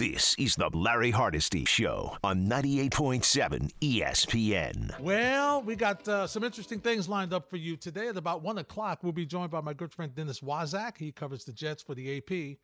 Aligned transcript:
This 0.00 0.34
is 0.38 0.56
the 0.56 0.70
Larry 0.70 1.10
Hardesty 1.10 1.66
Show 1.66 2.16
on 2.24 2.46
98.7 2.46 3.70
ESPN. 3.82 4.98
Well, 4.98 5.60
we 5.60 5.76
got 5.76 6.08
uh, 6.08 6.26
some 6.26 6.42
interesting 6.42 6.80
things 6.80 7.06
lined 7.06 7.34
up 7.34 7.50
for 7.50 7.58
you 7.58 7.76
today. 7.76 8.08
At 8.08 8.16
about 8.16 8.42
1 8.42 8.56
o'clock, 8.56 9.00
we'll 9.02 9.12
be 9.12 9.26
joined 9.26 9.50
by 9.50 9.60
my 9.60 9.74
good 9.74 9.92
friend 9.92 10.14
Dennis 10.14 10.40
Waszak. 10.40 10.96
He 10.96 11.12
covers 11.12 11.44
the 11.44 11.52
Jets 11.52 11.82
for 11.82 11.94
the 11.94 12.16
AP. 12.16 12.56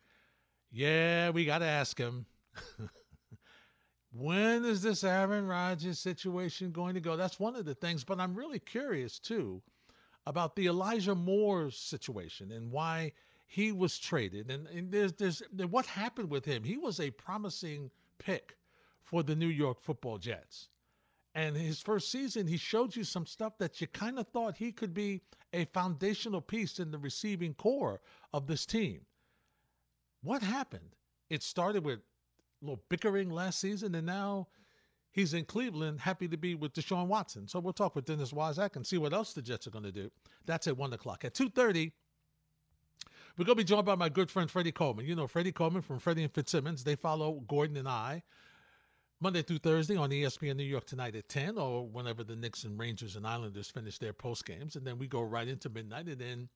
Yeah, 0.71 1.29
we 1.29 1.45
got 1.45 1.59
to 1.59 1.65
ask 1.65 1.95
him. 1.99 2.25
when 4.11 4.65
is 4.65 4.81
this 4.81 5.03
Aaron 5.03 5.45
Rodgers 5.45 5.99
situation 5.99 6.71
going 6.71 6.95
to 6.95 7.01
go? 7.01 7.15
That's 7.15 7.39
one 7.39 7.55
of 7.55 7.65
the 7.65 7.75
things, 7.75 8.03
but 8.03 8.19
I'm 8.19 8.33
really 8.33 8.57
curious 8.57 9.19
too 9.19 9.61
about 10.25 10.55
the 10.55 10.65
Elijah 10.65 11.13
Moore 11.13 11.69
situation 11.69 12.51
and 12.51 12.71
why 12.71 13.11
he 13.47 13.71
was 13.71 13.97
traded. 13.97 14.51
And, 14.51 14.67
and 14.67 14.91
there's, 14.91 15.13
there's 15.13 15.41
what 15.69 15.85
happened 15.85 16.29
with 16.29 16.45
him. 16.45 16.63
He 16.63 16.77
was 16.77 16.99
a 16.99 17.09
promising 17.09 17.89
pick 18.19 18.57
for 19.03 19.23
the 19.23 19.35
New 19.35 19.47
York 19.47 19.81
football 19.81 20.17
Jets. 20.17 20.67
And 21.33 21.55
his 21.55 21.81
first 21.81 22.11
season, 22.11 22.45
he 22.47 22.57
showed 22.57 22.95
you 22.95 23.03
some 23.03 23.25
stuff 23.25 23.57
that 23.59 23.79
you 23.79 23.87
kind 23.87 24.19
of 24.19 24.27
thought 24.27 24.57
he 24.57 24.71
could 24.71 24.93
be 24.93 25.21
a 25.53 25.65
foundational 25.65 26.41
piece 26.41 26.79
in 26.79 26.91
the 26.91 26.97
receiving 26.97 27.53
core 27.53 28.01
of 28.33 28.47
this 28.47 28.65
team. 28.65 29.01
What 30.23 30.41
happened? 30.41 30.95
It 31.29 31.43
started 31.43 31.85
with 31.85 31.99
a 31.99 32.65
little 32.65 32.83
bickering 32.89 33.29
last 33.29 33.59
season, 33.59 33.93
and 33.95 34.05
now 34.05 34.47
he's 35.11 35.35
in 35.35 35.45
Cleveland, 35.45 35.99
happy 35.99 36.27
to 36.27 36.37
be 36.37 36.55
with 36.55 36.73
Deshaun 36.73 37.07
Watson. 37.07 37.47
So 37.47 37.59
we'll 37.59 37.71
talk 37.71 37.95
with 37.95 38.05
Dennis 38.05 38.33
Waszak 38.33 38.75
and 38.75 38.85
see 38.85 38.97
what 38.97 39.13
else 39.13 39.33
the 39.33 39.41
Jets 39.41 39.67
are 39.67 39.71
going 39.71 39.85
to 39.85 39.91
do. 39.91 40.09
That's 40.45 40.67
at 40.67 40.75
one 40.75 40.91
o'clock. 40.91 41.23
At 41.23 41.35
two 41.35 41.49
thirty, 41.49 41.93
we're 43.37 43.45
going 43.45 43.55
to 43.55 43.63
be 43.63 43.67
joined 43.67 43.85
by 43.85 43.95
my 43.95 44.09
good 44.09 44.31
friend 44.31 44.49
Freddie 44.49 44.71
Coleman. 44.71 45.05
You 45.05 45.15
know 45.15 45.27
Freddie 45.27 45.51
Coleman 45.51 45.83
from 45.83 45.99
Freddie 45.99 46.23
and 46.23 46.33
Fitzsimmons. 46.33 46.83
They 46.83 46.95
follow 46.95 47.43
Gordon 47.47 47.77
and 47.77 47.87
I 47.87 48.23
Monday 49.19 49.43
through 49.43 49.59
Thursday 49.59 49.95
on 49.95 50.09
ESPN 50.09 50.55
New 50.55 50.63
York 50.63 50.85
tonight 50.85 51.15
at 51.15 51.29
10 51.29 51.57
or 51.57 51.87
whenever 51.87 52.23
the 52.23 52.35
Knicks 52.35 52.63
and 52.63 52.79
Rangers 52.79 53.15
and 53.15 53.27
Islanders 53.27 53.69
finish 53.69 53.99
their 53.99 54.13
post 54.13 54.45
games. 54.45 54.75
And 54.75 54.85
then 54.85 54.97
we 54.97 55.07
go 55.07 55.21
right 55.21 55.47
into 55.47 55.69
midnight 55.69 56.07
and 56.07 56.19
then 56.19 56.49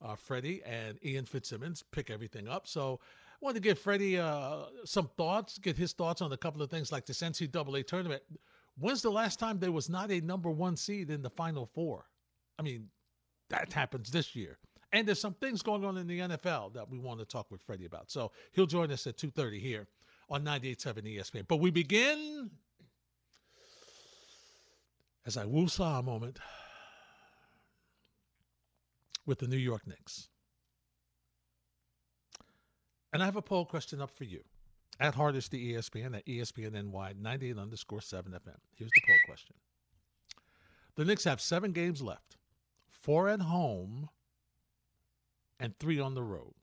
uh, 0.00 0.14
Freddie 0.14 0.62
and 0.64 0.96
Ian 1.04 1.26
Fitzsimmons 1.26 1.82
pick 1.90 2.08
everything 2.08 2.46
up. 2.46 2.68
So 2.68 3.00
I 3.02 3.36
wanted 3.40 3.62
to 3.62 3.68
give 3.68 3.78
Freddie 3.78 4.18
uh, 4.18 4.64
some 4.84 5.10
thoughts, 5.16 5.58
get 5.58 5.76
his 5.76 5.92
thoughts 5.92 6.22
on 6.22 6.32
a 6.32 6.36
couple 6.36 6.62
of 6.62 6.70
things 6.70 6.92
like 6.92 7.04
this 7.04 7.20
NCAA 7.20 7.84
tournament. 7.84 8.22
When's 8.78 9.02
the 9.02 9.10
last 9.10 9.40
time 9.40 9.58
there 9.58 9.72
was 9.72 9.88
not 9.88 10.12
a 10.12 10.20
number 10.20 10.50
one 10.50 10.76
seed 10.76 11.10
in 11.10 11.20
the 11.20 11.30
Final 11.30 11.66
Four? 11.66 12.04
I 12.60 12.62
mean, 12.62 12.88
that 13.50 13.72
happens 13.72 14.10
this 14.10 14.36
year. 14.36 14.58
And 14.92 15.06
there's 15.06 15.20
some 15.20 15.34
things 15.34 15.62
going 15.62 15.84
on 15.84 15.98
in 15.98 16.06
the 16.06 16.20
NFL 16.20 16.74
that 16.74 16.88
we 16.88 16.98
want 16.98 17.20
to 17.20 17.26
talk 17.26 17.50
with 17.50 17.60
Freddie 17.60 17.84
about. 17.84 18.10
So 18.10 18.32
he'll 18.52 18.66
join 18.66 18.90
us 18.90 19.06
at 19.06 19.18
2.30 19.18 19.60
here 19.60 19.86
on 20.30 20.44
98.7 20.44 21.18
ESPN. 21.18 21.46
But 21.46 21.58
we 21.58 21.70
begin, 21.70 22.50
as 25.26 25.36
I 25.36 25.44
woo-saw 25.44 25.98
a 25.98 26.02
moment, 26.02 26.38
with 29.26 29.40
the 29.40 29.46
New 29.46 29.58
York 29.58 29.86
Knicks. 29.86 30.28
And 33.12 33.22
I 33.22 33.26
have 33.26 33.36
a 33.36 33.42
poll 33.42 33.66
question 33.66 34.00
up 34.00 34.10
for 34.10 34.24
you. 34.24 34.42
At 35.00 35.14
Hardesty 35.14 35.74
ESPN, 35.74 36.16
at 36.16 36.26
ESPN 36.26 36.72
NY, 36.72 37.12
98 37.20 37.58
underscore 37.58 38.00
7 38.00 38.32
FM. 38.32 38.56
Here's 38.74 38.90
the 38.90 39.02
poll 39.06 39.18
question. 39.26 39.54
The 40.96 41.04
Knicks 41.04 41.24
have 41.24 41.40
seven 41.40 41.72
games 41.72 42.02
left, 42.02 42.36
four 42.90 43.28
at 43.28 43.42
home 43.42 44.08
and 45.58 45.78
three 45.78 46.00
on 46.00 46.14
the 46.14 46.22
road. 46.22 46.54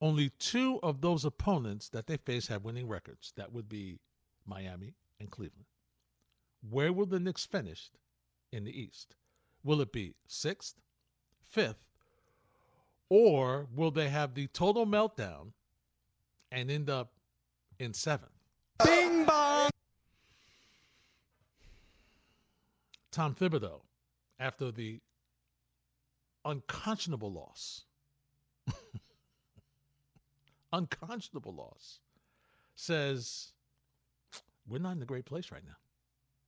Only 0.00 0.30
two 0.38 0.80
of 0.82 1.00
those 1.02 1.24
opponents 1.24 1.88
that 1.90 2.06
they 2.06 2.16
face 2.16 2.46
have 2.46 2.64
winning 2.64 2.88
records. 2.88 3.32
That 3.36 3.52
would 3.52 3.68
be 3.68 4.00
Miami 4.46 4.94
and 5.18 5.30
Cleveland. 5.30 5.66
Where 6.68 6.92
will 6.92 7.06
the 7.06 7.20
Knicks 7.20 7.44
finish 7.44 7.90
in 8.50 8.64
the 8.64 8.78
East? 8.78 9.14
Will 9.62 9.80
it 9.80 9.92
be 9.92 10.14
sixth, 10.26 10.76
fifth, 11.42 11.84
or 13.10 13.66
will 13.74 13.90
they 13.90 14.08
have 14.08 14.34
the 14.34 14.46
total 14.48 14.86
meltdown 14.86 15.52
and 16.50 16.70
end 16.70 16.88
up 16.88 17.12
in 17.78 17.92
seventh? 17.92 18.30
Bing 18.82 19.24
bong! 19.24 19.70
Tom 23.10 23.34
Thibodeau, 23.34 23.82
after 24.38 24.70
the 24.70 25.00
unconscionable 26.44 27.32
loss, 27.32 27.84
unconscionable 30.72 31.54
loss, 31.54 32.00
says 32.74 33.52
we're 34.68 34.78
not 34.78 34.96
in 34.96 35.02
a 35.02 35.06
great 35.06 35.26
place 35.26 35.50
right 35.50 35.64
now. 35.66 35.76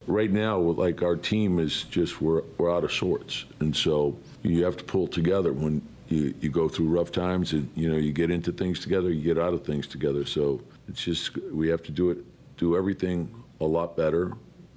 Right 0.06 0.30
now, 0.32 0.58
like 0.58 1.02
our 1.02 1.16
team 1.16 1.58
is 1.58 1.84
just 1.84 2.20
we're 2.20 2.42
we're 2.58 2.74
out 2.74 2.82
of 2.82 2.92
sorts, 2.92 3.44
and 3.60 3.76
so 3.76 4.16
you 4.42 4.64
have 4.64 4.76
to 4.76 4.84
pull 4.84 5.06
together 5.06 5.52
when 5.52 5.80
you, 6.08 6.34
you 6.40 6.50
go 6.50 6.68
through 6.68 6.88
rough 6.88 7.12
times 7.12 7.52
and 7.52 7.70
you 7.74 7.88
know 7.90 7.96
you 7.96 8.12
get 8.12 8.30
into 8.30 8.52
things 8.52 8.80
together, 8.80 9.10
you 9.10 9.22
get 9.22 9.38
out 9.38 9.54
of 9.54 9.64
things 9.64 9.86
together. 9.86 10.26
So 10.26 10.60
it's 10.88 11.02
just 11.04 11.36
we 11.52 11.68
have 11.68 11.82
to 11.84 11.92
do 11.92 12.10
it, 12.10 12.18
do 12.56 12.76
everything 12.76 13.32
a 13.60 13.64
lot 13.64 13.96
better, 13.96 14.32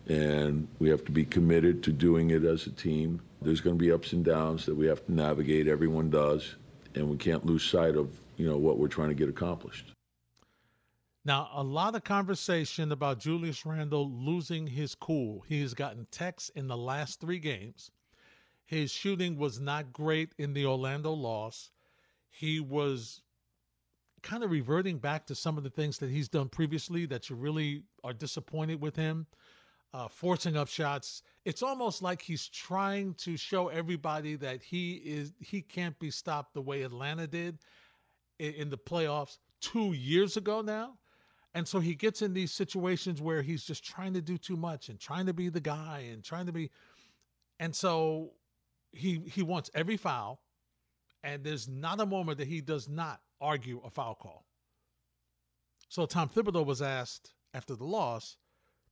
and 0.07 0.67
we 0.79 0.89
have 0.89 1.03
to 1.05 1.11
be 1.11 1.25
committed 1.25 1.83
to 1.83 1.91
doing 1.91 2.29
it 2.29 2.43
as 2.43 2.67
a 2.67 2.71
team. 2.71 3.21
There's 3.41 3.62
going 3.62 3.78
to 3.78 3.84
be 3.84 3.91
ups 3.91 4.13
and 4.13 4.23
downs 4.23 4.66
that 4.66 4.75
we 4.75 4.88
have 4.88 5.06
to 5.06 5.12
navigate. 5.12 5.68
Everyone 5.68 6.09
does, 6.09 6.56
and 6.96 7.09
we 7.09 7.18
can't 7.18 7.46
lose 7.46 7.63
sight 7.63 7.96
of 7.96 8.09
you 8.38 8.47
know 8.47 8.57
what 8.57 8.78
we're 8.78 8.88
trying 8.88 9.09
to 9.09 9.16
get 9.16 9.29
accomplished. 9.29 9.91
Now, 11.23 11.50
a 11.53 11.63
lot 11.63 11.95
of 11.95 12.03
conversation 12.03 12.91
about 12.91 13.19
Julius 13.19 13.66
Randle 13.66 14.12
losing 14.12 14.68
his 14.68 14.94
cool. 14.94 15.44
He 15.47 15.62
has 15.62 15.74
gotten 15.74 16.06
techs 16.12 16.50
in 16.50 16.68
the 16.68 16.78
last 16.78 17.19
three 17.19 17.40
games. 17.40 17.90
His 18.63 18.91
shooting 18.91 19.38
was 19.38 19.59
not 19.59 19.91
great 19.91 20.34
in 20.38 20.53
the 20.53 20.66
Orlando 20.66 21.12
loss. 21.12 21.72
He 22.29 22.59
was 22.59 23.22
kind 24.22 24.44
of 24.44 24.51
reverting 24.51 24.97
back 24.97 25.25
to 25.28 25.35
some 25.35 25.57
of 25.57 25.63
the 25.63 25.69
things 25.69 25.97
that 26.00 26.09
he's 26.09 26.28
done 26.28 26.50
previously 26.50 27.06
that 27.06 27.29
you 27.29 27.35
really 27.35 27.84
are 28.03 28.13
disappointed 28.13 28.81
with 28.81 28.95
him, 28.95 29.28
uh, 29.95 30.09
forcing 30.09 30.57
up 30.57 30.67
shots. 30.67 31.22
It's 31.45 31.63
almost 31.63 32.01
like 32.01 32.22
he's 32.22 32.50
trying 32.50 33.13
to 33.16 33.38
show 33.38 33.69
everybody 33.69 34.35
that 34.35 34.61
he 34.61 34.95
is 34.95 35.31
he 35.39 35.61
can't 35.61 35.97
be 36.00 36.11
stopped 36.11 36.53
the 36.53 36.61
way 36.61 36.81
Atlanta 36.81 37.28
did 37.28 37.59
in, 38.39 38.53
in 38.56 38.69
the 38.69 38.78
playoffs 38.78 39.38
two 39.61 39.94
years 39.94 40.35
ago 40.35 40.61
now 40.61 40.97
and 41.53 41.66
so 41.66 41.79
he 41.79 41.95
gets 41.95 42.22
in 42.22 42.33
these 42.33 42.51
situations 42.51 43.22
where 43.22 43.41
he's 43.41 43.63
just 43.63 43.85
trying 43.85 44.13
to 44.13 44.22
do 44.22 44.38
too 44.38 44.57
much 44.57 44.89
and 44.89 45.00
trying 45.00 45.25
to 45.25 45.33
be 45.33 45.47
the 45.47 45.61
guy 45.61 46.03
and 46.12 46.22
trying 46.23 46.45
to 46.45 46.51
be 46.51 46.69
and 47.59 47.73
so 47.73 48.31
he 48.91 49.22
he 49.25 49.41
wants 49.41 49.72
every 49.73 49.95
foul 49.95 50.41
and 51.23 51.41
there's 51.41 51.69
not 51.69 52.01
a 52.01 52.06
moment 52.06 52.38
that 52.38 52.50
he 52.50 52.59
does 52.59 52.89
not 52.89 53.22
argue 53.39 53.81
a 53.85 53.89
foul 53.89 54.16
call. 54.16 54.45
So 55.88 56.06
Tom 56.06 56.29
Thibodeau 56.29 56.66
was 56.66 56.81
asked 56.81 57.33
after 57.53 57.75
the 57.75 57.85
loss, 57.85 58.35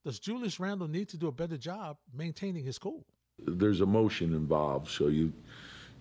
does 0.03 0.19
Julius 0.19 0.59
Randle 0.59 0.87
need 0.87 1.09
to 1.09 1.17
do 1.17 1.27
a 1.27 1.31
better 1.31 1.57
job 1.57 1.97
maintaining 2.13 2.63
his 2.63 2.77
cool? 2.77 3.05
There's 3.39 3.81
emotion 3.81 4.33
involved, 4.33 4.89
so 4.89 5.07
you 5.07 5.33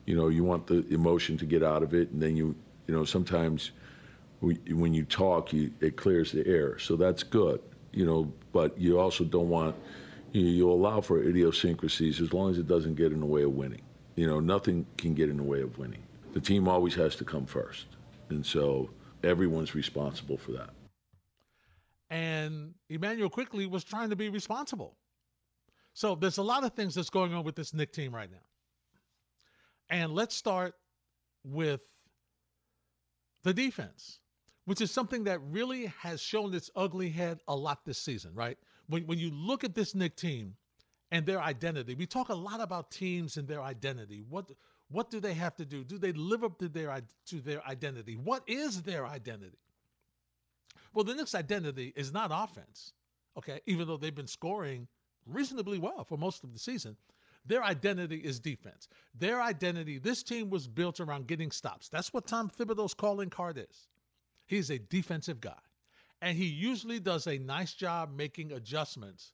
you 0.05 0.17
know, 0.17 0.29
you 0.29 0.43
want 0.43 0.67
the 0.67 0.85
emotion 0.89 1.37
to 1.39 1.47
get 1.47 1.63
out 1.63 1.83
of 1.83 1.95
it 1.95 2.11
and 2.11 2.21
then 2.21 2.37
you 2.37 2.55
you 2.87 2.95
know, 2.95 3.05
sometimes 3.05 3.71
when 4.41 4.93
you 4.93 5.05
talk, 5.05 5.53
you, 5.53 5.73
it 5.81 5.97
clears 5.97 6.33
the 6.33 6.47
air. 6.47 6.79
So 6.79 6.97
that's 6.97 7.23
good, 7.23 7.61
you 7.93 8.05
know. 8.05 8.33
But 8.53 8.79
you 8.79 8.99
also 8.99 9.25
don't 9.25 9.49
want 9.49 9.77
you, 10.33 10.43
you 10.43 10.71
allow 10.71 11.01
for 11.01 11.23
idiosyncrasies 11.23 12.21
as 12.21 12.33
long 12.33 12.51
as 12.51 12.59
it 12.59 12.67
doesn't 12.67 12.97
get 12.97 13.13
in 13.13 13.21
the 13.21 13.27
way 13.27 13.45
of 13.45 13.53
winning. 13.53 13.83
You 14.17 14.27
know, 14.27 14.41
nothing 14.41 14.85
can 14.99 15.15
get 15.15 15.31
in 15.31 15.37
the 15.37 15.43
way 15.43 15.63
of 15.63 15.79
winning. 15.79 16.03
The 16.33 16.41
team 16.41 16.69
always 16.69 16.95
has 16.97 17.17
to 17.17 17.25
come 17.25 17.47
first, 17.47 17.87
and 18.31 18.45
so 18.45 18.91
everyone's 19.23 19.75
responsible 19.75 20.37
for 20.37 20.53
that. 20.53 20.71
And 22.13 22.75
Immanuel 22.89 23.31
Quickley 23.31 23.67
was 23.67 23.85
trying 23.85 24.11
to 24.11 24.17
be 24.17 24.29
responsible. 24.29 24.97
So 25.95 26.15
there's 26.15 26.39
a 26.39 26.43
lot 26.43 26.63
of 26.63 26.75
things 26.75 26.95
that's 26.95 27.11
going 27.11 27.35
on 27.35 27.43
with 27.43 27.57
this 27.57 27.73
Knick 27.73 27.93
team 27.93 28.15
right 28.15 28.31
now. 28.31 28.45
And 29.91 30.13
let's 30.13 30.35
start 30.35 30.75
with 31.45 31.83
the 33.43 33.53
defense 33.53 34.21
which 34.65 34.81
is 34.81 34.91
something 34.91 35.25
that 35.25 35.41
really 35.51 35.87
has 36.01 36.21
shown 36.21 36.55
its 36.55 36.71
ugly 36.77 37.11
head 37.11 37.41
a 37.49 37.55
lot 37.55 37.85
this 37.85 37.99
season, 37.99 38.33
right? 38.35 38.57
When, 38.89 39.07
when 39.07 39.19
you 39.19 39.31
look 39.31 39.65
at 39.65 39.75
this 39.75 39.95
Knick 39.95 40.17
team 40.17 40.55
and 41.11 41.27
their 41.27 41.41
identity, 41.41 41.95
we 41.95 42.07
talk 42.07 42.29
a 42.29 42.35
lot 42.35 42.61
about 42.61 42.91
teams 42.91 43.37
and 43.37 43.49
their 43.49 43.63
identity. 43.63 44.23
What 44.29 44.51
what 44.89 45.11
do 45.11 45.21
they 45.21 45.33
have 45.33 45.57
to 45.57 45.65
do? 45.65 45.85
Do 45.85 45.97
they 45.97 46.13
live 46.13 46.45
up 46.45 46.59
to 46.59 46.69
their 46.69 47.01
to 47.27 47.41
their 47.41 47.67
identity? 47.67 48.15
What 48.15 48.43
is 48.47 48.83
their 48.83 49.07
identity? 49.07 49.59
Well, 50.93 51.05
the 51.05 51.15
Knicks' 51.15 51.35
identity 51.35 51.93
is 51.97 52.13
not 52.13 52.31
offense, 52.33 52.93
okay? 53.39 53.61
Even 53.67 53.87
though 53.87 53.97
they've 53.97 54.15
been 54.15 54.27
scoring 54.27 54.89
reasonably 55.27 55.79
well 55.79 56.05
for 56.05 56.19
most 56.19 56.45
of 56.45 56.53
the 56.53 56.59
season, 56.59 56.97
their 57.45 57.65
identity 57.65 58.17
is 58.17 58.39
defense. 58.39 58.89
Their 59.19 59.41
identity, 59.43 59.99
this 59.99 60.23
team 60.23 60.51
was 60.51 60.69
built 60.69 61.01
around 61.01 61.27
getting 61.27 61.51
stops. 61.51 61.89
That's 61.89 62.13
what 62.13 62.27
Tom 62.27 62.51
Thibodeau's 62.51 62.95
calling 62.95 63.31
card 63.31 63.59
is. 63.59 63.89
He's 64.47 64.71
a 64.71 64.79
defensive 64.79 65.41
guy. 65.41 65.59
And 66.21 66.39
he 66.39 66.47
usually 66.47 67.01
does 67.01 67.27
a 67.27 67.39
nice 67.39 67.75
job 67.75 68.15
making 68.15 68.53
adjustments 68.53 69.33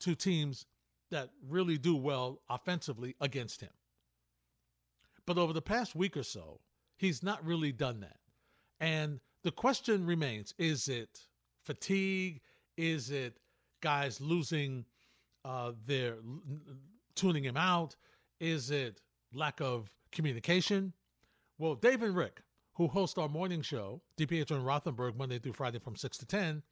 to 0.00 0.14
teams 0.14 0.66
that 1.10 1.30
really 1.48 1.76
do 1.76 1.96
well 1.96 2.40
offensively 2.48 3.16
against 3.20 3.60
him. 3.60 3.70
But 5.26 5.38
over 5.38 5.52
the 5.52 5.62
past 5.62 5.96
week 5.96 6.16
or 6.16 6.22
so, 6.22 6.60
he's 6.96 7.22
not 7.22 7.44
really 7.44 7.72
done 7.72 8.00
that. 8.00 8.18
And 8.78 9.18
the 9.44 9.50
question 9.50 10.06
remains 10.06 10.54
is 10.58 10.88
it 10.88 11.20
fatigue? 11.64 12.40
Is 12.76 13.10
it 13.10 13.38
guys 13.80 14.20
losing 14.20 14.84
uh, 15.44 15.72
their 15.86 16.16
tuning 17.14 17.44
him 17.44 17.56
out? 17.56 17.96
Is 18.40 18.70
it 18.70 19.00
lack 19.32 19.60
of 19.60 19.90
communication? 20.12 20.92
Well, 21.58 21.74
Dave 21.74 22.02
and 22.02 22.14
Rick, 22.16 22.42
who 22.74 22.86
host 22.86 23.18
our 23.18 23.28
morning 23.28 23.62
show, 23.62 24.00
DPH 24.16 24.50
and 24.52 24.64
Rothenberg, 24.64 25.16
Monday 25.16 25.38
through 25.38 25.54
Friday 25.54 25.80
from 25.80 25.96
6 25.96 26.18
to 26.18 26.26
10, 26.26 26.62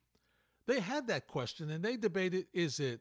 they 0.67 0.81
had 0.81 1.09
that 1.09 1.27
question 1.27 1.71
and 1.71 1.85
they 1.85 1.97
debated 1.97 2.47
is 2.53 2.81
it 2.81 3.01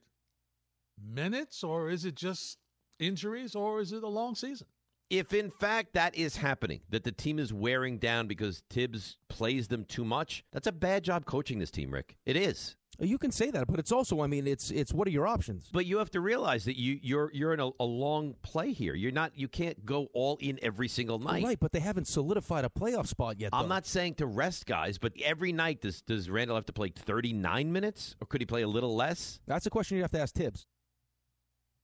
minutes 1.03 1.63
or 1.63 1.89
is 1.89 2.05
it 2.05 2.15
just 2.15 2.57
injuries 2.99 3.55
or 3.55 3.81
is 3.81 3.91
it 3.91 4.03
a 4.03 4.07
long 4.07 4.35
season? 4.35 4.67
If 5.09 5.33
in 5.33 5.51
fact 5.51 5.93
that 5.93 6.15
is 6.15 6.37
happening, 6.37 6.81
that 6.89 7.03
the 7.03 7.11
team 7.11 7.37
is 7.37 7.53
wearing 7.53 7.97
down 7.99 8.27
because 8.27 8.63
Thibs 8.69 9.17
plays 9.29 9.67
them 9.67 9.85
too 9.85 10.03
much, 10.03 10.43
that's 10.51 10.67
a 10.67 10.71
bad 10.71 11.03
job 11.03 11.25
coaching 11.25 11.59
this 11.59 11.71
team, 11.71 11.91
Rick. 11.91 12.17
It 12.25 12.35
is. 12.35 12.75
You 12.99 13.17
can 13.17 13.31
say 13.31 13.51
that, 13.51 13.67
but 13.67 13.79
it's 13.79 13.91
also, 13.91 14.21
I 14.21 14.27
mean, 14.27 14.47
it's 14.47 14.71
it's 14.71 14.93
what 14.93 15.07
are 15.07 15.11
your 15.11 15.27
options? 15.27 15.69
But 15.71 15.85
you 15.85 15.97
have 15.97 16.09
to 16.11 16.21
realize 16.21 16.65
that 16.65 16.79
you 16.79 16.97
you're 17.01 17.29
you're 17.33 17.53
in 17.53 17.59
a, 17.59 17.69
a 17.79 17.83
long 17.83 18.35
play 18.41 18.71
here. 18.71 18.95
You're 18.95 19.11
not 19.11 19.33
you 19.35 19.47
can't 19.47 19.85
go 19.85 20.07
all 20.13 20.37
in 20.39 20.59
every 20.61 20.87
single 20.87 21.19
night. 21.19 21.43
Right, 21.43 21.59
but 21.59 21.71
they 21.71 21.81
haven't 21.81 22.07
solidified 22.07 22.63
a 22.63 22.69
playoff 22.69 23.07
spot 23.07 23.39
yet. 23.39 23.51
Though. 23.51 23.57
I'm 23.57 23.67
not 23.67 23.85
saying 23.85 24.15
to 24.15 24.25
rest 24.25 24.65
guys, 24.65 24.97
but 24.97 25.11
every 25.23 25.51
night 25.51 25.81
does 25.81 26.01
does 26.01 26.29
Randle 26.29 26.55
have 26.55 26.65
to 26.67 26.73
play 26.73 26.89
39 26.89 27.71
minutes, 27.71 28.15
or 28.21 28.27
could 28.27 28.41
he 28.41 28.45
play 28.45 28.61
a 28.61 28.67
little 28.67 28.95
less? 28.95 29.39
That's 29.45 29.65
a 29.65 29.69
question 29.69 29.97
you 29.97 30.03
have 30.03 30.11
to 30.11 30.19
ask 30.21 30.33
Thibs. 30.33 30.65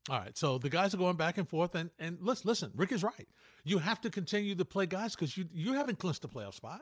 All 0.09 0.17
right, 0.19 0.35
so 0.35 0.57
the 0.57 0.69
guys 0.69 0.93
are 0.93 0.97
going 0.97 1.15
back 1.15 1.37
and 1.37 1.47
forth, 1.47 1.75
and 1.75 1.91
and 1.99 2.17
listen, 2.21 2.47
listen, 2.47 2.71
Rick 2.75 2.91
is 2.91 3.03
right. 3.03 3.27
You 3.63 3.77
have 3.77 4.01
to 4.01 4.09
continue 4.09 4.55
to 4.55 4.65
play 4.65 4.87
guys 4.87 5.15
because 5.15 5.37
you 5.37 5.45
you 5.53 5.73
haven't 5.73 5.99
clinched 5.99 6.25
a 6.25 6.27
playoff 6.27 6.55
spot. 6.55 6.81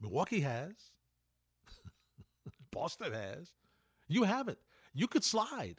Milwaukee 0.00 0.40
has. 0.40 0.72
Boston 2.72 3.12
has. 3.12 3.52
You 4.08 4.22
haven't. 4.22 4.58
You 4.94 5.06
could 5.08 5.24
slide. 5.24 5.76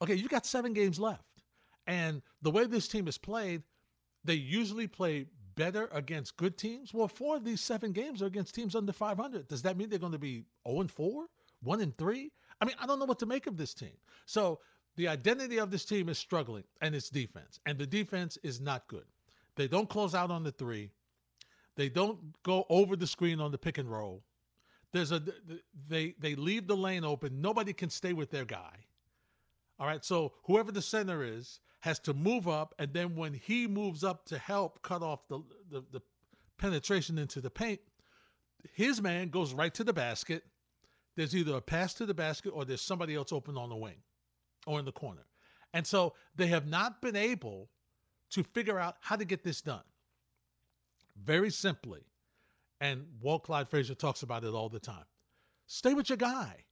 Okay, 0.00 0.14
you 0.14 0.28
got 0.28 0.46
seven 0.46 0.72
games 0.72 0.98
left. 0.98 1.22
And 1.86 2.22
the 2.42 2.50
way 2.50 2.66
this 2.66 2.88
team 2.88 3.08
is 3.08 3.18
played, 3.18 3.62
they 4.24 4.34
usually 4.34 4.86
play 4.86 5.26
better 5.54 5.88
against 5.92 6.36
good 6.36 6.56
teams. 6.56 6.94
Well, 6.94 7.08
four 7.08 7.36
of 7.36 7.44
these 7.44 7.60
seven 7.60 7.92
games 7.92 8.22
are 8.22 8.26
against 8.26 8.54
teams 8.54 8.76
under 8.76 8.92
500. 8.92 9.48
Does 9.48 9.62
that 9.62 9.76
mean 9.76 9.88
they're 9.88 9.98
going 9.98 10.12
to 10.12 10.18
be 10.18 10.44
0 10.66 10.82
and 10.82 10.90
4, 10.90 11.26
1 11.62 11.80
and 11.80 11.96
3? 11.98 12.30
I 12.60 12.64
mean, 12.64 12.76
I 12.78 12.86
don't 12.86 12.98
know 12.98 13.06
what 13.06 13.18
to 13.20 13.26
make 13.26 13.46
of 13.46 13.56
this 13.56 13.74
team. 13.74 13.96
So 14.26 14.60
the 14.98 15.06
identity 15.06 15.58
of 15.58 15.70
this 15.70 15.84
team 15.84 16.08
is 16.08 16.18
struggling, 16.18 16.64
and 16.80 16.92
it's 16.92 17.08
defense. 17.08 17.60
And 17.64 17.78
the 17.78 17.86
defense 17.86 18.36
is 18.42 18.60
not 18.60 18.88
good. 18.88 19.04
They 19.54 19.68
don't 19.68 19.88
close 19.88 20.12
out 20.12 20.32
on 20.32 20.42
the 20.42 20.50
three. 20.50 20.90
They 21.76 21.88
don't 21.88 22.18
go 22.42 22.66
over 22.68 22.96
the 22.96 23.06
screen 23.06 23.40
on 23.40 23.52
the 23.52 23.58
pick 23.58 23.78
and 23.78 23.88
roll. 23.88 24.24
There's 24.92 25.12
a 25.12 25.22
they 25.88 26.16
they 26.18 26.34
leave 26.34 26.66
the 26.66 26.76
lane 26.76 27.04
open. 27.04 27.40
Nobody 27.40 27.72
can 27.72 27.90
stay 27.90 28.12
with 28.12 28.32
their 28.32 28.44
guy. 28.44 28.74
All 29.78 29.86
right, 29.86 30.04
so 30.04 30.32
whoever 30.42 30.72
the 30.72 30.82
center 30.82 31.22
is 31.22 31.60
has 31.78 32.00
to 32.00 32.12
move 32.12 32.48
up, 32.48 32.74
and 32.80 32.92
then 32.92 33.14
when 33.14 33.34
he 33.34 33.68
moves 33.68 34.02
up 34.02 34.24
to 34.26 34.38
help 34.38 34.82
cut 34.82 35.02
off 35.02 35.28
the 35.28 35.40
the, 35.70 35.84
the 35.92 36.02
penetration 36.58 37.18
into 37.18 37.40
the 37.40 37.50
paint, 37.50 37.78
his 38.74 39.00
man 39.00 39.28
goes 39.28 39.54
right 39.54 39.74
to 39.74 39.84
the 39.84 39.92
basket. 39.92 40.42
There's 41.14 41.36
either 41.36 41.54
a 41.54 41.60
pass 41.60 41.94
to 41.94 42.06
the 42.06 42.14
basket 42.14 42.50
or 42.50 42.64
there's 42.64 42.82
somebody 42.82 43.14
else 43.14 43.32
open 43.32 43.56
on 43.56 43.68
the 43.68 43.76
wing 43.76 44.02
or 44.68 44.78
in 44.78 44.84
the 44.84 44.92
corner. 44.92 45.26
And 45.72 45.86
so 45.86 46.14
they 46.36 46.46
have 46.48 46.66
not 46.66 47.00
been 47.00 47.16
able 47.16 47.70
to 48.30 48.42
figure 48.42 48.78
out 48.78 48.96
how 49.00 49.16
to 49.16 49.24
get 49.24 49.42
this 49.42 49.60
done. 49.62 49.82
Very 51.16 51.50
simply, 51.50 52.02
and 52.80 53.06
Walt 53.20 53.44
Clyde 53.44 53.68
Frazier 53.68 53.94
talks 53.94 54.22
about 54.22 54.44
it 54.44 54.54
all 54.54 54.68
the 54.68 54.78
time. 54.78 55.04
Stay 55.66 55.94
with 55.94 56.08
your 56.08 56.18
guy. 56.18 56.64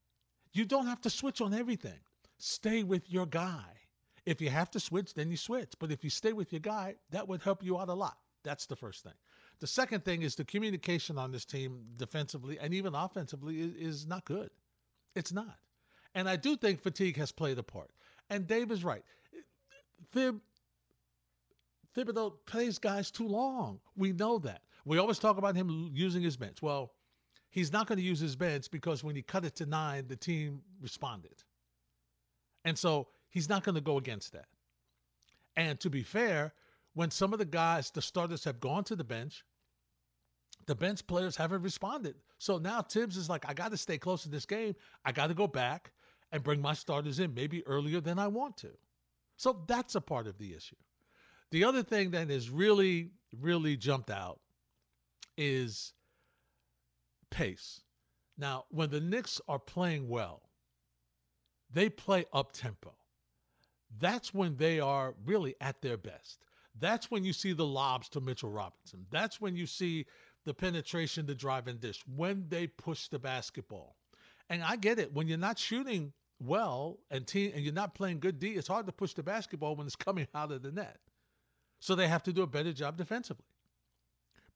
You 0.53 0.65
don't 0.65 0.87
have 0.87 1.01
to 1.03 1.11
switch 1.11 1.41
on 1.41 1.53
everything. 1.53 1.99
Stay 2.39 2.83
with 2.83 3.11
your 3.11 3.27
guy. 3.27 3.65
If 4.25 4.41
you 4.41 4.51
have 4.51 4.71
to 4.73 4.81
switch, 4.81 5.15
then 5.15 5.31
you 5.31 5.37
switch. 5.37 5.73
But 5.79 5.91
if 5.91 6.05
you 6.05 6.11
stay 6.11 6.33
with 6.33 6.53
your 6.53 6.61
guy, 6.61 6.97
that 7.11 7.27
would 7.27 7.43
help 7.43 7.63
you 7.63 7.79
out 7.79 7.89
a 7.89 7.95
lot. 7.95 8.19
That's 8.45 8.67
the 8.67 8.77
first 8.77 9.03
thing. 9.03 9.13
The 9.61 9.67
second 9.67 10.05
thing 10.05 10.23
is 10.23 10.35
the 10.35 10.45
communication 10.45 11.19
on 11.19 11.33
this 11.33 11.45
team 11.45 11.85
defensively 11.97 12.59
and 12.59 12.75
even 12.75 12.95
offensively 12.95 13.61
is, 13.61 13.75
is 13.75 14.07
not 14.07 14.25
good. 14.25 14.51
It's 15.15 15.33
not. 15.33 15.57
And 16.17 16.29
I 16.31 16.37
do 16.37 16.57
think 16.57 16.81
fatigue 16.81 17.19
has 17.19 17.31
played 17.31 17.59
a 17.59 17.63
part. 17.63 17.91
And 18.31 18.47
Dave 18.47 18.73
is 18.73 18.83
right. 18.83 19.05
Thib, 20.13 20.41
Thibodeau 21.95 22.33
plays 22.47 22.79
guys 22.79 23.11
too 23.11 23.29
long. 23.29 23.79
We 23.97 24.13
know 24.13 24.39
that. 24.39 24.63
We 24.87 24.97
always 24.97 25.19
talk 25.19 25.37
about 25.37 25.55
him 25.55 25.91
using 25.93 26.23
his 26.23 26.39
bench. 26.39 26.63
Well, 26.63 26.93
he's 27.51 27.71
not 27.71 27.87
going 27.87 27.99
to 27.99 28.05
use 28.05 28.19
his 28.19 28.35
bench 28.35 28.71
because 28.71 29.05
when 29.05 29.15
he 29.15 29.21
cut 29.21 29.45
it 29.45 29.55
to 29.57 29.67
nine, 29.67 30.07
the 30.09 30.17
team 30.17 30.63
responded. 30.81 31.35
And 32.65 32.79
so 32.79 33.09
he's 33.29 33.51
not 33.51 33.63
going 33.63 33.75
to 33.75 33.83
go 33.83 33.99
against 33.99 34.33
that. 34.33 34.47
And 35.55 35.79
to 35.81 35.91
be 35.91 36.03
fair, 36.03 36.55
when 36.95 37.11
some 37.11 37.35
of 37.35 37.39
the 37.39 37.45
guys, 37.45 37.91
the 37.91 38.01
starters, 38.01 38.43
have 38.45 38.59
gone 38.59 38.85
to 38.85 38.97
the 38.97 39.05
bench, 39.05 39.45
the 40.67 40.75
bench 40.75 41.07
players 41.07 41.37
haven't 41.37 41.61
responded. 41.61 42.15
So 42.39 42.57
now 42.57 42.81
Thibs 42.81 43.19
is 43.19 43.29
like, 43.29 43.45
I 43.47 43.53
got 43.53 43.71
to 43.73 43.77
stay 43.77 43.99
close 43.99 44.23
to 44.23 44.31
this 44.31 44.47
game. 44.47 44.75
I 45.05 45.13
got 45.13 45.27
to 45.27 45.35
go 45.35 45.47
back 45.47 45.93
and 46.33 46.43
bring 46.43 46.61
my 46.61 46.75
starters 46.75 47.21
in 47.21 47.35
maybe 47.35 47.67
earlier 47.67 48.01
than 48.01 48.19
I 48.19 48.29
want 48.29 48.57
to. 48.59 48.71
So 49.37 49.65
that's 49.67 49.95
a 49.95 50.01
part 50.01 50.27
of 50.27 50.39
the 50.39 50.55
issue. 50.55 50.77
The 51.51 51.65
other 51.65 51.83
thing 51.83 52.11
that 52.11 52.31
has 52.31 52.51
really, 52.51 53.11
really 53.41 53.77
jumped 53.77 54.11
out 54.11 54.41
is 55.37 55.93
pace. 57.31 57.81
Now, 58.39 58.65
when 58.71 58.91
the 58.91 59.01
Knicks 59.01 59.41
are 59.49 59.59
playing 59.59 60.09
well, 60.09 60.43
they 61.73 61.89
play 61.89 62.25
up 62.33 62.53
tempo. 62.53 62.95
That's 63.99 64.35
when 64.35 64.57
they 64.57 64.81
are 64.81 65.15
really 65.25 65.55
at 65.61 65.81
their 65.81 65.97
best. 65.97 66.45
That's 66.79 67.11
when 67.11 67.25
you 67.25 67.33
see 67.33 67.53
the 67.53 67.67
lobs 67.67 68.09
to 68.11 68.21
Mitchell 68.21 68.51
Robinson. 68.51 69.07
That's 69.11 69.41
when 69.41 69.57
you 69.57 69.67
see 69.67 70.07
the 70.45 70.55
penetration, 70.55 71.27
the 71.27 71.35
drive 71.35 71.69
and 71.69 71.81
dish, 71.81 72.03
when 72.15 72.47
they 72.49 72.67
push 72.67 73.09
the 73.09 73.19
basketball. 73.19 73.97
And 74.49 74.63
I 74.63 74.77
get 74.77 74.99
it. 74.99 75.13
When 75.13 75.29
you're 75.29 75.39
not 75.39 75.59
shooting 75.59 76.13
well 76.39 76.99
and 77.11 77.27
team 77.27 77.53
and 77.55 77.65
you're 77.65 77.75
not 77.75 77.95
playing 77.95 78.21
good 78.21 78.39
D, 78.39 78.51
it's 78.51 78.69
hard 78.69 78.87
to 78.87 78.93
push 78.93 79.15
the 79.15 79.23
basketball 79.23 79.77
when 79.77 79.87
it's 79.87 79.97
coming 80.07 80.27
out 80.35 80.53
of 80.53 80.63
the 80.63 80.73
net. 80.73 80.99
So 81.81 81.95
they 81.95 82.09
have 82.09 82.23
to 82.25 82.33
do 82.33 82.43
a 82.43 82.47
better 82.47 82.73
job 82.73 82.97
defensively. 82.97 83.45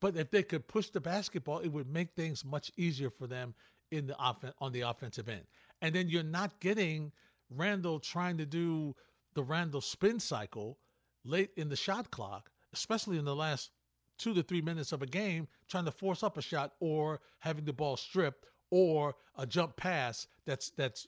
But 0.00 0.16
if 0.16 0.30
they 0.30 0.42
could 0.42 0.66
push 0.66 0.88
the 0.88 1.00
basketball, 1.00 1.58
it 1.58 1.68
would 1.68 1.88
make 1.88 2.14
things 2.14 2.44
much 2.44 2.72
easier 2.76 3.10
for 3.10 3.26
them 3.26 3.54
in 3.90 4.06
the 4.06 4.16
offen- 4.16 4.54
on 4.58 4.72
the 4.72 4.82
offensive 4.82 5.28
end. 5.28 5.44
And 5.82 5.94
then 5.94 6.08
you're 6.08 6.22
not 6.22 6.58
getting 6.60 7.12
Randle 7.50 8.00
trying 8.00 8.38
to 8.38 8.46
do 8.46 8.94
the 9.34 9.42
Randle 9.42 9.80
spin 9.80 10.18
cycle 10.20 10.78
late 11.24 11.50
in 11.56 11.68
the 11.68 11.76
shot 11.76 12.10
clock, 12.10 12.50
especially 12.72 13.18
in 13.18 13.24
the 13.24 13.36
last 13.36 13.70
two 14.18 14.32
to 14.34 14.42
three 14.42 14.62
minutes 14.62 14.92
of 14.92 15.02
a 15.02 15.06
game, 15.06 15.48
trying 15.68 15.84
to 15.84 15.90
force 15.90 16.22
up 16.22 16.38
a 16.38 16.42
shot 16.42 16.74
or 16.80 17.20
having 17.40 17.64
the 17.64 17.72
ball 17.72 17.96
stripped 17.96 18.46
or 18.70 19.14
a 19.36 19.46
jump 19.46 19.76
pass 19.76 20.26
that's 20.46 20.70
that's 20.70 21.06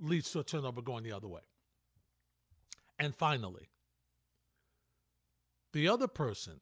leads 0.00 0.30
to 0.32 0.40
a 0.40 0.44
turnover 0.44 0.82
going 0.82 1.04
the 1.04 1.12
other 1.12 1.28
way. 1.28 1.42
And 2.98 3.14
finally, 3.14 3.68
the 5.72 5.88
other 5.88 6.06
person 6.06 6.60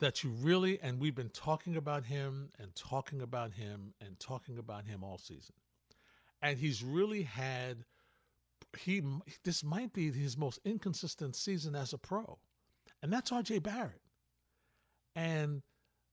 that 0.00 0.24
you 0.24 0.30
really, 0.30 0.80
and 0.80 0.98
we've 0.98 1.14
been 1.14 1.30
talking 1.30 1.76
about 1.76 2.04
him 2.04 2.50
and 2.58 2.74
talking 2.74 3.22
about 3.22 3.52
him 3.52 3.94
and 4.00 4.18
talking 4.18 4.58
about 4.58 4.86
him 4.86 5.04
all 5.04 5.18
season. 5.18 5.54
And 6.42 6.58
he's 6.58 6.82
really 6.82 7.22
had, 7.22 7.84
he, 8.78 9.02
this 9.44 9.62
might 9.62 9.92
be 9.92 10.10
his 10.10 10.36
most 10.36 10.58
inconsistent 10.64 11.36
season 11.36 11.74
as 11.74 11.92
a 11.92 11.98
pro. 11.98 12.38
And 13.02 13.12
that's 13.12 13.30
RJ 13.30 13.62
Barrett. 13.62 14.00
And, 15.14 15.62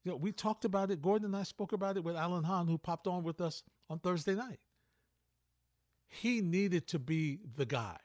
you 0.07 0.13
know, 0.13 0.17
we 0.17 0.31
talked 0.31 0.63
about 0.63 0.89
it. 0.89 1.01
Gordon 1.01 1.25
and 1.25 1.35
I 1.35 1.43
spoke 1.43 1.73
about 1.73 1.97
it 1.97 2.03
with 2.03 2.15
Alan 2.15 2.45
Hahn, 2.45 2.65
who 2.65 2.77
popped 2.77 3.07
on 3.07 3.23
with 3.23 3.41
us 3.41 3.61
on 3.89 3.99
Thursday 3.99 4.35
night. 4.35 4.59
He 6.07 6.39
needed 6.39 6.87
to 6.87 6.99
be 6.99 7.39
the 7.57 7.65
guy. 7.65 7.97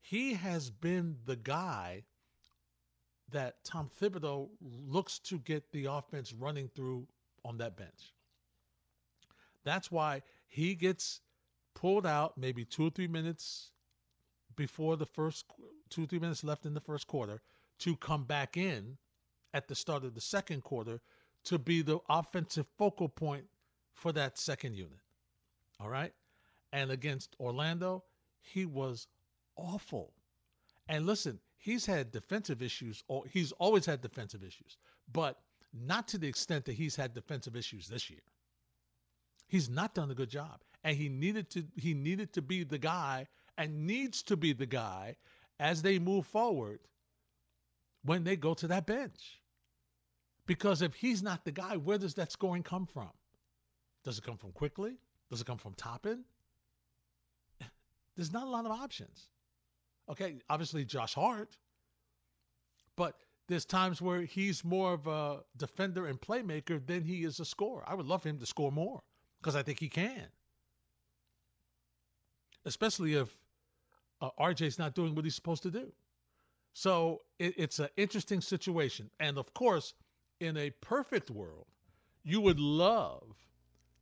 He 0.00 0.34
has 0.34 0.70
been 0.70 1.16
the 1.26 1.34
guy 1.34 2.04
that 3.32 3.64
Tom 3.64 3.90
Thibodeau 4.00 4.50
looks 4.60 5.18
to 5.18 5.38
get 5.40 5.72
the 5.72 5.86
offense 5.86 6.32
running 6.32 6.70
through 6.76 7.08
on 7.44 7.58
that 7.58 7.76
bench. 7.76 8.14
That's 9.64 9.90
why 9.90 10.22
he 10.46 10.76
gets 10.76 11.22
pulled 11.74 12.06
out 12.06 12.38
maybe 12.38 12.64
two 12.64 12.86
or 12.86 12.90
three 12.90 13.08
minutes 13.08 13.72
before 14.54 14.96
the 14.96 15.06
first 15.06 15.44
two 15.90 16.04
or 16.04 16.06
three 16.06 16.20
minutes 16.20 16.44
left 16.44 16.66
in 16.66 16.74
the 16.74 16.80
first 16.80 17.08
quarter 17.08 17.42
to 17.80 17.96
come 17.96 18.22
back 18.22 18.56
in 18.56 18.98
at 19.52 19.66
the 19.66 19.74
start 19.74 20.04
of 20.04 20.14
the 20.14 20.20
second 20.20 20.62
quarter 20.62 21.00
to 21.48 21.58
be 21.58 21.82
the 21.82 21.98
offensive 22.08 22.66
focal 22.76 23.08
point 23.08 23.44
for 23.94 24.12
that 24.12 24.36
second 24.38 24.74
unit. 24.74 25.00
All 25.80 25.88
right. 25.88 26.12
And 26.72 26.90
against 26.90 27.36
Orlando, 27.40 28.04
he 28.40 28.66
was 28.66 29.06
awful. 29.56 30.12
And 30.88 31.06
listen, 31.06 31.40
he's 31.56 31.86
had 31.86 32.12
defensive 32.12 32.60
issues, 32.62 33.02
or 33.08 33.24
he's 33.30 33.52
always 33.52 33.86
had 33.86 34.02
defensive 34.02 34.42
issues, 34.42 34.76
but 35.12 35.38
not 35.72 36.06
to 36.08 36.18
the 36.18 36.28
extent 36.28 36.66
that 36.66 36.74
he's 36.74 36.96
had 36.96 37.14
defensive 37.14 37.56
issues 37.56 37.88
this 37.88 38.10
year. 38.10 38.20
He's 39.46 39.70
not 39.70 39.94
done 39.94 40.10
a 40.10 40.14
good 40.14 40.30
job. 40.30 40.60
And 40.84 40.96
he 40.96 41.08
needed 41.08 41.50
to 41.50 41.64
he 41.76 41.94
needed 41.94 42.32
to 42.34 42.42
be 42.42 42.62
the 42.62 42.78
guy 42.78 43.26
and 43.56 43.86
needs 43.86 44.22
to 44.24 44.36
be 44.36 44.52
the 44.52 44.66
guy 44.66 45.16
as 45.58 45.82
they 45.82 45.98
move 45.98 46.26
forward 46.26 46.80
when 48.04 48.24
they 48.24 48.36
go 48.36 48.54
to 48.54 48.66
that 48.68 48.86
bench. 48.86 49.40
Because 50.48 50.80
if 50.80 50.94
he's 50.94 51.22
not 51.22 51.44
the 51.44 51.52
guy, 51.52 51.76
where 51.76 51.98
does 51.98 52.14
that 52.14 52.32
scoring 52.32 52.62
come 52.62 52.86
from? 52.86 53.10
Does 54.02 54.16
it 54.16 54.24
come 54.24 54.38
from 54.38 54.50
Quickley? 54.52 54.94
Does 55.30 55.42
it 55.42 55.46
come 55.46 55.58
from 55.58 55.74
Toppin? 55.74 56.24
There's 58.16 58.32
not 58.32 58.46
a 58.46 58.50
lot 58.50 58.64
of 58.64 58.72
options. 58.72 59.28
Okay, 60.10 60.36
obviously 60.48 60.86
Josh 60.86 61.12
Hart, 61.14 61.58
but 62.96 63.14
there's 63.46 63.66
times 63.66 64.00
where 64.00 64.22
he's 64.22 64.64
more 64.64 64.94
of 64.94 65.06
a 65.06 65.40
defender 65.58 66.06
and 66.06 66.18
playmaker 66.18 66.84
than 66.86 67.02
he 67.02 67.24
is 67.24 67.40
a 67.40 67.44
scorer. 67.44 67.84
I 67.86 67.94
would 67.94 68.06
love 68.06 68.22
for 68.22 68.30
him 68.30 68.38
to 68.38 68.46
score 68.46 68.72
more 68.72 69.02
because 69.40 69.54
I 69.54 69.62
think 69.62 69.78
he 69.80 69.88
can. 69.90 70.28
Especially 72.64 73.14
if 73.14 73.36
uh, 74.22 74.30
RJ's 74.40 74.78
not 74.78 74.94
doing 74.94 75.14
what 75.14 75.26
he's 75.26 75.34
supposed 75.34 75.62
to 75.64 75.70
do. 75.70 75.92
So 76.72 77.20
it, 77.38 77.52
it's 77.58 77.78
an 77.80 77.88
interesting 77.98 78.40
situation. 78.40 79.10
And 79.20 79.36
of 79.36 79.52
course, 79.52 79.92
in 80.40 80.56
a 80.56 80.70
perfect 80.70 81.30
world, 81.30 81.66
you 82.22 82.40
would 82.40 82.60
love 82.60 83.34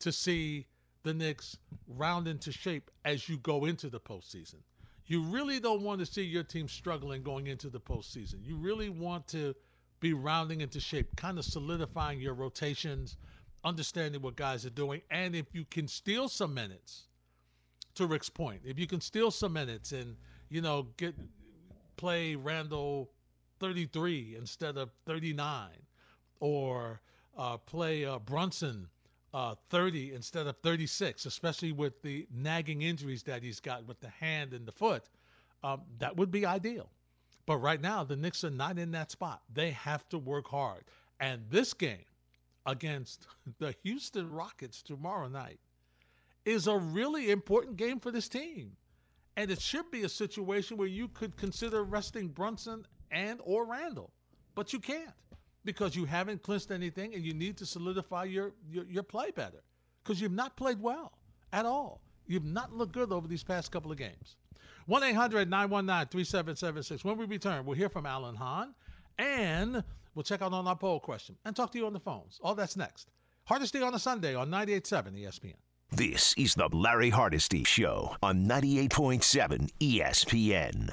to 0.00 0.12
see 0.12 0.66
the 1.02 1.14
Knicks 1.14 1.56
round 1.86 2.26
into 2.26 2.52
shape 2.52 2.90
as 3.04 3.28
you 3.28 3.38
go 3.38 3.64
into 3.64 3.88
the 3.88 4.00
postseason. 4.00 4.60
You 5.06 5.22
really 5.22 5.60
don't 5.60 5.82
want 5.82 6.00
to 6.00 6.06
see 6.06 6.22
your 6.22 6.42
team 6.42 6.68
struggling 6.68 7.22
going 7.22 7.46
into 7.46 7.70
the 7.70 7.80
postseason. 7.80 8.44
You 8.44 8.56
really 8.56 8.88
want 8.88 9.28
to 9.28 9.54
be 10.00 10.12
rounding 10.12 10.60
into 10.60 10.80
shape, 10.80 11.14
kind 11.16 11.38
of 11.38 11.44
solidifying 11.44 12.20
your 12.20 12.34
rotations, 12.34 13.16
understanding 13.64 14.20
what 14.20 14.36
guys 14.36 14.66
are 14.66 14.70
doing. 14.70 15.00
And 15.10 15.34
if 15.34 15.46
you 15.54 15.64
can 15.64 15.86
steal 15.86 16.28
some 16.28 16.52
minutes, 16.52 17.04
to 17.96 18.06
Rick's 18.06 18.28
point, 18.28 18.60
if 18.64 18.78
you 18.78 18.86
can 18.86 19.00
steal 19.00 19.30
some 19.30 19.52
minutes 19.52 19.92
and, 19.92 20.16
you 20.48 20.60
know, 20.60 20.88
get 20.96 21.14
play 21.96 22.34
Randle 22.34 23.10
33 23.58 24.36
instead 24.38 24.76
of 24.76 24.90
39, 25.06 25.70
or 26.40 27.00
uh, 27.36 27.56
play 27.58 28.04
uh, 28.04 28.18
Brunson 28.18 28.88
uh, 29.34 29.54
30 29.68 30.14
instead 30.14 30.46
of 30.46 30.56
36, 30.58 31.26
especially 31.26 31.72
with 31.72 32.00
the 32.02 32.26
nagging 32.34 32.82
injuries 32.82 33.22
that 33.24 33.42
he's 33.42 33.60
got 33.60 33.86
with 33.86 34.00
the 34.00 34.08
hand 34.08 34.52
and 34.52 34.66
the 34.66 34.72
foot, 34.72 35.04
um, 35.62 35.82
that 35.98 36.16
would 36.16 36.30
be 36.30 36.46
ideal. 36.46 36.88
But 37.44 37.58
right 37.58 37.80
now, 37.80 38.02
the 38.02 38.16
Knicks 38.16 38.44
are 38.44 38.50
not 38.50 38.78
in 38.78 38.90
that 38.92 39.10
spot. 39.10 39.42
They 39.52 39.70
have 39.72 40.08
to 40.08 40.18
work 40.18 40.48
hard. 40.48 40.84
And 41.20 41.42
this 41.50 41.74
game 41.74 42.04
against 42.64 43.26
the 43.58 43.74
Houston 43.82 44.30
Rockets 44.30 44.82
tomorrow 44.82 45.28
night 45.28 45.60
is 46.44 46.66
a 46.66 46.76
really 46.76 47.30
important 47.30 47.76
game 47.76 48.00
for 48.00 48.10
this 48.10 48.28
team. 48.28 48.72
And 49.36 49.50
it 49.50 49.60
should 49.60 49.90
be 49.90 50.04
a 50.04 50.08
situation 50.08 50.78
where 50.78 50.88
you 50.88 51.08
could 51.08 51.36
consider 51.36 51.84
resting 51.84 52.28
Brunson 52.28 52.86
and 53.10 53.38
or 53.44 53.66
Randle, 53.66 54.10
but 54.54 54.72
you 54.72 54.78
can't 54.78 55.12
because 55.66 55.94
you 55.94 56.06
haven't 56.06 56.42
clinched 56.42 56.70
anything 56.70 57.14
and 57.14 57.22
you 57.22 57.34
need 57.34 57.58
to 57.58 57.66
solidify 57.66 58.24
your, 58.24 58.52
your, 58.70 58.84
your 58.84 59.02
play 59.02 59.30
better 59.30 59.62
because 60.02 60.20
you've 60.20 60.32
not 60.32 60.56
played 60.56 60.80
well 60.80 61.12
at 61.52 61.66
all. 61.66 62.00
You've 62.26 62.44
not 62.44 62.72
looked 62.72 62.92
good 62.92 63.12
over 63.12 63.28
these 63.28 63.44
past 63.44 63.70
couple 63.70 63.92
of 63.92 63.98
games. 63.98 64.36
1 64.86 65.02
800 65.02 65.50
919 65.50 66.08
3776. 66.08 67.04
When 67.04 67.18
we 67.18 67.26
return, 67.26 67.66
we'll 67.66 67.76
hear 67.76 67.88
from 67.88 68.06
Alan 68.06 68.36
Hahn 68.36 68.74
and 69.18 69.82
we'll 70.14 70.22
check 70.22 70.40
out 70.40 70.52
on 70.52 70.66
our 70.66 70.76
poll 70.76 71.00
question 71.00 71.36
and 71.44 71.54
talk 71.54 71.72
to 71.72 71.78
you 71.78 71.86
on 71.86 71.92
the 71.92 72.00
phones. 72.00 72.40
All 72.42 72.54
that's 72.54 72.76
next. 72.76 73.10
Hardesty 73.44 73.82
on 73.82 73.94
a 73.94 73.98
Sunday 73.98 74.34
on 74.34 74.50
98.7 74.50 75.22
ESPN. 75.22 75.54
This 75.92 76.34
is 76.36 76.54
the 76.54 76.68
Larry 76.72 77.10
Hardesty 77.10 77.62
Show 77.62 78.16
on 78.22 78.46
98.7 78.46 79.70
ESPN. 79.80 80.90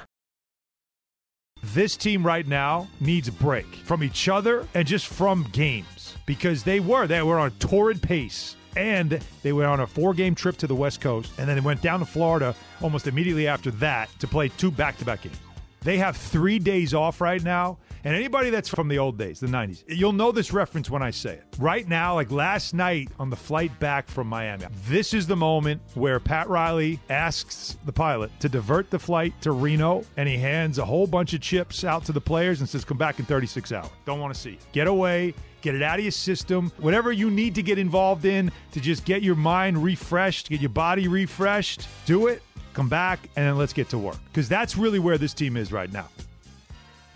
This 1.67 1.95
team 1.95 2.25
right 2.25 2.45
now 2.45 2.89
needs 2.99 3.29
a 3.29 3.31
break 3.31 3.65
from 3.65 4.03
each 4.03 4.27
other 4.27 4.67
and 4.73 4.85
just 4.85 5.07
from 5.07 5.47
games 5.53 6.15
because 6.25 6.63
they 6.63 6.81
were 6.81 7.07
they 7.07 7.21
were 7.23 7.39
on 7.39 7.47
a 7.47 7.51
torrid 7.51 8.01
pace 8.01 8.57
and 8.75 9.21
they 9.43 9.53
went 9.53 9.69
on 9.69 9.79
a 9.79 9.87
four-game 9.87 10.35
trip 10.35 10.57
to 10.57 10.67
the 10.67 10.75
West 10.75 10.99
Coast 10.99 11.31
and 11.37 11.47
then 11.47 11.55
they 11.55 11.61
went 11.61 11.81
down 11.81 11.99
to 11.99 12.05
Florida 12.05 12.53
almost 12.81 13.07
immediately 13.07 13.47
after 13.47 13.71
that 13.71 14.09
to 14.19 14.27
play 14.27 14.49
two 14.49 14.71
back-to-back 14.71 15.21
games. 15.21 15.37
They 15.81 15.97
have 15.99 16.17
3 16.17 16.59
days 16.59 16.93
off 16.93 17.21
right 17.21 17.41
now 17.41 17.77
and 18.03 18.15
anybody 18.15 18.49
that's 18.49 18.69
from 18.69 18.87
the 18.87 18.99
old 18.99 19.17
days, 19.17 19.39
the 19.39 19.47
90s, 19.47 19.83
you'll 19.87 20.11
know 20.11 20.31
this 20.31 20.51
reference 20.51 20.89
when 20.89 21.01
I 21.01 21.11
say 21.11 21.33
it. 21.33 21.45
Right 21.59 21.87
now, 21.87 22.15
like 22.15 22.31
last 22.31 22.73
night 22.73 23.09
on 23.19 23.29
the 23.29 23.35
flight 23.35 23.77
back 23.79 24.07
from 24.07 24.27
Miami, 24.27 24.65
this 24.87 25.13
is 25.13 25.27
the 25.27 25.35
moment 25.35 25.81
where 25.93 26.19
Pat 26.19 26.49
Riley 26.49 26.99
asks 27.09 27.77
the 27.85 27.93
pilot 27.93 28.31
to 28.39 28.49
divert 28.49 28.89
the 28.89 28.99
flight 28.99 29.33
to 29.41 29.51
Reno, 29.51 30.03
and 30.17 30.27
he 30.27 30.37
hands 30.37 30.79
a 30.79 30.85
whole 30.85 31.07
bunch 31.07 31.33
of 31.33 31.41
chips 31.41 31.83
out 31.83 32.05
to 32.05 32.11
the 32.11 32.21
players 32.21 32.59
and 32.59 32.69
says, 32.69 32.83
Come 32.83 32.97
back 32.97 33.19
in 33.19 33.25
36 33.25 33.71
hours. 33.71 33.89
Don't 34.05 34.19
want 34.19 34.33
to 34.33 34.39
see. 34.39 34.57
Get 34.71 34.87
away. 34.87 35.33
Get 35.61 35.75
it 35.75 35.81
out 35.81 35.97
of 35.97 36.03
your 36.03 36.11
system. 36.11 36.73
Whatever 36.77 37.13
you 37.13 37.31
need 37.31 37.55
to 37.55 37.63
get 37.63 37.77
involved 37.77 38.25
in 38.25 38.51
to 38.73 38.81
just 38.81 39.05
get 39.05 39.23
your 39.23 39.35
mind 39.35 39.81
refreshed, 39.81 40.49
get 40.49 40.59
your 40.59 40.69
body 40.69 41.07
refreshed, 41.07 41.87
do 42.05 42.27
it. 42.27 42.43
Come 42.73 42.89
back, 42.89 43.29
and 43.37 43.45
then 43.45 43.57
let's 43.57 43.71
get 43.71 43.87
to 43.89 43.97
work. 43.97 44.17
Because 44.25 44.49
that's 44.49 44.75
really 44.75 44.99
where 44.99 45.17
this 45.17 45.33
team 45.33 45.55
is 45.55 45.71
right 45.71 45.91
now. 45.93 46.09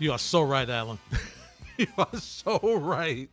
You 0.00 0.12
are 0.12 0.18
so 0.18 0.42
right, 0.42 0.68
Alan. 0.68 0.98
you 1.76 1.88
are 1.98 2.16
so 2.16 2.76
right. 2.76 3.28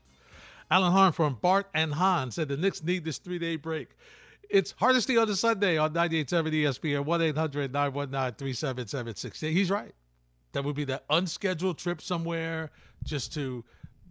Alan 0.72 0.92
Hahn 0.92 1.12
from 1.12 1.38
Bart 1.40 1.68
and 1.76 1.94
Hahn 1.94 2.32
said 2.32 2.48
the 2.48 2.58
Knicks 2.58 2.84
need 2.84 3.06
this 3.06 3.20
three 3.20 3.38
day 3.38 3.56
break. 3.56 3.90
It's 4.50 4.74
Hardesty 4.78 5.16
on 5.18 5.28
the 5.28 5.36
Sunday 5.36 5.78
on 5.78 5.94
98.7 5.94 6.52
ESPN, 6.52 7.06
1 7.06 7.22
800 7.22 7.72
919 7.72 8.36
3776. 8.36 9.40
He's 9.42 9.70
right. 9.70 9.94
That 10.54 10.64
would 10.64 10.76
be 10.76 10.86
that 10.86 11.06
unscheduled 11.10 11.78
trip 11.78 12.02
somewhere 12.02 12.72
just 13.04 13.32
to 13.36 13.64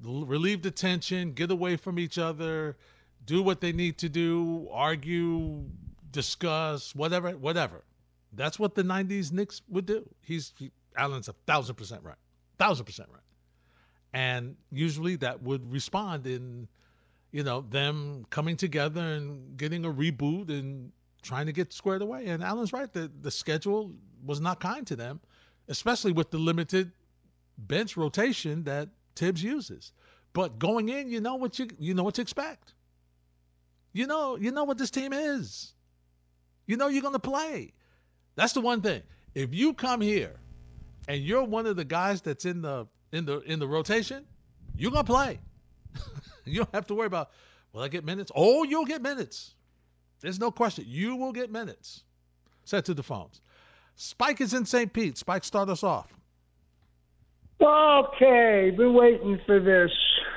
relieve 0.05 0.63
the 0.63 0.71
tension, 0.71 1.33
get 1.33 1.51
away 1.51 1.77
from 1.77 1.99
each 1.99 2.19
other, 2.19 2.77
do 3.25 3.43
what 3.43 3.61
they 3.61 3.73
need 3.73 3.99
to 3.99 4.09
do, 4.09 4.69
argue, 4.71 5.65
discuss, 6.13 6.95
whatever, 6.95 7.31
whatever. 7.33 7.83
That's 8.33 8.61
what 8.61 8.77
the 8.77 8.83
90s 8.83 9.33
Knicks 9.33 9.63
would 9.69 9.87
do. 9.87 10.09
He's 10.21 10.53
he, 10.57 10.71
Alan's 10.97 11.29
a 11.29 11.35
thousand 11.47 11.75
percent 11.75 12.03
right 12.05 12.17
thousand 12.59 12.87
percent 12.87 13.09
right. 13.13 13.21
And 14.13 14.57
usually 14.71 15.17
that 15.17 15.43
would 15.43 15.71
respond 15.73 16.27
in, 16.27 16.69
you 17.33 17.43
know, 17.43 17.63
them 17.63 18.25
coming 18.31 18.57
together 18.57 19.01
and 19.01 19.57
getting 19.57 19.85
a 19.85 19.91
reboot 19.91 20.51
and 20.51 20.93
trying 21.23 21.47
to 21.47 21.53
get 21.53 21.73
squared 21.73 22.03
away. 22.03 22.27
And 22.27 22.43
Alan's 22.43 22.73
right. 22.73 22.93
The 22.93 23.11
the 23.21 23.31
schedule 23.31 23.93
was 24.25 24.41
not 24.41 24.61
kind 24.61 24.87
to 24.87 24.97
them, 24.97 25.21
especially 25.69 26.13
with 26.13 26.31
the 26.31 26.39
limited 26.39 26.93
bench 27.59 27.97
rotation 27.97 28.65
that 28.65 28.89
Thibs 29.17 29.43
uses. 29.43 29.93
But 30.33 30.59
going 30.59 30.89
in, 30.89 31.11
you 31.11 31.21
know 31.21 31.37
what 31.37 31.59
you 31.59 31.69
you 31.79 31.95
know 31.95 32.05
what 32.05 32.15
to 32.15 32.23
expect. 32.23 32.75
You 33.93 34.07
know, 34.07 34.37
you 34.37 34.51
know 34.51 34.65
what 34.65 34.79
this 34.79 34.91
team 34.91 35.13
is. 35.13 35.73
You 36.67 36.77
know 36.77 36.89
you're 36.89 37.03
gonna 37.03 37.19
play. 37.19 37.73
That's 38.37 38.53
the 38.53 38.61
one 38.61 38.81
thing. 38.81 39.03
If 39.35 39.55
you 39.55 39.75
come 39.75 40.01
here 40.01 40.37
and 41.09 41.23
you're 41.23 41.45
one 41.45 41.67
of 41.67 41.77
the 41.77 41.85
guys 41.85 42.21
that's 42.21 42.45
in 42.45 42.63
the 42.63 42.87
in 43.13 43.25
the 43.25 43.41
in 43.41 43.59
the 43.59 43.69
rotation, 43.69 44.25
you're 44.77 44.91
gonna 44.91 45.05
play. 45.05 45.41
you 46.45 46.59
don't 46.59 46.75
have 46.75 46.87
to 46.89 46.95
worry 46.95 47.07
about 47.07 47.31
will 47.73 47.83
I 47.83 47.89
get 47.89 48.05
minutes? 48.05 48.31
Oh, 48.35 48.65
you'll 48.65 48.87
get 48.87 49.03
minutes. 49.03 49.55
There's 50.21 50.41
no 50.41 50.51
question. 50.51 50.85
You 50.89 51.17
will 51.17 51.33
get 51.33 51.51
minutes. 51.51 52.05
Set 52.65 52.85
to 52.87 52.95
the 52.95 53.03
phones. 53.03 53.41
Spike 53.97 54.41
is 54.41 54.55
in 54.55 54.65
St. 54.65 54.93
Pete. 54.93 55.19
Spike, 55.19 55.45
start 55.45 55.69
us 55.69 55.85
off. 55.85 56.13
Okay, 57.61 58.73
been 58.77 58.95
waiting 58.95 59.41
for 59.47 59.61
this. 59.61 59.91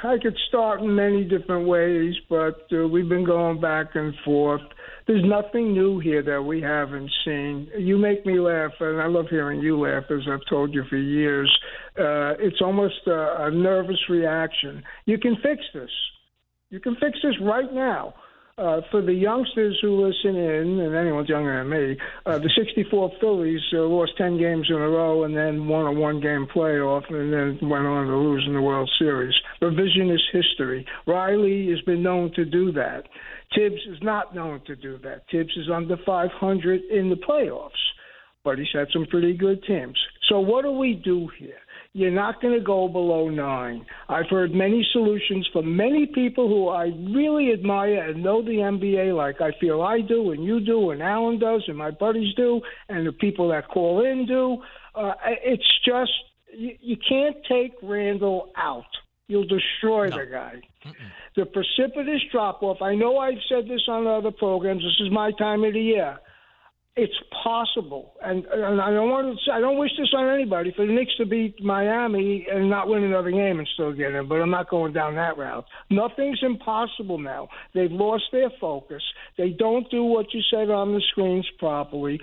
I 0.04 0.18
could 0.22 0.38
start 0.48 0.82
in 0.82 0.96
many 0.96 1.24
different 1.24 1.68
ways, 1.68 2.16
but 2.30 2.68
uh, 2.72 2.88
we've 2.88 3.10
been 3.10 3.26
going 3.26 3.60
back 3.60 3.96
and 3.96 4.14
forth 4.24 4.62
there's 5.08 5.24
nothing 5.24 5.74
new 5.74 6.00
here 6.00 6.22
that 6.22 6.42
we 6.42 6.62
haven't 6.62 7.10
seen. 7.24 7.70
You 7.78 7.98
make 7.98 8.26
me 8.26 8.40
laugh, 8.40 8.72
and 8.82 9.02
I 9.02 9.08
love 9.08 9.28
hearing 9.30 9.62
you 9.62 9.80
laugh, 9.80 10.04
as 10.12 10.28
I've 10.30 10.46
told 10.50 10.74
you 10.74 10.84
for 10.90 10.98
years. 10.98 11.50
Uh, 11.98 12.36
it's 12.40 12.62
almost 12.62 13.08
a, 13.08 13.46
a 13.46 13.52
nervous 13.52 14.00
reaction. 14.10 14.84
You 15.06 15.18
can 15.18 15.38
fix 15.38 15.62
this. 15.74 15.90
You 16.70 16.82
can 16.82 16.96
fix 16.96 17.18
this 17.24 17.36
right 17.42 17.74
now. 17.74 18.16
Uh, 18.60 18.82
for 18.90 19.04
the 19.04 19.14
youngsters 19.14 19.78
who 19.84 20.04
listen 20.04 20.36
in, 20.36 20.80
and 20.80 20.96
anyone's 20.96 21.30
younger 21.30 21.60
than 21.60 21.70
me, 21.70 21.96
uh, 22.26 22.40
the 22.40 22.50
64 22.58 23.12
Phillies 23.22 23.62
uh, 23.72 23.82
lost 23.82 24.14
10 24.18 24.40
games 24.40 24.66
in 24.68 24.78
a 24.78 24.90
row 24.90 25.26
and 25.26 25.38
then 25.38 25.68
won 25.68 25.86
a 25.86 25.92
one 25.92 26.20
game 26.20 26.48
playoff 26.56 27.04
and 27.14 27.32
then 27.32 27.70
went 27.70 27.86
on 27.86 28.08
to 28.08 28.18
lose 28.18 28.44
in 28.48 28.56
the 28.56 28.62
World 28.62 28.90
Series. 28.98 29.36
Revisionist 29.62 30.24
history. 30.34 30.88
Riley 31.06 31.70
has 31.70 31.82
been 31.82 32.02
known 32.02 32.34
to 32.34 32.46
do 32.46 32.72
that. 32.72 33.04
Thibs 33.56 33.82
is 33.92 34.00
not 34.02 34.34
known 34.34 34.60
to 34.66 34.76
do 34.76 34.98
that. 35.04 35.26
Thibs 35.32 35.56
is 35.56 35.70
under 35.72 35.96
500 36.04 36.82
in 36.90 37.12
the 37.12 37.16
playoffs, 37.16 37.70
but 38.44 38.58
he's 38.58 38.74
had 38.74 38.88
some 38.92 39.06
pretty 39.06 39.38
good 39.38 39.62
teams. 39.68 40.00
So 40.30 40.40
what 40.40 40.64
do 40.64 40.72
we 40.72 40.96
do 40.96 41.30
here? 41.38 41.60
You're 41.98 42.12
not 42.12 42.40
going 42.44 42.54
to 42.54 42.64
go 42.64 42.88
below 42.88 43.28
nine. 43.28 43.84
I've 44.08 44.30
heard 44.30 44.54
many 44.54 44.88
solutions 44.92 45.50
from 45.52 45.76
many 45.76 46.06
people 46.06 46.48
who 46.48 46.68
I 46.68 46.92
really 47.12 47.52
admire 47.52 48.10
and 48.10 48.22
know 48.22 48.44
the 48.44 48.52
NBA 48.52 49.18
like 49.18 49.42
I 49.42 49.50
feel 49.60 49.82
I 49.82 50.02
do, 50.02 50.30
and 50.30 50.44
you 50.44 50.60
do, 50.60 50.92
and 50.92 51.02
Alan 51.02 51.40
does, 51.40 51.64
and 51.68 51.76
my 51.76 51.90
buddies 51.90 52.36
do, 52.36 52.62
and 52.88 53.08
the 53.08 53.14
people 53.14 53.50
that 53.50 53.68
call 53.70 54.06
in 54.06 54.28
do. 54.28 54.62
Uh, 54.94 55.14
it's 55.44 55.68
just 55.84 56.12
you, 56.56 56.76
you 56.82 56.98
can't 57.10 57.38
take 57.50 57.74
Randle 57.82 58.52
out. 58.56 58.86
You'll 59.28 59.48
destroy 59.48 60.10
no. 60.10 60.20
the 60.20 60.26
guy. 60.28 60.62
Mm-mm. 60.86 60.94
The 61.36 61.48
precipitous 61.48 62.22
drop 62.32 62.62
off. 62.62 62.80
I 62.80 62.94
know 62.94 63.18
I've 63.18 63.42
said 63.50 63.68
this 63.68 63.82
on 63.88 64.06
other 64.06 64.30
programs. 64.30 64.84
This 64.84 65.08
is 65.08 65.12
my 65.12 65.32
time 65.40 65.64
of 65.64 65.74
the 65.74 65.82
year 65.82 66.20
it's 66.98 67.14
possible, 67.44 68.14
and, 68.24 68.44
and 68.46 68.82
I 68.82 68.90
don't 68.92 69.10
want 69.10 69.38
to. 69.46 69.52
I 69.54 69.60
don't 69.60 69.78
wish 69.78 69.92
this 69.98 70.10
on 70.18 70.34
anybody 70.34 70.74
for 70.76 70.86
the 70.86 70.92
Knicks 70.92 71.16
to 71.18 71.26
beat 71.28 71.64
Miami 71.64 72.48
and 72.52 72.70
not 72.70 72.88
win 72.88 73.04
another 73.04 73.30
game 73.30 73.60
and 73.60 73.68
still 73.76 73.94
get 73.94 74.14
in. 74.14 74.28
But 74.28 74.42
I'm 74.42 74.50
not 74.50 74.68
going 74.70 74.94
down 74.94 75.14
that 75.16 75.38
route. 75.38 75.66
Nothing's 75.92 76.40
impossible 76.42 77.20
now. 77.20 77.50
They've 77.76 77.92
lost 77.92 78.24
their 78.32 78.50
focus. 78.60 79.04
They 79.38 79.52
don't 79.52 79.90
do 79.92 80.04
what 80.04 80.34
you 80.34 80.42
said 80.52 80.72
on 80.72 80.94
the 80.94 81.02
screens 81.12 81.48
properly. 81.60 82.20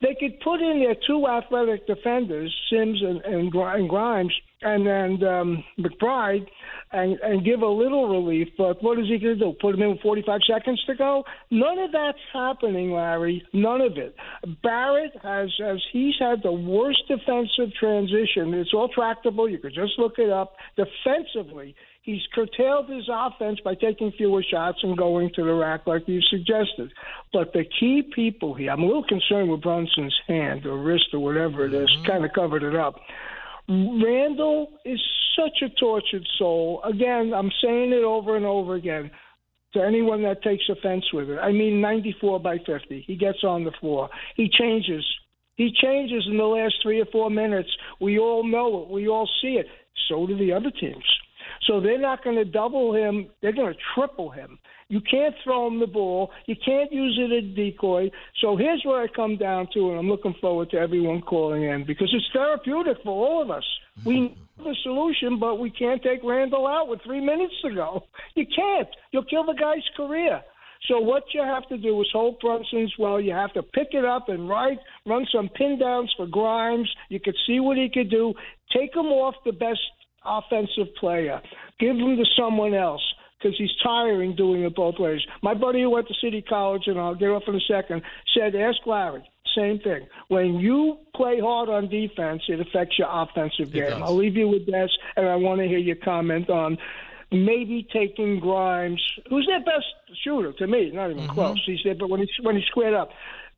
They 0.00 0.16
could 0.18 0.38
put 0.40 0.60
in 0.60 0.80
their 0.80 0.96
two 1.06 1.26
athletic 1.26 1.86
defenders, 1.86 2.54
Sims 2.70 3.02
and, 3.02 3.20
and, 3.22 3.50
Grimes, 3.50 4.34
and 4.64 4.86
then 4.86 5.28
um, 5.28 5.64
McBride 5.78 6.46
and, 6.92 7.18
and 7.20 7.44
give 7.44 7.60
a 7.60 7.68
little 7.68 8.08
relief. 8.08 8.48
But 8.56 8.82
what 8.82 8.98
is 8.98 9.06
he 9.06 9.18
going 9.18 9.38
to 9.38 9.44
do? 9.44 9.54
Put 9.60 9.74
him 9.74 9.82
in 9.82 9.90
with 9.90 10.00
45 10.00 10.40
seconds 10.50 10.82
to 10.86 10.94
go? 10.94 11.24
None 11.50 11.78
of 11.78 11.92
that's 11.92 12.18
happening, 12.32 12.92
Larry. 12.92 13.42
None 13.52 13.80
of 13.80 13.98
it. 13.98 14.16
Barrett 14.62 15.12
has, 15.22 15.50
as 15.62 15.82
he's 15.92 16.14
had 16.18 16.42
the 16.42 16.52
worst 16.52 17.02
defensive 17.08 17.74
transition. 17.78 18.54
It's 18.54 18.72
all 18.72 18.88
tractable. 18.88 19.48
You 19.48 19.58
could 19.58 19.74
just 19.74 19.98
look 19.98 20.14
it 20.18 20.30
up. 20.30 20.54
Defensively, 20.76 21.74
he's 22.02 22.22
curtailed 22.32 22.88
his 22.88 23.08
offense 23.12 23.60
by 23.64 23.74
taking 23.74 24.12
fewer 24.12 24.42
shots 24.48 24.78
and 24.82 24.96
going 24.96 25.30
to 25.34 25.44
the 25.44 25.52
rack 25.52 25.86
like 25.86 26.06
you 26.06 26.20
suggested. 26.22 26.90
But 27.32 27.52
the 27.52 27.64
key 27.80 28.02
people 28.14 28.54
here, 28.54 28.70
I'm 28.70 28.82
a 28.82 28.86
little 28.86 29.04
concerned 29.04 29.50
with 29.50 29.62
Brunson's 29.62 30.14
hand 30.26 30.64
or 30.64 30.78
wrist 30.78 31.06
or 31.12 31.18
whatever 31.18 31.66
it 31.66 31.74
is, 31.74 31.90
mm-hmm. 31.90 32.06
kind 32.06 32.24
of 32.24 32.32
covered 32.32 32.62
it 32.62 32.76
up. 32.76 32.94
Randle 33.68 34.68
is 34.84 35.00
such 35.38 35.62
a 35.62 35.68
tortured 35.80 36.26
soul. 36.38 36.82
Again, 36.84 37.32
I'm 37.34 37.50
saying 37.62 37.92
it 37.92 38.04
over 38.04 38.36
and 38.36 38.44
over 38.44 38.74
again 38.74 39.10
to 39.72 39.82
anyone 39.82 40.22
that 40.22 40.42
takes 40.42 40.64
offense 40.68 41.04
with 41.12 41.28
it. 41.30 41.38
I 41.38 41.50
mean, 41.50 41.80
94 41.80 42.40
by 42.40 42.58
50. 42.58 43.04
He 43.06 43.16
gets 43.16 43.42
on 43.42 43.64
the 43.64 43.72
floor. 43.80 44.08
He 44.36 44.48
changes. 44.48 45.04
He 45.56 45.72
changes 45.82 46.24
in 46.28 46.36
the 46.36 46.44
last 46.44 46.74
three 46.82 47.00
or 47.00 47.06
four 47.06 47.30
minutes. 47.30 47.70
We 48.00 48.18
all 48.18 48.44
know 48.44 48.82
it. 48.82 48.90
We 48.90 49.08
all 49.08 49.28
see 49.40 49.54
it. 49.54 49.66
So 50.08 50.26
do 50.26 50.36
the 50.36 50.52
other 50.52 50.70
teams. 50.70 51.04
So 51.66 51.80
they're 51.80 52.00
not 52.00 52.22
going 52.22 52.36
to 52.36 52.44
double 52.44 52.94
him. 52.94 53.28
They're 53.40 53.52
going 53.52 53.72
to 53.72 53.78
triple 53.94 54.30
him. 54.30 54.58
You 54.88 55.00
can't 55.00 55.34
throw 55.42 55.66
him 55.66 55.80
the 55.80 55.86
ball. 55.86 56.30
You 56.46 56.56
can't 56.64 56.92
use 56.92 57.18
it 57.20 57.44
as 57.44 57.54
decoy. 57.56 58.10
So 58.40 58.56
here's 58.56 58.82
where 58.84 59.02
I 59.02 59.06
come 59.08 59.36
down 59.36 59.68
to, 59.74 59.90
and 59.90 59.98
I'm 59.98 60.08
looking 60.08 60.34
forward 60.40 60.70
to 60.70 60.76
everyone 60.76 61.22
calling 61.22 61.64
in 61.64 61.84
because 61.86 62.12
it's 62.12 62.28
therapeutic 62.32 62.98
for 63.02 63.10
all 63.10 63.42
of 63.42 63.50
us. 63.50 63.64
We 64.04 64.14
mm-hmm. 64.14 64.62
know 64.62 64.70
the 64.70 64.76
solution, 64.82 65.38
but 65.38 65.56
we 65.56 65.70
can't 65.70 66.02
take 66.02 66.20
Randle 66.22 66.66
out 66.66 66.88
with 66.88 67.00
three 67.02 67.20
minutes 67.20 67.54
to 67.62 67.74
go. 67.74 68.04
You 68.34 68.46
can't. 68.54 68.88
You'll 69.12 69.24
kill 69.24 69.44
the 69.44 69.54
guy's 69.54 69.88
career. 69.96 70.42
So 70.88 70.98
what 71.00 71.22
you 71.32 71.42
have 71.42 71.66
to 71.68 71.78
do 71.78 72.00
is 72.02 72.08
hold 72.12 72.40
Brunson's 72.40 72.92
well. 72.98 73.20
You 73.20 73.32
have 73.32 73.52
to 73.54 73.62
pick 73.62 73.88
it 73.92 74.04
up 74.04 74.28
and 74.28 74.48
right, 74.48 74.78
run 75.06 75.26
some 75.32 75.48
pin 75.48 75.78
downs 75.78 76.12
for 76.16 76.26
Grimes. 76.26 76.92
You 77.08 77.20
could 77.20 77.36
see 77.46 77.60
what 77.60 77.78
he 77.78 77.88
could 77.92 78.10
do. 78.10 78.34
Take 78.76 78.94
him 78.94 79.06
off 79.06 79.34
the 79.46 79.52
best 79.52 79.80
offensive 80.26 80.94
player. 81.00 81.40
Give 81.80 81.96
him 81.96 82.16
to 82.16 82.24
someone 82.36 82.74
else 82.74 83.02
because 83.38 83.56
he's 83.58 83.70
tiring 83.82 84.34
doing 84.34 84.62
it 84.62 84.74
both 84.74 84.98
ways. 84.98 85.20
My 85.42 85.54
buddy 85.54 85.82
who 85.82 85.90
went 85.90 86.08
to 86.08 86.14
City 86.22 86.42
College, 86.42 86.84
and 86.86 86.98
I'll 86.98 87.14
get 87.14 87.28
off 87.28 87.42
in 87.46 87.54
a 87.54 87.60
second, 87.60 88.02
said, 88.36 88.54
ask 88.54 88.78
Larry. 88.86 89.28
Same 89.56 89.78
thing. 89.78 90.06
When 90.28 90.54
you 90.54 90.98
play 91.14 91.38
hard 91.38 91.68
on 91.68 91.88
defense, 91.88 92.42
it 92.48 92.60
affects 92.60 92.98
your 92.98 93.08
offensive 93.10 93.72
game. 93.72 94.02
I'll 94.02 94.16
leave 94.16 94.36
you 94.36 94.48
with 94.48 94.66
this, 94.66 94.90
and 95.16 95.28
I 95.28 95.36
want 95.36 95.60
to 95.60 95.68
hear 95.68 95.78
your 95.78 95.96
comment 95.96 96.50
on 96.50 96.76
maybe 97.30 97.86
taking 97.92 98.40
Grimes, 98.40 99.02
who's 99.28 99.46
their 99.46 99.60
best 99.60 99.86
shooter 100.22 100.52
to 100.54 100.66
me, 100.66 100.90
not 100.92 101.10
even 101.10 101.24
mm-hmm. 101.24 101.34
close. 101.34 101.62
He's 101.66 101.80
there, 101.84 101.94
but 101.94 102.08
when 102.08 102.20
he's 102.20 102.30
when 102.42 102.56
he 102.56 102.62
squared 102.68 102.94
up, 102.94 103.10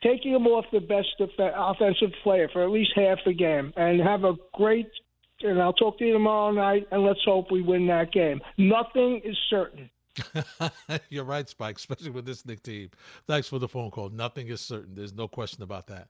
taking 0.02 0.34
him 0.34 0.46
off 0.46 0.64
the 0.72 0.80
best 0.80 1.08
def- 1.18 1.30
offensive 1.38 2.10
player 2.22 2.48
for 2.52 2.62
at 2.62 2.70
least 2.70 2.92
half 2.94 3.18
the 3.24 3.32
game, 3.32 3.72
and 3.76 4.00
have 4.00 4.24
a 4.24 4.34
great 4.54 4.88
and 5.42 5.60
I'll 5.60 5.72
talk 5.72 5.98
to 5.98 6.06
you 6.06 6.12
tomorrow 6.12 6.52
night, 6.52 6.86
and 6.90 7.02
let's 7.02 7.22
hope 7.24 7.50
we 7.50 7.62
win 7.62 7.86
that 7.88 8.12
game. 8.12 8.40
Nothing 8.58 9.20
is 9.24 9.36
certain. 9.48 9.90
You're 11.10 11.24
right, 11.24 11.48
Spike, 11.48 11.76
especially 11.76 12.10
with 12.10 12.24
this 12.24 12.46
Knick 12.46 12.62
team. 12.62 12.90
Thanks 13.26 13.48
for 13.48 13.58
the 13.58 13.68
phone 13.68 13.90
call. 13.90 14.08
Nothing 14.08 14.48
is 14.48 14.60
certain. 14.60 14.94
There's 14.94 15.14
no 15.14 15.28
question 15.28 15.62
about 15.62 15.86
that. 15.88 16.08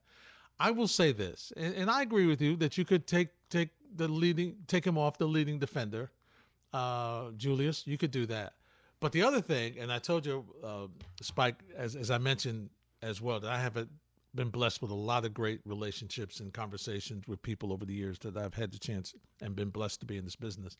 I 0.59 0.71
will 0.71 0.89
say 0.89 1.13
this, 1.13 1.53
and, 1.57 1.75
and 1.75 1.91
I 1.91 2.03
agree 2.03 2.27
with 2.27 2.41
you 2.41 2.57
that 2.57 2.79
you 2.79 2.85
could 2.85 3.07
take 3.07 3.29
take 3.51 3.71
the 3.95 4.09
leading 4.09 4.57
take 4.67 4.87
him 4.87 4.97
off 4.97 5.19
the 5.19 5.27
leading 5.27 5.59
defender, 5.59 6.11
uh, 6.73 7.31
Julius. 7.37 7.87
You 7.87 7.99
could 7.99 8.11
do 8.11 8.27
that. 8.27 8.55
But 9.01 9.13
the 9.13 9.23
other 9.23 9.43
thing, 9.43 9.77
and 9.79 9.93
I 9.93 9.99
told 9.99 10.25
you, 10.25 10.45
uh, 10.65 10.87
Spike, 11.21 11.57
as 11.77 11.95
as 11.95 12.11
I 12.11 12.19
mentioned 12.19 12.71
as 13.03 13.21
well, 13.21 13.41
that 13.41 13.51
I 13.51 13.61
have 13.61 13.77
a 13.77 13.87
been 14.37 14.51
blessed 14.51 14.83
with 14.83 14.91
a 14.91 14.95
lot 14.95 15.25
of 15.25 15.35
great 15.35 15.61
relationships 15.65 16.41
and 16.41 16.53
conversations 16.53 17.27
with 17.27 17.43
people 17.43 17.73
over 17.73 17.85
the 17.85 17.95
years 17.95 18.19
that 18.21 18.37
I've 18.37 18.55
had 18.55 18.73
the 18.73 18.79
chance 18.79 19.15
and 19.43 19.57
been 19.57 19.71
blessed 19.71 20.01
to 20.01 20.07
be 20.07 20.17
in 20.17 20.25
this 20.25 20.37
business. 20.37 20.77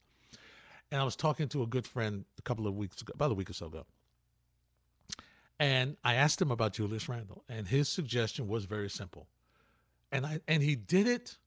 And 0.93 1.01
I 1.01 1.05
was 1.05 1.17
talking 1.17 1.49
to 1.49 1.63
a 1.63 1.67
good 1.67 1.87
friend 1.87 2.25
a 2.39 2.43
couple 2.43 2.67
of 2.67 2.77
weeks 2.77 3.03
ago, 3.03 3.13
about 3.15 3.33
a 3.33 3.35
week 3.35 3.51
or 3.51 3.55
so 3.55 3.67
ago. 3.67 3.87
And 5.59 5.97
I 6.05 6.15
asked 6.15 6.41
him 6.41 6.51
about 6.51 6.75
Julius 6.75 7.09
Randle, 7.09 7.43
and 7.49 7.67
his 7.67 7.89
suggestion 7.89 8.47
was 8.47 8.67
very 8.67 8.91
simple. 8.91 9.27
And 10.13 10.27
I 10.27 10.41
and 10.47 10.63
he 10.63 10.77
did 10.77 11.09
it 11.09 11.39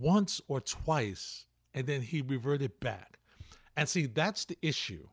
once 0.00 0.40
or 0.48 0.60
twice, 0.60 1.46
and 1.74 1.86
then 1.86 2.00
he 2.00 2.22
reverted 2.22 2.80
back. 2.80 3.18
And 3.76 3.88
see, 3.88 4.06
that's 4.06 4.46
the 4.46 4.56
issue. 4.62 5.06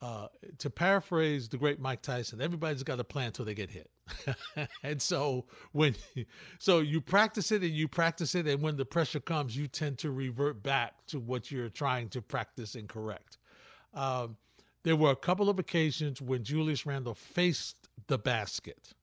Uh, 0.00 0.28
to 0.58 0.70
paraphrase 0.70 1.48
the 1.48 1.56
great 1.56 1.80
Mike 1.80 2.02
Tyson, 2.02 2.40
everybody's 2.40 2.84
got 2.84 3.00
a 3.00 3.04
plan 3.04 3.26
until 3.26 3.44
they 3.44 3.54
get 3.54 3.68
hit. 3.68 3.90
and 4.82 5.02
so 5.02 5.44
when 5.72 5.94
so 6.58 6.78
you 6.78 7.00
practice 7.00 7.50
it 7.52 7.62
and 7.62 7.72
you 7.72 7.88
practice 7.88 8.34
it 8.34 8.46
and 8.46 8.62
when 8.62 8.76
the 8.76 8.84
pressure 8.84 9.20
comes 9.20 9.56
you 9.56 9.66
tend 9.66 9.98
to 9.98 10.10
revert 10.10 10.62
back 10.62 10.94
to 11.06 11.18
what 11.18 11.50
you're 11.50 11.68
trying 11.68 12.08
to 12.08 12.22
practice 12.22 12.74
and 12.74 12.88
correct 12.88 13.38
um, 13.94 14.36
there 14.84 14.96
were 14.96 15.10
a 15.10 15.16
couple 15.16 15.50
of 15.50 15.58
occasions 15.58 16.22
when 16.22 16.42
julius 16.42 16.86
randle 16.86 17.14
faced 17.14 17.88
the 18.06 18.18
basket 18.18 18.94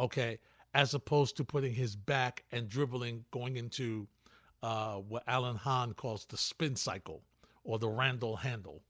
okay 0.00 0.38
as 0.74 0.94
opposed 0.94 1.36
to 1.36 1.44
putting 1.44 1.72
his 1.72 1.94
back 1.94 2.44
and 2.52 2.68
dribbling 2.68 3.24
going 3.30 3.56
into 3.56 4.06
uh, 4.62 4.94
what 4.94 5.22
alan 5.28 5.56
hahn 5.56 5.92
calls 5.92 6.24
the 6.26 6.36
spin 6.36 6.74
cycle 6.74 7.22
or 7.66 7.78
the 7.78 7.88
Randle 7.88 8.36
handle 8.36 8.82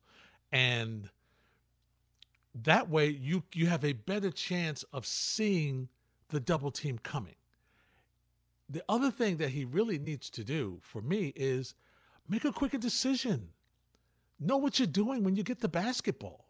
and 0.52 1.08
that 2.64 2.88
way 2.88 3.08
you 3.08 3.42
you 3.52 3.66
have 3.66 3.84
a 3.84 3.92
better 3.92 4.30
chance 4.30 4.82
of 4.92 5.06
seeing 5.06 5.88
the 6.28 6.40
double 6.40 6.70
team 6.70 6.98
coming. 6.98 7.34
The 8.68 8.82
other 8.88 9.10
thing 9.10 9.36
that 9.36 9.50
he 9.50 9.64
really 9.64 9.98
needs 9.98 10.28
to 10.30 10.44
do 10.44 10.78
for 10.82 11.00
me 11.00 11.32
is 11.36 11.74
make 12.28 12.44
a 12.44 12.52
quicker 12.52 12.78
decision. 12.78 13.50
Know 14.40 14.56
what 14.56 14.78
you're 14.78 14.86
doing 14.86 15.22
when 15.22 15.36
you 15.36 15.42
get 15.42 15.60
the 15.60 15.68
basketball. 15.68 16.46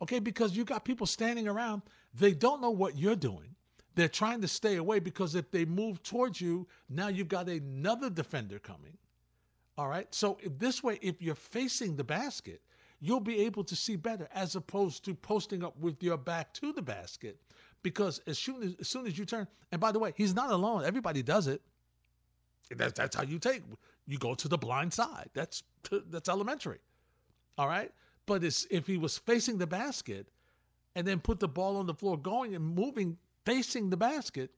Okay, 0.00 0.18
because 0.18 0.56
you 0.56 0.64
got 0.64 0.84
people 0.84 1.06
standing 1.06 1.48
around, 1.48 1.82
they 2.14 2.32
don't 2.32 2.60
know 2.60 2.70
what 2.70 2.98
you're 2.98 3.16
doing. 3.16 3.54
They're 3.94 4.08
trying 4.08 4.40
to 4.42 4.48
stay 4.48 4.76
away 4.76 4.98
because 4.98 5.34
if 5.34 5.50
they 5.50 5.64
move 5.64 6.02
towards 6.02 6.40
you, 6.40 6.66
now 6.88 7.08
you've 7.08 7.28
got 7.28 7.48
another 7.48 8.10
defender 8.10 8.58
coming. 8.58 8.96
All 9.76 9.88
right. 9.88 10.12
So 10.14 10.38
this 10.58 10.82
way, 10.82 10.98
if 11.02 11.20
you're 11.20 11.34
facing 11.34 11.96
the 11.96 12.04
basket, 12.04 12.60
you'll 13.00 13.20
be 13.20 13.40
able 13.40 13.64
to 13.64 13.76
see 13.76 13.96
better 13.96 14.28
as 14.34 14.56
opposed 14.56 15.04
to 15.04 15.14
posting 15.14 15.64
up 15.64 15.78
with 15.78 16.02
your 16.02 16.16
back 16.16 16.52
to 16.54 16.72
the 16.72 16.82
basket. 16.82 17.38
Because 17.82 18.20
as 18.26 18.38
soon 18.38 18.62
as, 18.62 18.76
as 18.80 18.88
soon 18.88 19.06
as 19.06 19.18
you 19.18 19.24
turn, 19.24 19.46
and 19.72 19.80
by 19.80 19.92
the 19.92 19.98
way, 19.98 20.14
he's 20.16 20.34
not 20.34 20.50
alone. 20.50 20.84
Everybody 20.84 21.22
does 21.22 21.46
it. 21.46 21.60
That's, 22.70 22.94
that's 22.94 23.14
how 23.14 23.24
you 23.24 23.38
take. 23.38 23.62
You 24.06 24.18
go 24.18 24.34
to 24.34 24.48
the 24.48 24.56
blind 24.56 24.92
side. 24.92 25.28
That's 25.34 25.62
that's 26.10 26.28
elementary. 26.28 26.78
All 27.58 27.68
right. 27.68 27.92
But 28.26 28.42
if 28.42 28.86
he 28.86 28.96
was 28.96 29.18
facing 29.18 29.58
the 29.58 29.66
basket, 29.66 30.28
and 30.94 31.06
then 31.06 31.20
put 31.20 31.40
the 31.40 31.48
ball 31.48 31.76
on 31.76 31.86
the 31.86 31.94
floor 31.94 32.16
going 32.16 32.54
and 32.54 32.64
moving, 32.64 33.16
facing 33.44 33.90
the 33.90 33.96
basket, 33.96 34.50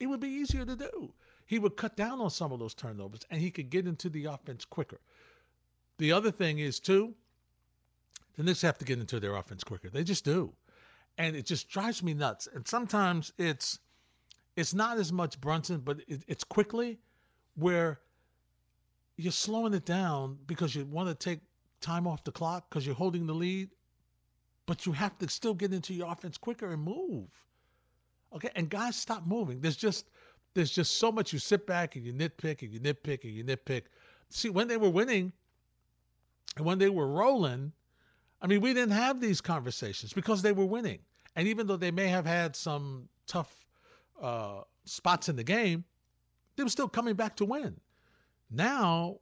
it 0.00 0.06
would 0.06 0.20
be 0.20 0.28
easier 0.28 0.64
to 0.64 0.76
do. 0.76 1.12
He 1.46 1.58
would 1.58 1.76
cut 1.76 1.96
down 1.96 2.20
on 2.20 2.30
some 2.30 2.52
of 2.52 2.58
those 2.58 2.74
turnovers 2.74 3.20
and 3.30 3.40
he 3.40 3.50
could 3.50 3.70
get 3.70 3.86
into 3.86 4.08
the 4.08 4.24
offense 4.26 4.64
quicker. 4.64 5.00
The 5.98 6.12
other 6.12 6.30
thing 6.30 6.58
is, 6.58 6.80
too, 6.80 7.14
the 8.36 8.42
Knicks 8.42 8.62
have 8.62 8.78
to 8.78 8.84
get 8.84 8.98
into 8.98 9.20
their 9.20 9.36
offense 9.36 9.64
quicker. 9.64 9.90
They 9.90 10.04
just 10.04 10.24
do. 10.24 10.52
And 11.18 11.36
it 11.36 11.46
just 11.46 11.68
drives 11.68 12.02
me 12.02 12.14
nuts. 12.14 12.48
And 12.52 12.66
sometimes 12.66 13.32
it's 13.38 13.78
it's 14.56 14.74
not 14.74 14.98
as 14.98 15.12
much 15.12 15.40
Brunson, 15.40 15.80
but 15.80 16.00
it, 16.08 16.22
it's 16.28 16.44
Quickley 16.44 16.98
where 17.54 18.00
you're 19.16 19.32
slowing 19.32 19.74
it 19.74 19.84
down 19.84 20.38
because 20.46 20.74
you 20.74 20.84
want 20.84 21.08
to 21.08 21.14
take 21.14 21.40
time 21.80 22.06
off 22.06 22.24
the 22.24 22.32
clock 22.32 22.68
because 22.68 22.86
you're 22.86 22.94
holding 22.94 23.26
the 23.26 23.34
lead, 23.34 23.70
but 24.66 24.86
you 24.86 24.92
have 24.92 25.18
to 25.18 25.28
still 25.28 25.54
get 25.54 25.72
into 25.72 25.92
your 25.92 26.10
offense 26.10 26.38
quicker 26.38 26.72
and 26.72 26.82
move. 26.82 27.28
Okay, 28.34 28.50
and 28.56 28.70
guys 28.70 28.96
stop 28.96 29.26
moving. 29.26 29.60
There's 29.60 29.76
just 29.76 30.08
there's 30.54 30.70
just 30.70 30.98
so 30.98 31.10
much 31.10 31.32
you 31.32 31.38
sit 31.38 31.66
back 31.66 31.96
and 31.96 32.04
you 32.04 32.12
nitpick 32.12 32.62
and 32.62 32.72
you 32.72 32.80
nitpick 32.80 33.24
and 33.24 33.32
you 33.32 33.44
nitpick. 33.44 33.82
See, 34.28 34.50
when 34.50 34.68
they 34.68 34.76
were 34.76 34.90
winning 34.90 35.32
and 36.56 36.64
when 36.64 36.78
they 36.78 36.88
were 36.88 37.06
rolling, 37.06 37.72
I 38.42 38.48
mean, 38.48 38.60
we 38.60 38.74
didn't 38.74 38.92
have 38.92 39.20
these 39.20 39.40
conversations 39.40 40.12
because 40.12 40.42
they 40.42 40.50
were 40.50 40.66
winning. 40.66 40.98
And 41.36 41.46
even 41.46 41.68
though 41.68 41.76
they 41.76 41.92
may 41.92 42.08
have 42.08 42.26
had 42.26 42.56
some 42.56 43.08
tough 43.28 43.64
uh, 44.20 44.62
spots 44.84 45.28
in 45.28 45.36
the 45.36 45.44
game, 45.44 45.84
they 46.56 46.64
were 46.64 46.68
still 46.68 46.88
coming 46.88 47.14
back 47.14 47.36
to 47.36 47.44
win. 47.44 47.80
Now 48.50 49.20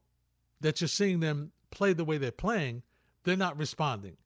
that 0.60 0.80
you're 0.80 0.88
seeing 0.88 1.20
them 1.20 1.52
play 1.70 1.92
the 1.92 2.04
way 2.04 2.16
they're 2.16 2.32
playing, 2.32 2.82
they're 3.24 3.36
not 3.36 3.58
responding. 3.58 4.16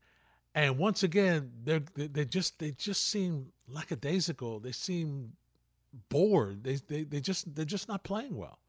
And 0.54 0.78
once 0.78 1.02
again, 1.02 1.50
they're 1.64 1.82
they 1.96 2.24
just 2.24 2.60
they 2.60 2.70
just 2.70 3.08
seem 3.08 3.48
lackadaisical. 3.66 4.60
They 4.60 4.70
seem 4.70 5.32
bored. 6.08 6.62
They 6.62 6.76
they 6.76 7.02
they 7.02 7.20
just 7.20 7.52
they're 7.56 7.64
just 7.64 7.88
not 7.88 8.04
playing 8.04 8.36
well. 8.36 8.60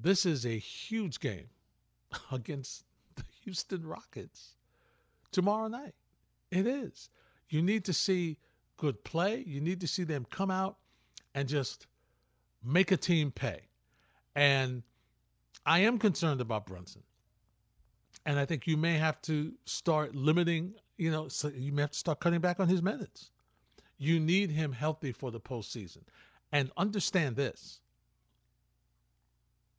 This 0.00 0.24
is 0.24 0.46
a 0.46 0.56
huge 0.56 1.18
game 1.18 1.48
against 2.32 2.84
the 3.16 3.24
Houston 3.42 3.84
Rockets 3.84 4.54
tomorrow 5.32 5.68
night. 5.68 5.94
It 6.50 6.66
is. 6.66 7.10
You 7.48 7.62
need 7.62 7.84
to 7.86 7.92
see 7.92 8.38
good 8.76 9.04
play. 9.04 9.42
You 9.46 9.60
need 9.60 9.80
to 9.80 9.88
see 9.88 10.04
them 10.04 10.26
come 10.30 10.50
out 10.50 10.76
and 11.34 11.48
just 11.48 11.86
make 12.64 12.92
a 12.92 12.96
team 12.96 13.30
pay. 13.30 13.60
And 14.34 14.82
I 15.66 15.80
am 15.80 15.98
concerned 15.98 16.40
about 16.40 16.66
Brunson. 16.66 17.02
And 18.24 18.38
I 18.38 18.44
think 18.44 18.66
you 18.66 18.76
may 18.76 18.94
have 18.94 19.20
to 19.22 19.52
start 19.64 20.14
limiting, 20.14 20.74
you 20.96 21.10
know, 21.10 21.28
so 21.28 21.48
you 21.48 21.72
may 21.72 21.82
have 21.82 21.92
to 21.92 21.98
start 21.98 22.20
cutting 22.20 22.40
back 22.40 22.60
on 22.60 22.68
his 22.68 22.82
minutes. 22.82 23.30
You 23.98 24.20
need 24.20 24.50
him 24.50 24.72
healthy 24.72 25.12
for 25.12 25.30
the 25.30 25.40
postseason. 25.40 26.02
And 26.52 26.70
understand 26.76 27.36
this 27.36 27.80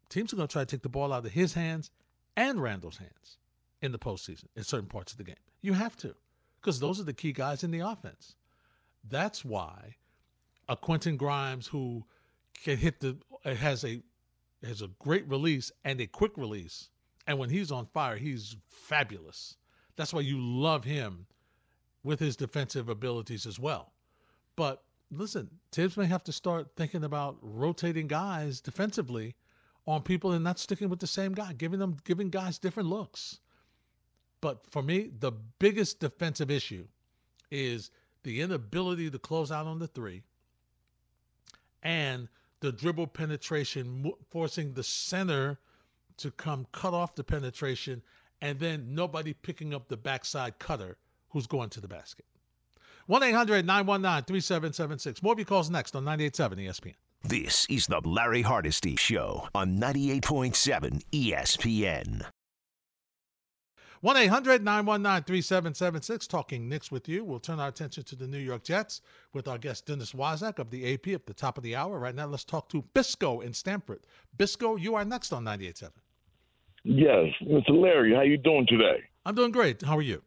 teams 0.09 0.33
are 0.33 0.35
going 0.35 0.47
to 0.47 0.51
try 0.51 0.63
to 0.63 0.65
take 0.65 0.81
the 0.81 0.89
ball 0.89 1.13
out 1.13 1.25
of 1.25 1.31
his 1.31 1.53
hands 1.53 1.91
and 2.35 2.61
Randle's 2.61 2.97
hands 2.97 3.38
in 3.81 3.91
the 3.91 3.99
postseason 3.99 4.45
in 4.55 4.63
certain 4.63 4.87
parts 4.87 5.11
of 5.11 5.17
the 5.17 5.23
game. 5.23 5.35
You 5.61 5.73
have 5.73 5.95
to, 5.97 6.15
because 6.59 6.79
those 6.79 6.99
are 6.99 7.03
the 7.03 7.13
key 7.13 7.31
guys 7.31 7.63
in 7.63 7.71
the 7.71 7.79
offense. 7.79 8.35
That's 9.07 9.45
why 9.45 9.95
a 10.67 10.75
Quentin 10.75 11.17
Grimes 11.17 11.67
who 11.67 12.05
can 12.63 12.77
hit 12.77 12.99
the 12.99 13.17
uh, 13.45 13.55
has 13.55 13.83
a 13.83 14.01
has 14.63 14.81
a 14.81 14.89
great 14.99 15.27
release 15.29 15.71
and 15.85 16.01
a 16.01 16.07
quick 16.07 16.37
release, 16.37 16.89
and 17.27 17.39
when 17.39 17.49
he's 17.49 17.71
on 17.71 17.85
fire, 17.85 18.17
he's 18.17 18.57
fabulous. 18.67 19.55
That's 19.95 20.13
why 20.13 20.21
you 20.21 20.39
love 20.39 20.83
him 20.83 21.25
with 22.03 22.19
his 22.19 22.35
defensive 22.35 22.89
abilities 22.89 23.45
as 23.45 23.59
well. 23.59 23.93
But 24.55 24.83
listen, 25.11 25.49
Thibs 25.71 25.97
may 25.97 26.05
have 26.05 26.23
to 26.25 26.31
start 26.31 26.75
thinking 26.75 27.03
about 27.03 27.37
rotating 27.41 28.07
guys 28.07 28.61
defensively 28.61 29.35
on 29.87 30.01
people 30.01 30.31
and 30.33 30.43
not 30.43 30.59
sticking 30.59 30.89
with 30.89 30.99
the 30.99 31.07
same 31.07 31.33
guy, 31.33 31.53
giving 31.53 31.79
them 31.79 31.97
giving 32.03 32.29
guys 32.29 32.59
different 32.59 32.89
looks. 32.89 33.39
But 34.41 34.65
for 34.71 34.81
me, 34.81 35.09
the 35.19 35.31
biggest 35.59 35.99
defensive 35.99 36.49
issue 36.49 36.85
is 37.51 37.91
the 38.23 38.41
inability 38.41 39.09
to 39.09 39.19
close 39.19 39.51
out 39.51 39.65
on 39.65 39.79
the 39.79 39.87
three 39.87 40.23
and 41.83 42.27
the 42.59 42.71
dribble 42.71 43.07
penetration, 43.07 44.11
forcing 44.29 44.73
the 44.73 44.83
center 44.83 45.57
to 46.17 46.31
come 46.31 46.67
cut 46.71 46.93
off 46.93 47.15
the 47.15 47.23
penetration, 47.23 48.01
and 48.41 48.59
then 48.59 48.93
nobody 48.93 49.33
picking 49.33 49.73
up 49.73 49.87
the 49.87 49.97
backside 49.97 50.59
cutter 50.59 50.97
who's 51.29 51.47
going 51.47 51.69
to 51.69 51.81
the 51.81 51.87
basket. 51.87 52.25
1 53.07 53.23
800 53.23 53.65
919 53.65 54.25
3776. 54.25 55.23
More 55.23 55.33
of 55.33 55.39
your 55.39 55.45
calls 55.45 55.69
next 55.69 55.95
on 55.95 56.03
98.7 56.05 56.67
ESPN. 56.67 56.95
This 57.23 57.65
is 57.69 57.87
the 57.87 58.01
Larry 58.01 58.43
Hardesty 58.43 58.95
Show 58.95 59.47
on 59.53 59.77
98.7 59.77 61.01
ESPN. 61.11 62.25
1 64.01 64.15
800 64.15 64.63
919 64.63 65.23
3776. 65.23 66.27
Talking 66.27 66.69
Knicks 66.69 66.89
with 66.89 67.09
you. 67.09 67.25
We'll 67.25 67.39
turn 67.39 67.59
our 67.59 67.67
attention 67.67 68.03
to 68.03 68.15
the 68.15 68.27
New 68.27 68.37
York 68.37 68.63
Jets 68.63 69.01
with 69.33 69.47
our 69.47 69.57
guest 69.57 69.87
Dennis 69.87 70.13
Waszak 70.13 70.57
of 70.57 70.69
the 70.69 70.93
AP 70.93 71.09
at 71.09 71.25
the 71.25 71.33
top 71.33 71.57
of 71.57 71.63
the 71.63 71.75
hour. 71.75 71.99
Right 71.99 72.15
now, 72.15 72.27
let's 72.27 72.45
talk 72.45 72.69
to 72.69 72.81
Bisco 72.93 73.41
in 73.41 73.53
Stamford. 73.53 73.99
Bisco, 74.37 74.77
you 74.77 74.95
are 74.95 75.03
next 75.03 75.33
on 75.33 75.43
98.7. 75.43 75.89
Yes, 76.85 77.25
Mr. 77.43 77.71
Larry, 77.71 78.15
how 78.15 78.21
you 78.21 78.37
doing 78.37 78.65
today? 78.67 79.03
I'm 79.25 79.35
doing 79.35 79.51
great. 79.51 79.81
How 79.81 79.97
are 79.97 80.01
you? 80.01 80.23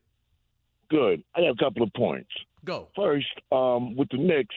Good. 0.90 1.22
I 1.34 1.40
have 1.40 1.54
a 1.58 1.64
couple 1.64 1.82
of 1.82 1.90
points. 1.94 2.28
Go. 2.66 2.88
First, 2.94 3.26
um, 3.50 3.96
with 3.96 4.10
the 4.10 4.18
Knicks, 4.18 4.54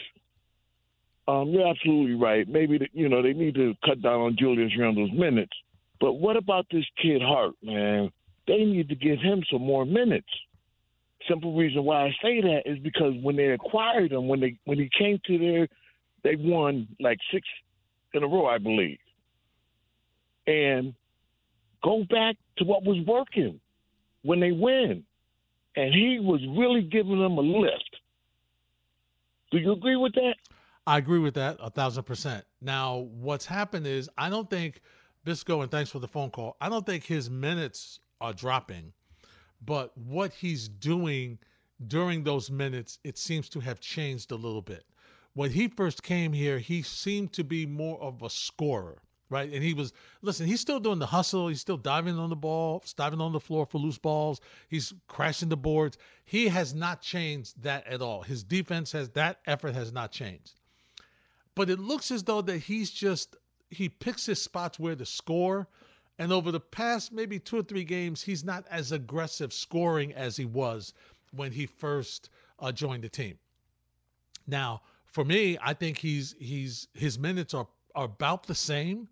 um, 1.29 1.49
you're 1.49 1.67
absolutely 1.67 2.15
right. 2.15 2.45
Maybe 2.47 2.77
the, 2.77 2.89
you 2.91 3.07
know 3.07 3.21
they 3.21 3.31
need 3.31 3.55
to 3.55 3.73
cut 3.85 4.01
down 4.01 4.19
on 4.19 4.35
Julius 4.37 4.73
Randle's 4.77 5.11
minutes. 5.13 5.53
But 6.01 6.13
what 6.13 6.35
about 6.35 6.65
this 6.69 6.83
kid 7.01 7.21
Hart, 7.21 7.55
man? 7.63 8.11
They 8.47 8.63
need 8.63 8.89
to 8.89 8.95
give 8.95 9.19
him 9.19 9.43
some 9.51 9.61
more 9.61 9.85
minutes. 9.85 10.27
Simple 11.27 11.55
reason 11.55 11.83
why 11.83 12.05
I 12.05 12.09
say 12.21 12.41
that 12.41 12.63
is 12.65 12.77
because 12.79 13.13
when 13.21 13.35
they 13.35 13.47
acquired 13.49 14.11
him, 14.11 14.27
when 14.27 14.39
they 14.39 14.57
when 14.65 14.77
he 14.77 14.89
came 14.97 15.19
to 15.25 15.37
their, 15.37 15.67
they 16.23 16.35
won 16.35 16.87
like 16.99 17.17
six 17.31 17.47
in 18.13 18.23
a 18.23 18.27
row, 18.27 18.45
I 18.45 18.57
believe. 18.59 18.99
And 20.45 20.93
go 21.83 22.03
back 22.09 22.35
to 22.57 22.65
what 22.65 22.83
was 22.83 23.03
working 23.07 23.59
when 24.21 24.39
they 24.39 24.51
win, 24.51 25.03
and 25.75 25.93
he 25.93 26.19
was 26.19 26.41
really 26.55 26.81
giving 26.81 27.19
them 27.19 27.37
a 27.37 27.41
lift. 27.41 27.97
Do 29.51 29.57
you 29.57 29.71
agree 29.71 29.95
with 29.95 30.13
that? 30.13 30.35
I 30.85 30.99
agree 30.99 31.19
with 31.19 31.33
that 31.35 31.57
a 31.59 31.71
thousand 31.71 32.03
percent. 32.03 32.45
Now, 32.61 32.97
what's 32.97 33.45
happened 33.45 33.87
is 33.87 34.09
I 34.17 34.29
don't 34.29 34.49
think 34.49 34.81
Bisco, 35.23 35.61
and 35.61 35.71
thanks 35.71 35.89
for 35.89 35.99
the 35.99 36.07
phone 36.07 36.29
call. 36.29 36.55
I 36.61 36.69
don't 36.69 36.85
think 36.85 37.03
his 37.03 37.29
minutes 37.29 37.99
are 38.21 38.33
dropping. 38.33 38.93
But 39.63 39.97
what 39.97 40.33
he's 40.33 40.67
doing 40.67 41.39
during 41.87 42.23
those 42.23 42.51
minutes, 42.51 42.99
it 43.03 43.17
seems 43.17 43.49
to 43.49 43.59
have 43.59 43.79
changed 43.79 44.31
a 44.31 44.35
little 44.35 44.61
bit. 44.61 44.85
When 45.33 45.51
he 45.51 45.67
first 45.67 46.03
came 46.03 46.31
here, 46.31 46.59
he 46.59 46.81
seemed 46.81 47.33
to 47.33 47.43
be 47.43 47.65
more 47.65 48.01
of 48.01 48.21
a 48.21 48.29
scorer, 48.29 49.01
right? 49.29 49.51
And 49.51 49.61
he 49.61 49.73
was, 49.73 49.91
listen, 50.21 50.47
he's 50.47 50.61
still 50.61 50.79
doing 50.79 50.99
the 50.99 51.07
hustle. 51.07 51.49
He's 51.49 51.59
still 51.59 51.77
diving 51.77 52.17
on 52.17 52.29
the 52.29 52.37
ball, 52.37 52.83
diving 52.95 53.19
on 53.19 53.33
the 53.33 53.39
floor 53.41 53.65
for 53.65 53.77
loose 53.77 53.97
balls. 53.97 54.39
He's 54.69 54.93
crashing 55.07 55.49
the 55.49 55.57
boards. 55.57 55.97
He 56.23 56.47
has 56.47 56.73
not 56.73 57.01
changed 57.01 57.63
that 57.63 57.85
at 57.85 58.01
all. 58.01 58.21
His 58.21 58.43
defense 58.43 58.93
has, 58.93 59.09
that 59.09 59.39
effort 59.45 59.73
has 59.75 59.91
not 59.91 60.13
changed. 60.13 60.53
But 61.53 61.69
it 61.69 61.79
looks 61.79 62.11
as 62.11 62.23
though 62.23 62.41
that 62.41 62.59
he's 62.59 62.91
just, 62.91 63.35
he 63.69 63.89
picks 63.89 64.25
his 64.25 64.41
spots 64.41 64.79
where 64.79 64.95
to 64.95 65.05
score 65.05 65.67
and 66.17 66.31
over 66.31 66.51
the 66.51 66.59
past 66.59 67.11
maybe 67.11 67.39
two 67.39 67.59
or 67.59 67.63
three 67.63 67.83
games, 67.83 68.21
he's 68.21 68.43
not 68.43 68.65
as 68.69 68.91
aggressive 68.91 69.51
scoring 69.51 70.13
as 70.13 70.37
he 70.37 70.45
was 70.45 70.93
when 71.35 71.51
he 71.51 71.65
first 71.65 72.29
uh, 72.59 72.71
joined 72.71 73.03
the 73.03 73.09
team. 73.09 73.37
Now, 74.47 74.81
for 75.05 75.25
me, 75.25 75.57
I 75.61 75.73
think 75.73 75.97
he's 75.97 76.35
he's 76.39 76.87
his 76.93 77.19
minutes 77.19 77.53
are 77.53 77.67
are 77.95 78.05
about 78.05 78.47
the 78.47 78.55
same. 78.55 79.07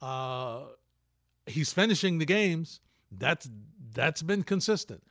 Uh, 0.00 0.62
he's 1.46 1.72
finishing 1.72 2.18
the 2.18 2.24
games. 2.24 2.80
That's 3.12 3.48
that's 3.92 4.22
been 4.22 4.42
consistent. 4.42 5.02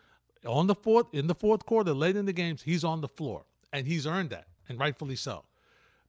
On 0.46 0.68
the 0.68 0.76
fourth 0.76 1.08
in 1.14 1.28
the 1.28 1.36
fourth 1.36 1.66
quarter, 1.66 1.94
late 1.94 2.16
in 2.16 2.26
the 2.26 2.34
games, 2.34 2.62
he's 2.62 2.84
on 2.84 3.02
the 3.02 3.08
floor, 3.08 3.46
and 3.74 3.86
he's 3.88 4.08
earned 4.08 4.30
that, 4.32 4.48
and 4.68 4.80
rightfully 4.80 5.16
so 5.16 5.44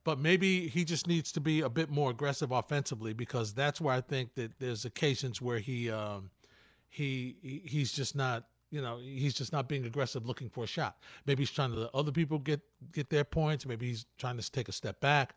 but 0.05 0.19
maybe 0.19 0.69
he 0.69 0.85
just 0.85 1.07
needs 1.07 1.33
to 1.33 1.41
be 1.41 1.61
a 1.61 1.69
bit 1.69 1.91
more 1.91 2.11
aggressive 2.11 2.51
offensively 2.51 3.13
because 3.13 3.53
that's 3.53 3.81
where 3.81 3.95
I 3.95 4.01
think 4.01 4.35
that 4.35 4.59
there's 4.59 4.85
occasions 4.85 5.43
where 5.43 5.59
he 5.59 5.91
um, 5.91 6.31
he 6.89 7.37
he's 7.65 7.93
just 7.93 8.17
not 8.17 8.45
you 8.71 8.81
know 8.81 8.99
he's 8.99 9.35
just 9.35 9.53
not 9.53 9.69
being 9.69 9.85
aggressive 9.85 10.27
looking 10.27 10.49
for 10.49 10.65
a 10.65 10.67
shot. 10.67 10.97
Maybe 11.27 11.43
he's 11.43 11.51
trying 11.51 11.73
to 11.73 11.81
let 11.81 11.95
other 11.95 12.13
people 12.13 12.39
get 12.39 12.61
get 12.93 13.11
their 13.11 13.25
points. 13.25 13.67
Maybe 13.67 13.89
he's 13.89 14.07
trying 14.19 14.39
to 14.39 14.51
take 14.51 14.69
a 14.69 14.73
step 14.73 15.01
back. 15.01 15.35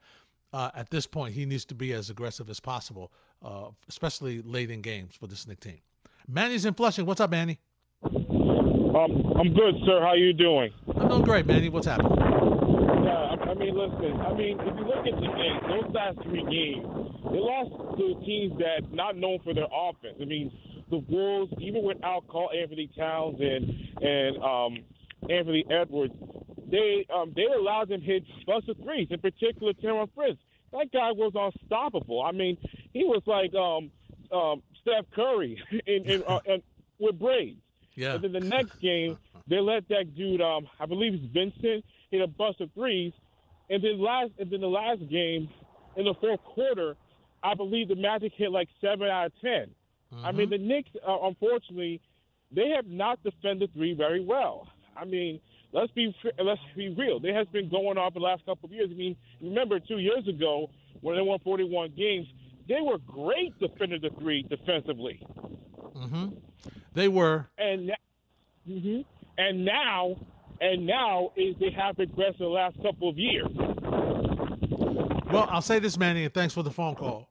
Uh, 0.54 0.70
at 0.76 0.90
this 0.92 1.08
point, 1.08 1.34
he 1.34 1.46
needs 1.48 1.66
to 1.66 1.74
be 1.74 1.94
as 1.94 2.12
aggressive 2.12 2.48
as 2.48 2.60
possible, 2.60 3.12
uh, 3.44 3.70
especially 3.90 4.44
late 4.44 4.70
in 4.70 4.82
games 4.82 5.16
for 5.20 5.26
this 5.26 5.48
Knick 5.48 5.60
team. 5.60 5.80
Manny's 6.28 6.66
in 6.66 6.76
Flushing. 6.76 7.08
What's 7.08 7.20
up, 7.20 7.32
Manny? 7.32 7.60
Um, 8.06 9.34
I'm 9.36 9.54
good, 9.54 9.76
sir. 9.86 10.00
How 10.02 10.14
you 10.14 10.32
doing? 10.34 10.72
I'm 10.96 11.10
doing 11.10 11.24
great, 11.24 11.48
Manny. 11.48 11.70
What's 11.70 11.88
happening? 11.88 12.63
Yeah, 13.04 13.36
I, 13.50 13.54
mean, 13.54 13.76
listen. 13.76 14.20
I 14.22 14.34
mean, 14.34 14.60
if 14.60 14.78
you 14.78 14.86
look 14.86 15.06
at 15.06 15.16
the 15.16 15.28
games, 15.36 15.62
those 15.68 15.94
last 15.94 16.18
three 16.24 16.44
games, 16.44 16.88
they 17.32 17.40
lost 17.40 17.98
to 17.98 18.26
teams 18.26 18.58
that 18.60 18.92
not 18.94 19.18
known 19.18 19.40
for 19.44 19.54
their 19.54 19.68
offense. 19.72 20.16
I 20.22 20.26
mean, 20.26 20.52
the 20.90 20.98
Wolves, 21.10 21.52
even 21.60 21.84
without 21.84 22.28
Karl-Anthony 22.28 22.90
Towns 22.98 23.40
and 23.40 23.70
and 24.02 24.38
um, 24.44 24.84
Anthony 25.30 25.66
Edwards, 25.70 26.14
they 26.70 27.06
um, 27.14 27.34
they 27.36 27.44
allowed 27.44 27.90
them 27.90 28.02
hit 28.02 28.24
buster 28.46 28.74
threes. 28.84 29.08
In 29.10 29.20
particular, 29.20 29.74
Taurean 29.74 30.10
Prince. 30.16 30.40
That 30.72 30.92
guy 30.92 31.12
was 31.12 31.34
unstoppable. 31.36 32.24
I 32.24 32.32
mean, 32.32 32.58
he 32.94 33.04
was 33.04 33.22
like 33.28 33.54
um, 33.54 33.92
um, 34.36 34.64
Steph 34.82 35.06
Curry 35.14 35.62
in, 35.86 36.04
in, 36.10 36.24
uh, 36.28 36.40
in, 36.46 36.64
with 37.00 37.20
braids. 37.20 37.60
Yeah. 37.96 38.16
And 38.16 38.24
then 38.24 38.32
the 38.32 38.40
next 38.58 38.80
game, 38.82 39.18
they 39.48 39.60
let 39.60 39.88
that 39.90 40.16
dude, 40.16 40.42
um, 40.42 40.68
I 40.80 40.86
believe 40.86 41.14
it's 41.14 41.26
Vincent, 41.32 41.86
hit 42.14 42.22
a 42.22 42.28
bust 42.28 42.62
of 42.62 42.70
threes. 42.74 43.12
And 43.70 43.84
then 43.84 44.00
last, 44.00 44.32
and 44.38 44.52
then 44.52 44.62
the 44.62 44.68
last 44.68 45.02
game, 45.10 45.50
in 45.96 46.06
the 46.06 46.14
fourth 46.22 46.44
quarter, 46.44 46.96
I 47.42 47.56
believe 47.56 47.88
the 47.88 47.96
Magic 47.96 48.34
hit 48.36 48.52
like 48.52 48.70
seven 48.82 49.08
out 49.10 49.28
of 49.28 49.32
10 49.42 49.74
I 50.24 50.32
mean, 50.32 50.50
the 50.50 50.58
Knicks, 50.58 50.90
uh, 51.08 51.18
unfortunately, 51.24 52.02
they 52.52 52.70
have 52.70 52.86
not 52.86 53.24
defended 53.24 53.74
three 53.74 53.94
very 53.94 54.24
well. 54.24 54.68
I 54.96 55.06
mean, 55.06 55.40
let's 55.72 55.92
be 55.94 56.16
let's 56.44 56.62
be 56.76 56.90
real. 56.90 57.20
They 57.20 57.34
has 57.34 57.48
been 57.48 57.70
going 57.70 57.98
off 57.98 58.14
the 58.14 58.20
last 58.20 58.46
couple 58.46 58.68
of 58.68 58.72
years. 58.72 58.90
I 58.92 58.96
mean, 58.96 59.16
remember 59.42 59.80
two 59.80 59.98
years 59.98 60.28
ago 60.28 60.70
when 61.02 61.16
they 61.16 61.22
won 61.22 61.40
41 61.40 61.94
games, 61.98 62.28
they 62.68 62.80
were 62.82 63.00
great 63.00 63.58
defending 63.60 64.02
the 64.02 64.12
three 64.20 64.44
defensively. 64.44 65.26
Mm-hmm. 65.96 66.28
They 66.94 67.08
were. 67.08 67.48
And 67.58 67.92
mm-hmm. 68.70 69.02
and 69.38 69.66
now 69.66 70.16
and 70.62 70.86
now 70.86 71.32
is 71.36 71.56
they 71.60 71.72
have 71.72 71.96
regressed 71.96 72.38
the 72.40 72.46
last 72.46 72.76
couple 72.82 73.10
of 73.10 73.18
years. 73.18 73.50
Well, 75.32 75.48
I'll 75.50 75.62
say 75.62 75.80
this, 75.80 75.98
Manny, 75.98 76.26
and 76.26 76.34
thanks 76.34 76.54
for 76.54 76.64
the 76.64 76.72
phone 76.72 76.96
call. 76.96 77.30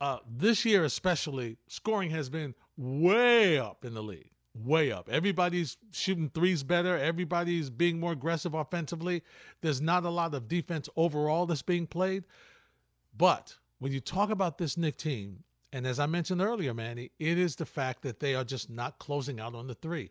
Uh, 0.00 0.18
this 0.38 0.64
year, 0.64 0.84
especially, 0.84 1.58
scoring 1.68 2.10
has 2.10 2.28
been 2.28 2.54
way 2.76 3.58
up 3.58 3.84
in 3.84 3.94
the 3.94 4.02
league. 4.02 4.30
Way 4.54 4.90
up. 4.90 5.08
Everybody's 5.08 5.76
shooting 5.92 6.30
threes 6.34 6.62
better. 6.62 6.98
Everybody's 6.98 7.70
being 7.70 8.00
more 8.00 8.12
aggressive 8.12 8.54
offensively. 8.54 9.22
There's 9.60 9.80
not 9.80 10.04
a 10.04 10.10
lot 10.10 10.34
of 10.34 10.48
defense 10.48 10.88
overall 10.96 11.46
that's 11.46 11.62
being 11.62 11.86
played. 11.86 12.24
But 13.16 13.56
when 13.78 13.92
you 13.92 14.00
talk 14.00 14.30
about 14.30 14.58
this 14.58 14.76
Knick 14.76 14.96
team, 14.96 15.44
and 15.72 15.86
as 15.86 15.98
I 15.98 16.06
mentioned 16.06 16.42
earlier, 16.42 16.74
Manny, 16.74 17.12
it 17.18 17.38
is 17.38 17.56
the 17.56 17.64
fact 17.64 18.02
that 18.02 18.20
they 18.20 18.34
are 18.34 18.44
just 18.44 18.68
not 18.68 18.98
closing 18.98 19.40
out 19.40 19.54
on 19.54 19.66
the 19.66 19.74
three. 19.74 20.10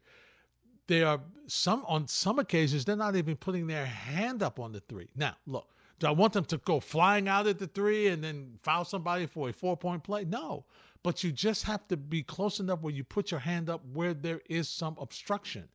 They 0.88 1.04
are 1.04 1.22
some 1.48 1.84
on 1.88 2.08
some 2.08 2.39
occasions 2.39 2.86
they're 2.86 2.96
not 2.96 3.15
even 3.15 3.36
putting 3.36 3.67
their 3.67 3.86
hand 3.86 4.44
up 4.44 4.60
on 4.60 4.72
the 4.72 4.82
three. 4.82 5.10
Now, 5.15 5.36
look, 5.46 5.67
do 6.00 6.08
I 6.08 6.12
want 6.12 6.34
them 6.34 6.46
to 6.46 6.58
go 6.58 6.80
flying 6.80 7.28
out 7.28 7.48
at 7.48 7.60
the 7.60 7.67
three 7.67 8.08
and 8.08 8.24
then 8.24 8.58
foul 8.63 8.86
somebody 8.86 9.26
for 9.26 9.50
a 9.50 9.54
four 9.54 9.78
point 9.78 10.04
play? 10.04 10.26
No. 10.26 10.65
But 11.04 11.24
you 11.24 11.32
just 11.32 11.63
have 11.63 11.88
to 11.88 11.98
be 11.98 12.24
close 12.24 12.60
enough 12.60 12.82
where 12.82 12.94
you 12.94 13.04
put 13.04 13.32
your 13.32 13.39
hand 13.39 13.70
up 13.70 13.82
where 13.94 14.13
there 14.13 14.41
is 14.50 14.70
some 14.70 14.96
obstruction. 15.00 15.67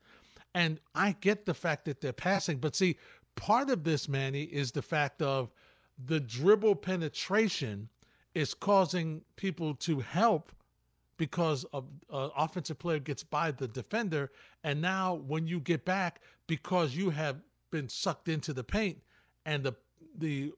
And 0.54 0.80
I 0.94 1.16
get 1.20 1.46
the 1.46 1.54
fact 1.54 1.84
that 1.84 2.00
they're 2.00 2.12
passing, 2.12 2.58
but 2.58 2.74
see, 2.74 2.96
part 3.34 3.70
of 3.70 3.84
this, 3.84 4.08
Manny, 4.08 4.44
is 4.44 4.72
the 4.72 4.82
fact 4.82 5.20
of 5.20 5.52
the 6.06 6.20
dribble 6.20 6.76
penetration 6.76 7.88
is 8.34 8.54
causing 8.54 9.22
people 9.36 9.74
to 9.74 10.00
help 10.00 10.52
because 11.16 11.64
uh, 11.72 11.80
offensive 12.10 12.78
player 12.78 12.98
gets 12.98 13.22
by 13.22 13.50
the 13.50 13.68
defender. 13.68 14.30
And 14.64 14.80
now 14.80 15.14
when 15.14 15.46
you 15.46 15.60
get 15.60 15.84
back 15.84 16.20
because 16.46 16.94
you 16.94 17.10
have 17.10 17.36
been 17.70 17.88
sucked 17.88 18.28
into 18.28 18.52
the 18.52 18.64
paint 18.64 18.98
and 19.44 19.64
the 19.64 19.74
the 20.18 20.52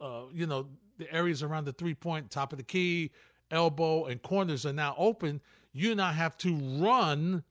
uh, 0.00 0.22
you 0.32 0.46
know 0.46 0.66
the 0.98 1.12
areas 1.12 1.42
around 1.42 1.64
the 1.64 1.72
three 1.72 1.94
point 1.94 2.30
top 2.30 2.52
of 2.52 2.58
the 2.58 2.64
key 2.64 3.10
elbow 3.50 4.04
and 4.04 4.22
corners 4.22 4.64
are 4.66 4.72
now 4.72 4.94
open 4.98 5.40
you 5.72 5.94
now 5.94 6.12
have 6.12 6.36
to 6.38 6.54
run 6.54 7.42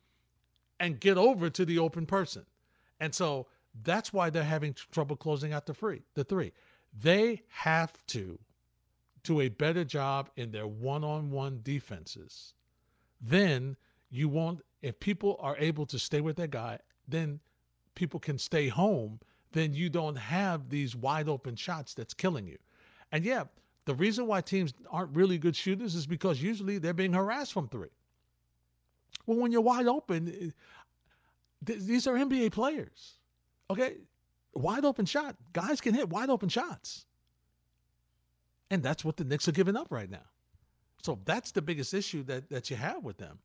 and 0.79 0.99
get 0.99 1.17
over 1.17 1.49
to 1.49 1.65
the 1.65 1.79
open 1.79 2.05
person. 2.05 2.45
And 2.99 3.13
so 3.13 3.47
that's 3.83 4.13
why 4.13 4.29
they're 4.29 4.43
having 4.43 4.75
trouble 4.91 5.15
closing 5.15 5.53
out 5.53 5.65
the 5.65 5.73
free 5.73 6.03
the 6.13 6.23
three. 6.23 6.51
They 6.99 7.41
have 7.47 7.93
to 8.07 8.37
do 9.23 9.41
a 9.41 9.49
better 9.49 9.84
job 9.84 10.29
in 10.36 10.51
their 10.51 10.67
one-on-one 10.67 11.60
defenses 11.63 12.53
then 13.21 13.75
you 14.10 14.27
won't 14.27 14.62
if 14.81 14.99
people 14.99 15.38
are 15.39 15.55
able 15.57 15.86
to 15.86 15.99
stay 15.99 16.21
with 16.21 16.36
their 16.36 16.47
guy 16.47 16.77
then 17.07 17.39
people 17.95 18.19
can 18.19 18.38
stay 18.38 18.67
home 18.67 19.19
then 19.53 19.73
you 19.73 19.89
don't 19.89 20.15
have 20.15 20.69
these 20.69 20.95
wide 20.95 21.27
open 21.27 21.55
shots 21.55 21.93
that's 21.93 22.13
killing 22.13 22.47
you. 22.47 22.57
And 23.12 23.23
yeah 23.23 23.43
the 23.86 23.95
reason 23.95 24.27
why 24.27 24.41
teams 24.41 24.73
aren't 24.89 25.15
really 25.15 25.38
good 25.38 25.55
shooters 25.55 25.95
is 25.95 26.05
because 26.05 26.41
usually 26.41 26.77
they're 26.77 26.93
being 26.93 27.13
harassed 27.13 27.51
from 27.51 27.67
three. 27.67 27.89
Well 29.25 29.38
when 29.38 29.51
you're 29.51 29.62
wide 29.62 29.88
open 29.88 30.27
eh, 30.29 30.49
th- 31.65 31.79
these 31.79 32.07
are 32.07 32.15
nba 32.15 32.51
players 32.51 33.17
okay? 33.69 33.97
Wide 34.53 34.84
open 34.84 35.05
shot 35.05 35.36
guys 35.53 35.79
can 35.79 35.93
hit 35.93 36.10
wide 36.10 36.29
open 36.29 36.49
shots 36.49 37.05
and 38.71 38.81
that's 38.81 39.05
what 39.05 39.17
the 39.17 39.23
Knicks 39.23 39.47
are 39.47 39.51
giving 39.51 39.75
up 39.75 39.88
right 39.91 40.10
now. 40.10 40.25
So 41.03 41.19
that's 41.25 41.51
the 41.51 41.62
biggest 41.62 41.93
issue 41.93 42.23
that, 42.23 42.49
that 42.49 42.69
you 42.69 42.75
have 42.77 43.03
with 43.03 43.17
them 43.17 43.38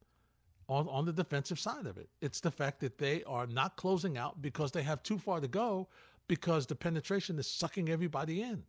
on, 0.69 0.89
on 0.89 1.05
the 1.05 1.13
defensive 1.13 1.59
side 1.59 1.87
of 1.87 1.99
it. 1.99 2.09
It's 2.21 2.41
the 2.41 2.51
fact 2.51 2.81
that 2.81 2.97
they 2.97 3.25
are 3.25 3.47
not 3.47 3.77
closing 3.77 4.17
out 4.17 4.41
because 4.41 4.71
they 4.73 4.83
have 4.83 5.03
too 5.03 5.19
far 5.19 5.41
to 5.41 5.49
go 5.49 5.89
because 6.29 6.67
the 6.67 6.75
penetration 6.75 7.39
is 7.39 7.47
sucking 7.47 7.89
everybody 7.89 8.43
in. 8.43 8.63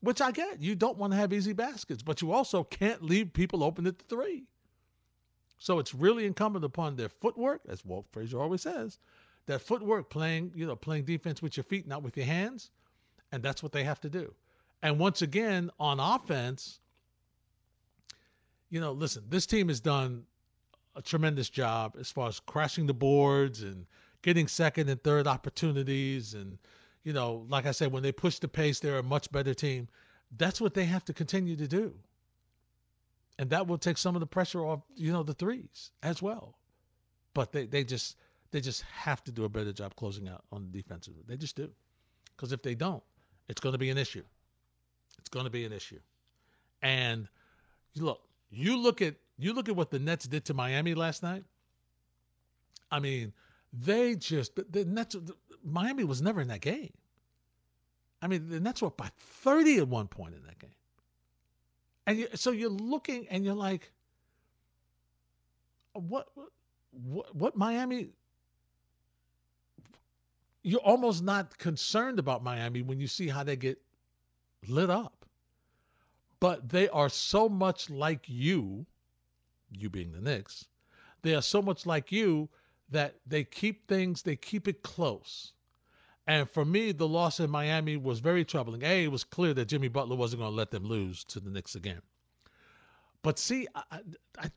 Which 0.00 0.20
I 0.20 0.32
get. 0.32 0.60
You 0.60 0.74
don't 0.74 0.98
want 0.98 1.12
to 1.12 1.16
have 1.16 1.32
easy 1.32 1.52
baskets, 1.52 2.02
but 2.02 2.22
you 2.22 2.32
also 2.32 2.64
can't 2.64 3.02
leave 3.02 3.32
people 3.32 3.62
open 3.62 3.86
at 3.86 3.98
the 3.98 4.04
three. 4.04 4.44
So 5.58 5.78
it's 5.78 5.94
really 5.94 6.26
incumbent 6.26 6.64
upon 6.64 6.96
their 6.96 7.08
footwork, 7.08 7.60
as 7.68 7.84
Walt 7.84 8.06
Frazier 8.10 8.40
always 8.40 8.62
says, 8.62 8.98
that 9.46 9.60
footwork 9.60 10.10
playing, 10.10 10.52
you 10.56 10.66
know, 10.66 10.74
playing 10.74 11.04
defense 11.04 11.40
with 11.40 11.56
your 11.56 11.64
feet, 11.64 11.86
not 11.86 12.02
with 12.02 12.16
your 12.16 12.26
hands. 12.26 12.70
And 13.30 13.42
that's 13.42 13.62
what 13.62 13.72
they 13.72 13.84
have 13.84 14.00
to 14.00 14.10
do. 14.10 14.34
And 14.82 14.98
once 14.98 15.22
again, 15.22 15.70
on 15.78 16.00
offense, 16.00 16.80
you 18.68 18.80
know, 18.80 18.92
listen, 18.92 19.24
this 19.28 19.46
team 19.46 19.68
has 19.68 19.80
done 19.80 20.24
a 20.96 21.02
tremendous 21.02 21.48
job 21.48 21.96
as 21.98 22.10
far 22.10 22.28
as 22.28 22.40
crashing 22.40 22.86
the 22.86 22.94
boards 22.94 23.62
and 23.62 23.86
getting 24.22 24.48
second 24.48 24.88
and 24.88 25.02
third 25.02 25.26
opportunities. 25.26 26.34
And, 26.34 26.58
you 27.04 27.12
know, 27.12 27.46
like 27.48 27.66
I 27.66 27.70
said, 27.72 27.92
when 27.92 28.02
they 28.02 28.12
push 28.12 28.38
the 28.38 28.48
pace, 28.48 28.80
they're 28.80 28.98
a 28.98 29.02
much 29.02 29.30
better 29.30 29.54
team. 29.54 29.88
That's 30.36 30.60
what 30.60 30.74
they 30.74 30.84
have 30.86 31.04
to 31.04 31.12
continue 31.12 31.56
to 31.56 31.68
do. 31.68 31.94
And 33.38 33.50
that 33.50 33.66
will 33.66 33.78
take 33.78 33.98
some 33.98 34.16
of 34.16 34.20
the 34.20 34.26
pressure 34.26 34.64
off, 34.64 34.80
you 34.94 35.12
know, 35.12 35.22
the 35.22 35.34
threes 35.34 35.92
as 36.02 36.20
well. 36.20 36.58
But 37.34 37.52
they, 37.52 37.66
they 37.66 37.84
just 37.84 38.16
they 38.50 38.60
just 38.60 38.82
have 38.82 39.24
to 39.24 39.32
do 39.32 39.44
a 39.44 39.48
better 39.48 39.72
job 39.72 39.96
closing 39.96 40.28
out 40.28 40.44
on 40.52 40.68
the 40.70 40.82
defensive. 40.82 41.14
They 41.26 41.36
just 41.36 41.56
do. 41.56 41.70
Because 42.36 42.52
if 42.52 42.62
they 42.62 42.74
don't, 42.74 43.02
it's 43.48 43.60
going 43.60 43.72
to 43.72 43.78
be 43.78 43.90
an 43.90 43.98
issue. 43.98 44.22
It's 45.22 45.28
going 45.28 45.44
to 45.44 45.50
be 45.50 45.64
an 45.64 45.72
issue. 45.72 46.00
And 46.82 47.28
look, 47.96 48.22
you 48.50 48.76
look 48.76 49.00
at 49.00 49.14
you 49.38 49.52
look 49.52 49.68
at 49.68 49.76
what 49.76 49.92
the 49.92 50.00
Nets 50.00 50.26
did 50.26 50.44
to 50.46 50.54
Miami 50.54 50.94
last 50.94 51.22
night. 51.22 51.44
I 52.90 52.98
mean, 52.98 53.32
they 53.72 54.16
just 54.16 54.56
the 54.56 54.84
Nets. 54.84 55.14
Miami 55.64 56.02
was 56.02 56.20
never 56.20 56.40
in 56.40 56.48
that 56.48 56.60
game. 56.60 56.92
I 58.20 58.26
mean, 58.26 58.48
the 58.48 58.58
Nets 58.58 58.82
were 58.82 58.88
up 58.88 58.96
by 58.96 59.10
thirty 59.16 59.78
at 59.78 59.86
one 59.86 60.08
point 60.08 60.34
in 60.34 60.42
that 60.42 60.58
game. 60.58 60.74
And 62.04 62.18
you, 62.18 62.26
so 62.34 62.50
you're 62.50 62.68
looking 62.68 63.28
and 63.28 63.44
you're 63.44 63.54
like, 63.54 63.92
what, 65.92 66.26
what, 66.90 67.32
what 67.32 67.56
Miami? 67.56 68.08
You're 70.64 70.80
almost 70.80 71.22
not 71.22 71.58
concerned 71.58 72.18
about 72.18 72.42
Miami 72.42 72.82
when 72.82 72.98
you 72.98 73.06
see 73.06 73.28
how 73.28 73.44
they 73.44 73.54
get 73.54 73.80
lit 74.68 74.90
up. 74.90 75.26
But 76.40 76.70
they 76.70 76.88
are 76.88 77.08
so 77.08 77.48
much 77.48 77.88
like 77.88 78.24
you, 78.26 78.86
you 79.70 79.88
being 79.88 80.12
the 80.12 80.20
Knicks, 80.20 80.66
they 81.22 81.34
are 81.34 81.42
so 81.42 81.62
much 81.62 81.86
like 81.86 82.10
you 82.10 82.48
that 82.90 83.14
they 83.26 83.44
keep 83.44 83.86
things, 83.86 84.22
they 84.22 84.36
keep 84.36 84.66
it 84.66 84.82
close. 84.82 85.52
And 86.26 86.48
for 86.48 86.64
me, 86.64 86.92
the 86.92 87.08
loss 87.08 87.40
in 87.40 87.50
Miami 87.50 87.96
was 87.96 88.20
very 88.20 88.44
troubling. 88.44 88.82
A, 88.82 89.04
it 89.04 89.10
was 89.12 89.24
clear 89.24 89.54
that 89.54 89.66
Jimmy 89.66 89.88
Butler 89.88 90.16
wasn't 90.16 90.40
going 90.40 90.52
to 90.52 90.56
let 90.56 90.70
them 90.70 90.84
lose 90.84 91.24
to 91.24 91.40
the 91.40 91.50
Knicks 91.50 91.74
again. 91.74 92.02
But 93.22 93.38
see, 93.38 93.66
I, 93.74 94.00
I, 94.38 94.50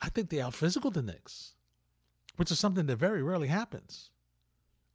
I 0.00 0.08
think 0.10 0.30
they 0.30 0.40
out 0.40 0.54
physical 0.54 0.90
the 0.90 1.02
Knicks, 1.02 1.54
which 2.36 2.50
is 2.50 2.58
something 2.58 2.86
that 2.86 2.96
very 2.96 3.22
rarely 3.22 3.48
happens. 3.48 4.10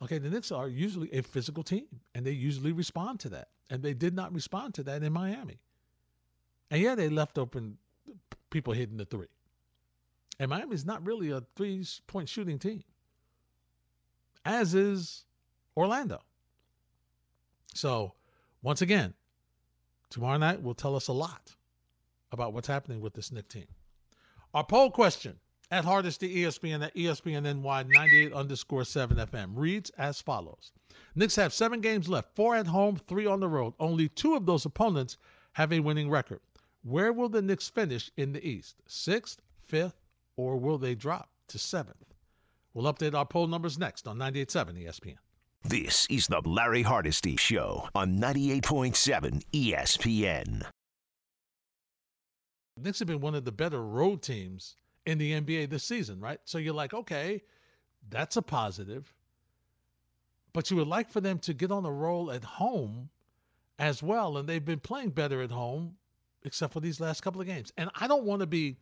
Okay, 0.04 0.18
the 0.18 0.30
Knicks 0.30 0.52
are 0.52 0.68
usually 0.68 1.12
a 1.14 1.22
physical 1.22 1.64
team, 1.64 1.86
and 2.16 2.26
they 2.26 2.32
usually 2.32 2.72
respond 2.72 3.20
to 3.22 3.30
that. 3.30 3.50
And 3.72 3.82
they 3.82 3.94
did 3.94 4.14
not 4.14 4.34
respond 4.34 4.74
to 4.76 4.84
that 4.84 5.02
in 5.02 5.14
Miami. 5.14 5.62
And 6.70 6.82
yeah, 6.82 6.94
they 6.94 7.10
left 7.10 7.38
open 7.38 7.78
people 8.50 8.74
hitting 8.74 8.98
the 8.98 9.06
three. 9.06 9.30
And 10.40 10.50
Miami's 10.50 10.86
not 10.86 11.06
really 11.06 11.32
a 11.32 11.42
three 11.56 11.86
point 12.06 12.28
shooting 12.28 12.60
team. 12.60 12.84
as 14.46 14.76
is 14.76 15.24
Orlando. 15.78 16.22
So, 17.74 18.14
once 18.62 18.82
again, 18.82 19.14
tomorrow 20.10 20.38
night 20.38 20.62
will 20.62 20.74
tell 20.74 20.96
us 20.96 21.08
a 21.08 21.14
lot 21.14 21.56
about 22.32 22.54
what's 22.54 22.68
happening 22.68 23.00
with 23.00 23.14
this 23.14 23.32
Knick 23.32 23.48
team. 23.48 23.68
Our 24.54 24.66
poll 24.66 24.92
question 24.92 25.40
at 25.72 25.86
Hardesty 25.86 26.44
ESPN 26.44 26.84
at 26.84 26.96
ESPN 26.96 27.44
NY 27.62 27.84
98 27.88 28.34
underscore 28.34 28.84
7 28.84 29.18
FM 29.18 29.52
reads 29.56 29.90
as 29.92 30.22
follows 30.22 30.74
Knicks 31.16 31.36
have 31.38 31.54
seven 31.54 31.82
games 31.82 32.08
left, 32.08 32.36
four 32.36 32.56
at 32.56 32.68
home, 32.68 32.98
three 32.98 33.26
on 33.26 33.40
the 33.40 33.48
road. 33.48 33.74
Only 33.80 34.10
two 34.10 34.36
of 34.36 34.46
those 34.46 34.66
opponents 34.66 35.18
have 35.54 35.74
a 35.74 35.80
winning 35.80 36.10
record. 36.10 36.40
Where 36.84 37.14
will 37.14 37.30
the 37.30 37.42
Knicks 37.42 37.70
finish 37.70 38.12
in 38.18 38.34
the 38.34 38.46
East? 38.46 38.82
Sixth, 38.88 39.42
fifth, 39.66 40.02
or 40.38 40.58
will 40.58 40.78
they 40.78 40.96
drop 40.96 41.30
to 41.50 41.60
seventh? 41.60 42.14
We'll 42.74 42.92
update 42.92 43.14
our 43.14 43.26
poll 43.26 43.48
numbers 43.48 43.78
next 43.78 44.08
on 44.08 44.18
98.7 44.18 44.86
ESPN. 44.86 45.18
This 45.64 46.08
is 46.10 46.28
the 46.28 46.42
Larry 46.44 46.82
Hardesty 46.82 47.36
Show 47.36 47.88
on 47.94 48.18
98.7 48.18 49.44
ESPN. 49.54 50.64
Knicks 52.78 53.00
have 53.00 53.08
been 53.08 53.20
one 53.20 53.36
of 53.36 53.46
the 53.46 53.52
better 53.52 53.84
road 53.84 54.22
teams 54.24 54.76
in 55.06 55.18
the 55.18 55.32
NBA 55.34 55.70
this 55.70 55.84
season, 55.84 56.20
right? 56.20 56.40
So 56.46 56.58
you're 56.58 56.74
like, 56.74 56.94
okay, 56.94 57.44
that's 58.10 58.38
a 58.38 58.42
positive. 58.42 59.14
But 60.54 60.70
you 60.70 60.78
would 60.78 60.88
like 60.88 61.10
for 61.10 61.22
them 61.22 61.40
to 61.40 61.54
get 61.54 61.72
on 61.72 61.86
a 61.86 61.92
roll 61.92 62.32
at 62.32 62.44
home 62.44 63.10
as 63.80 64.04
well. 64.04 64.38
And 64.38 64.48
they've 64.48 64.64
been 64.64 64.80
playing 64.80 65.12
better 65.12 65.42
at 65.42 65.52
home, 65.52 65.96
except 66.44 66.74
for 66.74 66.80
these 66.80 67.00
last 67.00 67.22
couple 67.22 67.42
of 67.42 67.48
games. 67.48 67.72
And 67.78 67.90
I 67.96 68.08
don't 68.08 68.26
want 68.26 68.42
to 68.42 68.48
be, 68.48 68.78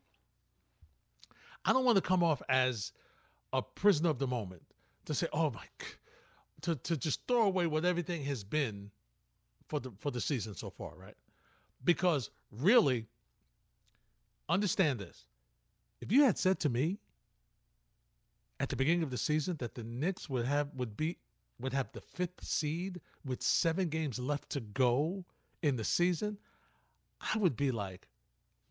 I 1.63 1.73
don't 1.73 1.85
want 1.85 1.97
to 1.97 2.01
come 2.01 2.23
off 2.23 2.41
as 2.49 2.91
a 3.53 3.61
prisoner 3.61 4.09
of 4.09 4.19
the 4.19 4.27
moment 4.27 4.63
to 5.05 5.13
say, 5.13 5.27
oh 5.31 5.51
my, 5.51 5.63
to, 6.61 6.75
to 6.75 6.97
just 6.97 7.27
throw 7.27 7.43
away 7.43 7.67
what 7.67 7.85
everything 7.85 8.23
has 8.25 8.43
been 8.43 8.91
for 9.69 9.79
the 9.79 9.91
for 9.99 10.11
the 10.11 10.19
season 10.19 10.55
so 10.55 10.69
far, 10.69 10.95
right? 10.95 11.15
Because 11.85 12.31
really, 12.51 13.05
understand 14.49 14.99
this. 14.99 15.25
If 16.01 16.11
you 16.11 16.23
had 16.23 16.37
said 16.37 16.59
to 16.61 16.69
me 16.69 16.99
at 18.59 18.69
the 18.69 18.75
beginning 18.75 19.03
of 19.03 19.11
the 19.11 19.17
season 19.17 19.57
that 19.57 19.75
the 19.75 19.83
Knicks 19.83 20.29
would 20.29 20.45
have 20.45 20.73
would 20.75 20.95
be 20.95 21.17
would 21.59 21.73
have 21.73 21.91
the 21.91 22.01
fifth 22.01 22.43
seed 22.43 23.01
with 23.25 23.41
seven 23.41 23.89
games 23.89 24.17
left 24.17 24.49
to 24.51 24.61
go 24.61 25.25
in 25.61 25.75
the 25.75 25.83
season, 25.83 26.37
I 27.19 27.37
would 27.37 27.57
be 27.57 27.71
like, 27.71 28.07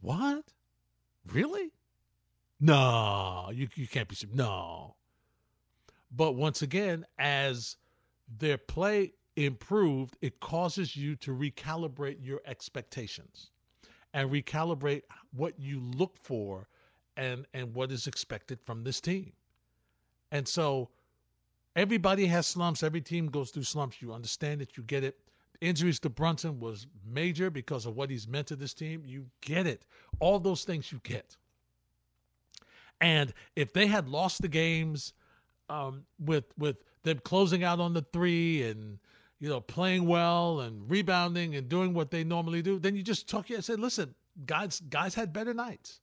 "What? 0.01 0.53
Really? 1.27 1.73
No, 2.61 3.51
you 3.53 3.69
you 3.75 3.87
can't 3.87 4.09
be 4.09 4.17
no." 4.33 4.97
But 6.11 6.33
once 6.33 6.63
again, 6.63 7.05
as 7.19 7.77
their 8.39 8.57
play 8.57 9.13
improved, 9.37 10.17
it 10.23 10.41
causes 10.41 10.97
you 10.97 11.15
to 11.17 11.33
recalibrate 11.33 12.25
your 12.25 12.41
expectations 12.47 13.51
and 14.15 14.31
recalibrate 14.31 15.03
what 15.33 15.61
you 15.61 15.81
look 15.81 16.17
for 16.17 16.69
and 17.19 17.47
and 17.53 17.75
what 17.75 17.93
is 17.93 18.07
expected 18.07 18.61
from 18.65 18.85
this 18.85 19.01
team. 19.01 19.33
And 20.31 20.47
so 20.49 20.89
everybody 21.77 22.27
has 22.27 22.47
slumps, 22.47 22.83
every 22.83 23.03
team 23.03 23.27
goes 23.27 23.51
through 23.51 23.65
slumps. 23.65 24.01
You 24.01 24.15
understand 24.15 24.63
it, 24.63 24.77
you 24.77 24.83
get 24.85 25.05
it. 25.05 25.19
Injuries 25.61 25.99
to 26.01 26.09
Brunson 26.09 26.61
was 26.61 26.87
major 27.05 27.51
because 27.51 27.85
of 27.85 27.97
what 27.97 28.11
he's 28.11 28.29
meant 28.29 28.47
to 28.47 28.57
this 28.57 28.73
team. 28.73 29.03
You 29.05 29.27
get 29.41 29.67
it. 29.67 29.85
All 30.21 30.39
those 30.39 30.63
things 30.63 30.93
you 30.93 31.01
get. 31.03 31.37
And 33.01 33.35
if 33.57 33.73
they 33.73 33.89
had 33.89 34.09
lost 34.09 34.41
the 34.41 34.49
games 34.49 35.13
um, 35.69 36.05
with 36.21 36.45
with 36.57 36.77
them 37.03 37.21
closing 37.25 37.65
out 37.65 37.81
on 37.81 37.93
the 37.93 38.03
three 38.13 38.63
and 38.63 38.99
you 39.41 39.49
know 39.49 39.61
playing 39.61 40.07
well 40.07 40.61
and 40.61 40.89
rebounding 40.89 41.57
and 41.57 41.69
doing 41.69 41.93
what 41.95 42.13
they 42.13 42.23
normally 42.23 42.63
do, 42.63 42.79
then 42.79 42.95
you 42.95 43.03
just 43.03 43.29
talk 43.29 43.51
and 43.51 43.65
say, 43.65 43.75
listen, 43.75 44.15
guys, 44.47 44.81
guys 44.89 45.15
had 45.15 45.33
better 45.33 45.53
nights 45.55 46.01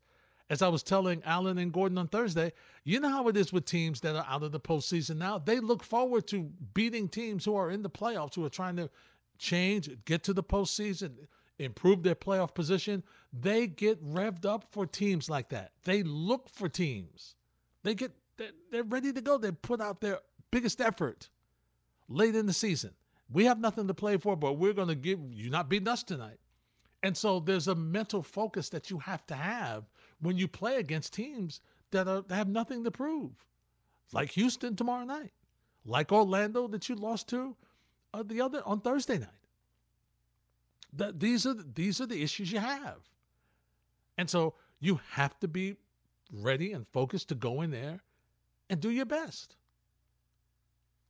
as 0.49 0.62
I 0.62 0.67
was 0.67 0.84
telling 0.84 1.23
Allen 1.25 1.58
and 1.58 1.73
Gordon 1.73 1.97
on 1.97 2.08
Thursday, 2.08 2.53
you 2.84 2.99
know 2.99 3.10
how 3.10 3.27
it 3.27 3.38
is 3.38 3.51
with 3.51 3.65
teams 3.65 4.01
that 4.01 4.15
are 4.15 4.25
out 4.29 4.43
of 4.43 4.51
the 4.51 4.60
postseason 4.60 5.17
now. 5.17 5.39
They 5.39 5.60
look 5.60 5.84
forward 5.84 6.27
to 6.27 6.51
beating 6.73 7.10
teams 7.10 7.45
who 7.45 7.55
are 7.55 7.71
in 7.71 7.81
the 7.81 7.89
playoffs, 7.89 8.36
who 8.36 8.45
are 8.45 8.49
trying 8.49 8.75
to 8.75 8.89
change, 9.39 9.89
get 10.05 10.23
to 10.23 10.34
the 10.34 10.43
postseason, 10.43 11.13
improve 11.58 12.03
their 12.03 12.15
playoff 12.15 12.53
position. 12.53 13.03
They 13.34 13.67
get 13.67 14.03
revved 14.05 14.45
up 14.45 14.65
for 14.71 14.86
teams 14.86 15.29
like 15.29 15.49
that. 15.49 15.71
They 15.84 16.03
look 16.03 16.49
for 16.49 16.69
teams. 16.69 17.36
They 17.84 17.95
get 17.95 18.12
they're 18.71 18.84
ready 18.84 19.13
to 19.13 19.21
go. 19.21 19.38
They 19.38 19.51
put 19.51 19.79
out 19.79 20.01
their 20.01 20.19
biggest 20.51 20.81
effort 20.81 21.29
late 22.10 22.36
in 22.36 22.45
the 22.45 22.53
season. 22.53 22.91
We 23.31 23.45
have 23.45 23.60
nothing 23.60 23.88
to 23.88 23.93
play 23.93 24.17
for, 24.17 24.36
but 24.36 24.53
we're 24.53 24.73
going 24.73 24.89
to 24.89 24.95
give 24.95 25.19
you 25.31 25.49
not 25.49 25.69
beating 25.69 25.88
us 25.88 26.03
tonight. 26.03 26.38
And 27.01 27.15
so 27.15 27.39
there's 27.39 27.67
a 27.67 27.75
mental 27.75 28.21
focus 28.21 28.69
that 28.69 28.89
you 28.89 28.99
have 28.99 29.25
to 29.27 29.36
have 29.36 29.86
when 30.19 30.38
you 30.38 30.47
play 30.47 30.78
against 30.78 31.13
teams 31.13 31.62
that, 31.91 32.08
are, 32.08 32.21
that 32.21 32.36
have 32.36 32.47
nothing 32.47 32.84
to 32.84 32.91
prove, 32.91 33.32
like 34.13 34.32
Houston 34.32 34.75
tomorrow 34.75 35.06
night, 35.06 35.32
like 35.86 36.12
Orlando 36.12 36.67
that 36.67 36.89
you 36.89 36.95
lost 36.95 37.28
to 37.30 37.56
uh, 38.13 38.23
the 38.23 38.41
other 38.41 38.62
on 38.65 38.80
Thursday 38.80 39.17
night. 39.17 39.30
That 40.93 41.19
these 41.19 41.45
are 41.45 41.54
these 41.54 41.99
are 41.99 42.06
the 42.06 42.23
issues 42.23 42.51
you 42.54 42.60
have, 42.60 42.99
and 44.17 44.30
so 44.30 44.54
you 44.80 45.01
have 45.12 45.38
to 45.41 45.47
be 45.47 45.75
ready 46.32 46.71
and 46.71 46.88
focused 46.88 47.30
to 47.30 47.36
go 47.36 47.62
in 47.62 47.71
there 47.71 48.01
and 48.69 48.80
do 48.80 48.89
your 48.89 49.06
best. 49.06 49.58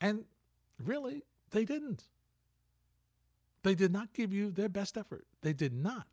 And 0.02 0.26
really, 0.84 1.24
they 1.52 1.66
didn't. 1.66 2.04
They 3.64 3.76
did 3.76 3.92
not 3.92 4.14
give 4.14 4.34
you 4.34 4.52
their 4.52 4.70
best 4.70 4.98
effort. 4.98 5.26
They 5.42 5.54
did 5.54 5.74
not. 5.74 6.08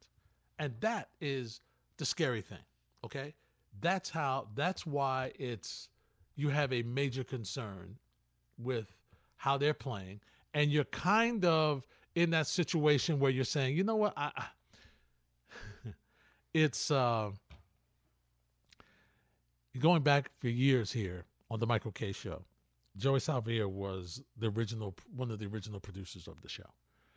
And 0.59 0.75
that 0.81 1.09
is 1.21 1.61
the 1.99 2.05
scary 2.05 2.41
thing. 2.41 2.65
Okay? 3.05 3.35
That's 3.81 4.11
how 4.11 4.49
that's 4.55 4.87
why 4.87 5.33
it's 5.39 5.89
you 6.37 6.49
have 6.49 6.73
a 6.73 6.83
major 6.83 7.25
concern 7.25 7.97
with 8.59 8.97
how 9.37 9.59
they're 9.59 9.75
playing 9.75 10.21
and 10.55 10.71
you're 10.71 10.85
kind 10.85 11.45
of 11.45 11.87
in 12.15 12.31
that 12.31 12.47
situation 12.47 13.19
where 13.19 13.31
you're 13.31 13.45
saying, 13.45 13.77
"You 13.77 13.85
know 13.85 13.97
what? 13.97 14.13
I, 14.17 14.31
I 14.37 14.47
it's 16.55 16.91
uh 16.91 17.31
going 19.79 20.03
back 20.03 20.31
for 20.39 20.49
years 20.49 20.93
here 20.93 21.25
on 21.51 21.61
the 21.61 21.67
Michael 21.67 21.93
Kay 21.93 22.13
show. 22.13 22.43
Joey 22.97 23.21
Salvier 23.21 23.69
was 23.69 24.23
the 24.39 24.49
original 24.49 24.95
one 25.17 25.31
of 25.31 25.39
the 25.39 25.47
original 25.47 25.81
producers 25.81 26.29
of 26.29 26.41
the 26.43 26.49
show. 26.49 26.69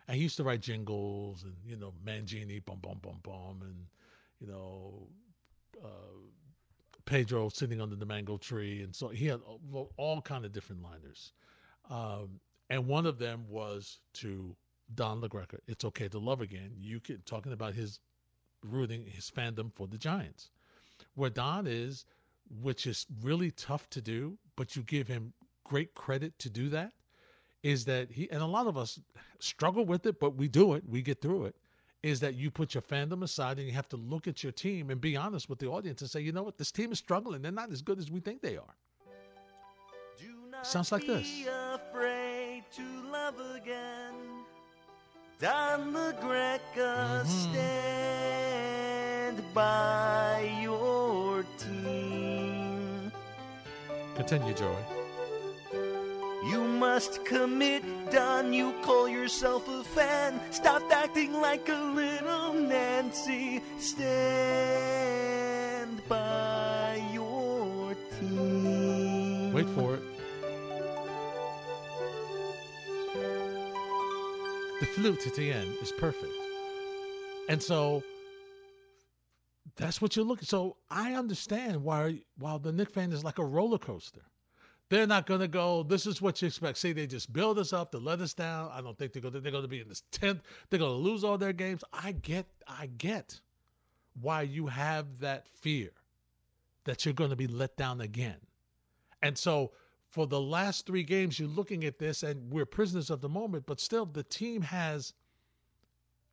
And 0.07 0.17
he 0.17 0.23
used 0.23 0.37
to 0.37 0.43
write 0.43 0.61
jingles 0.61 1.43
and, 1.43 1.55
you 1.65 1.75
know, 1.75 1.93
Mangini, 2.05 2.63
bum, 2.63 2.77
bum, 2.81 2.99
bum, 3.01 3.19
bum, 3.23 3.61
and, 3.63 3.87
you 4.39 4.47
know, 4.47 5.07
Pedro 7.05 7.49
sitting 7.49 7.79
under 7.81 7.95
the 7.95 8.05
mango 8.05 8.37
tree, 8.37 8.81
and 8.81 8.93
so 8.93 9.09
he 9.09 9.27
had 9.27 9.39
all, 9.71 9.91
all 9.97 10.21
kind 10.21 10.43
of 10.43 10.51
different 10.51 10.81
liners. 10.81 11.33
Um, 11.89 12.39
and 12.69 12.87
one 12.87 13.05
of 13.05 13.19
them 13.19 13.45
was 13.47 13.99
to 14.13 14.55
Don 14.95 15.21
LaGreca. 15.21 15.59
It's 15.67 15.85
okay 15.85 16.07
to 16.09 16.19
love 16.19 16.41
again. 16.41 16.71
You 16.77 16.99
can 16.99 17.21
talking 17.25 17.53
about 17.53 17.75
his 17.75 17.99
rooting 18.63 19.05
his 19.05 19.29
fandom 19.29 19.71
for 19.71 19.87
the 19.87 19.97
Giants, 19.97 20.49
where 21.13 21.29
Don 21.29 21.67
is, 21.67 22.05
which 22.61 22.87
is 22.87 23.05
really 23.21 23.51
tough 23.51 23.87
to 23.91 24.01
do, 24.01 24.37
but 24.55 24.75
you 24.75 24.81
give 24.81 25.07
him 25.07 25.33
great 25.63 25.93
credit 25.93 26.37
to 26.39 26.49
do 26.49 26.69
that. 26.69 26.91
Is 27.61 27.85
that 27.85 28.11
he 28.11 28.29
and 28.31 28.41
a 28.41 28.47
lot 28.47 28.67
of 28.67 28.77
us 28.77 28.99
struggle 29.39 29.85
with 29.85 30.05
it, 30.05 30.19
but 30.19 30.35
we 30.35 30.47
do 30.47 30.73
it. 30.73 30.83
We 30.87 31.01
get 31.01 31.21
through 31.21 31.45
it 31.45 31.55
is 32.05 32.19
that 32.19 32.35
you 32.35 32.51
put 32.51 32.75
your 32.75 32.83
fandom 32.83 33.23
aside 33.23 33.57
and 33.57 33.65
you 33.65 33.73
have 33.73 33.89
to 33.89 33.97
look 33.97 34.27
at 34.27 34.43
your 34.43 34.51
team 34.51 34.91
and 34.91 35.01
be 35.01 35.17
honest 35.17 35.49
with 35.49 35.57
the 35.57 35.65
audience 35.65 36.01
and 36.01 36.09
say, 36.09 36.21
you 36.21 36.31
know 36.31 36.43
what, 36.43 36.55
this 36.55 36.71
team 36.71 36.91
is 36.91 36.99
struggling. 36.99 37.41
They're 37.41 37.51
not 37.51 37.71
as 37.71 37.81
good 37.81 37.97
as 37.97 38.11
we 38.11 38.19
think 38.19 38.43
they 38.43 38.57
are. 38.57 38.75
Sounds 40.61 40.91
like 40.91 41.07
this. 41.07 41.47
Afraid 41.73 42.63
to 42.75 42.83
love 43.11 43.33
again. 43.55 44.13
Don 45.39 45.93
LaGreca, 45.93 46.59
mm-hmm. 46.75 47.27
stand 47.27 47.53
by 49.55 50.59
your 50.61 51.43
team. 51.57 53.11
Continue, 54.15 54.53
Joey. 54.53 55.04
You 56.45 56.63
must 56.63 57.25
commit, 57.25 57.83
Don. 58.11 58.53
You 58.53 58.73
call 58.83 59.09
yourself 59.09 59.67
a 59.67 59.83
fan. 59.83 60.39
Stop 60.51 60.83
acting 60.91 61.33
like 61.33 61.67
a 61.69 61.73
little 61.73 62.53
Nancy. 62.53 63.63
Stand 63.79 64.05
by 66.07 67.03
your 67.11 67.95
team. 68.19 69.53
Wait 69.53 69.67
for 69.69 69.95
it. 69.95 70.03
The 74.79 74.85
flute 74.85 75.25
at 75.25 75.33
the 75.33 75.51
end 75.51 75.75
is 75.81 75.91
perfect. 75.93 76.31
And 77.49 77.63
so 77.63 78.03
that's 79.77 79.99
what 79.99 80.15
you're 80.15 80.25
looking. 80.25 80.45
So 80.45 80.77
I 80.91 81.13
understand 81.13 81.83
why 81.83 82.21
while 82.37 82.59
the 82.59 82.71
Knick 82.71 82.91
fan 82.91 83.11
is 83.11 83.23
like 83.23 83.39
a 83.39 83.45
roller 83.45 83.79
coaster 83.79 84.21
They're 84.89 85.07
not 85.07 85.25
going 85.25 85.39
to 85.39 85.47
go. 85.47 85.83
This 85.83 86.05
is 86.05 86.21
what 86.21 86.41
you 86.41 86.47
expect. 86.47 86.77
See, 86.77 86.93
they 86.93 87.07
just 87.07 87.33
build 87.33 87.57
us 87.57 87.73
up 87.73 87.91
to 87.91 87.97
let 87.97 88.21
us 88.21 88.33
down. 88.33 88.69
I 88.71 88.81
don't 88.81 88.97
think 88.97 89.13
they're 89.13 89.21
going. 89.21 89.33
To, 89.33 89.39
they're 89.39 89.51
going 89.51 89.63
to 89.63 89.67
be 89.69 89.81
in 89.81 89.89
this 89.89 90.03
tenth. 90.11 90.41
They're 90.69 90.79
going 90.79 90.91
to 90.91 91.09
lose 91.09 91.23
all 91.23 91.37
their 91.37 91.53
games. 91.53 91.83
I 91.91 92.11
get. 92.11 92.45
I 92.67 92.87
get 92.97 93.39
why 94.21 94.43
you 94.43 94.67
have 94.67 95.19
that 95.19 95.47
fear 95.47 95.89
that 96.85 97.03
you're 97.03 97.13
going 97.13 97.31
to 97.31 97.35
be 97.35 97.47
let 97.47 97.75
down 97.77 98.01
again. 98.01 98.37
And 99.21 99.37
so 99.37 99.71
for 100.11 100.27
the 100.27 100.39
last 100.39 100.85
three 100.85 101.03
games, 101.03 101.39
you're 101.39 101.49
looking 101.49 101.83
at 101.83 101.97
this, 101.97 102.23
and 102.23 102.51
we're 102.51 102.65
prisoners 102.65 103.09
of 103.09 103.21
the 103.21 103.29
moment. 103.29 103.65
But 103.65 103.79
still, 103.79 104.05
the 104.05 104.23
team 104.23 104.61
has 104.61 105.13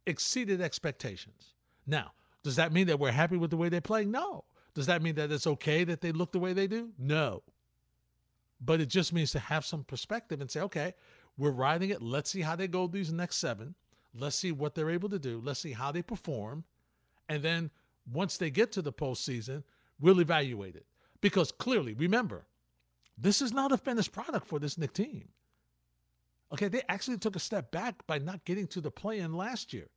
exceeded 0.07 0.61
expectations. 0.61 1.55
Now, 1.87 2.13
does 2.43 2.57
that 2.57 2.73
mean 2.73 2.87
that 2.89 3.01
we're 3.01 3.13
happy 3.13 3.37
with 3.37 3.51
the 3.51 3.57
way 3.57 3.69
they're 3.69 3.81
playing? 3.81 4.11
No. 4.11 4.45
Does 4.75 4.87
that 4.87 5.03
mean 5.03 5.15
that 5.17 5.33
it's 5.33 5.47
okay 5.47 5.85
that 5.85 6.01
they 6.01 6.13
look 6.13 6.33
the 6.33 6.39
way 6.39 6.53
they 6.53 6.67
do? 6.67 6.91
No. 6.99 7.43
But 8.65 8.81
it 8.81 8.89
just 8.89 9.13
means 9.13 9.33
to 9.33 9.39
have 9.39 9.65
some 9.65 9.85
perspective 9.85 10.41
and 10.41 10.51
say, 10.51 10.61
okay, 10.61 10.95
we're 11.37 11.51
riding 11.51 11.91
it. 11.91 12.03
Let's 12.03 12.31
see 12.31 12.43
how 12.43 12.57
they 12.57 12.69
go 12.69 12.87
these 12.87 13.13
next 13.13 13.37
seven. 13.37 13.75
Let's 14.15 14.37
see 14.37 14.53
what 14.53 14.75
they're 14.75 14.91
able 14.91 15.09
to 15.09 15.19
do. 15.19 15.41
Let's 15.43 15.61
see 15.61 15.73
how 15.73 15.91
they 15.91 16.03
perform. 16.03 16.65
And 17.29 17.43
then 17.43 17.71
once 18.13 18.37
they 18.37 18.51
get 18.51 18.73
to 18.73 18.83
the 18.83 18.93
postseason, 18.93 19.65
we'll 19.99 20.21
evaluate 20.21 20.77
it. 20.77 20.87
Because 21.21 21.51
clearly, 21.53 21.95
remember, 21.95 22.47
this 23.17 23.41
is 23.41 23.53
not 23.53 23.73
a 23.73 23.79
finished 23.79 24.13
product 24.13 24.47
for 24.47 24.59
this 24.59 24.77
Knick 24.77 24.93
team. 24.93 25.29
Okay, 26.53 26.69
they 26.69 26.83
actually 26.89 27.17
took 27.17 27.37
a 27.37 27.41
step 27.41 27.71
back 27.71 28.07
by 28.07 28.19
not 28.19 28.45
getting 28.45 28.67
to 28.69 28.81
the 28.81 28.91
play 28.91 29.21
in 29.21 29.33
last 29.33 29.73
year. 29.73 29.89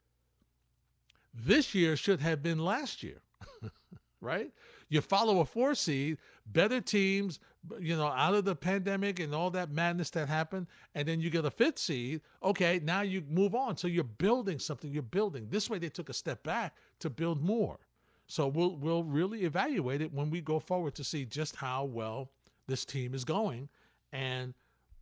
This 1.33 1.75
year 1.75 1.97
should 1.97 2.21
have 2.21 2.41
been 2.41 2.59
last 2.59 3.03
year, 3.03 3.21
right? 4.25 4.51
You 4.89 5.01
follow 5.01 5.39
a 5.39 5.45
four 5.45 5.75
seed, 5.75 6.17
better 6.47 6.81
teams, 6.81 7.39
you 7.79 7.95
know, 7.95 8.07
out 8.07 8.33
of 8.33 8.45
the 8.45 8.55
pandemic 8.55 9.19
and 9.19 9.33
all 9.33 9.49
that 9.51 9.71
madness 9.71 10.09
that 10.11 10.27
happened, 10.27 10.67
and 10.93 11.07
then 11.07 11.21
you 11.21 11.29
get 11.29 11.45
a 11.45 11.51
fifth 11.51 11.79
seed. 11.79 12.21
Okay, 12.43 12.79
now 12.83 13.01
you 13.01 13.23
move 13.29 13.55
on. 13.55 13.77
So 13.77 13.87
you're 13.87 14.03
building 14.03 14.59
something. 14.59 14.91
You're 14.91 15.03
building. 15.03 15.47
This 15.49 15.69
way, 15.69 15.79
they 15.79 15.89
took 15.89 16.09
a 16.09 16.13
step 16.13 16.43
back 16.43 16.75
to 16.99 17.09
build 17.09 17.41
more. 17.41 17.79
So 18.27 18.47
we'll 18.47 18.75
we'll 18.75 19.03
really 19.03 19.43
evaluate 19.43 20.01
it 20.01 20.13
when 20.13 20.29
we 20.29 20.41
go 20.41 20.59
forward 20.59 20.95
to 20.95 21.03
see 21.03 21.25
just 21.25 21.55
how 21.55 21.85
well 21.85 22.31
this 22.67 22.83
team 22.83 23.13
is 23.13 23.23
going 23.23 23.69
and 24.11 24.53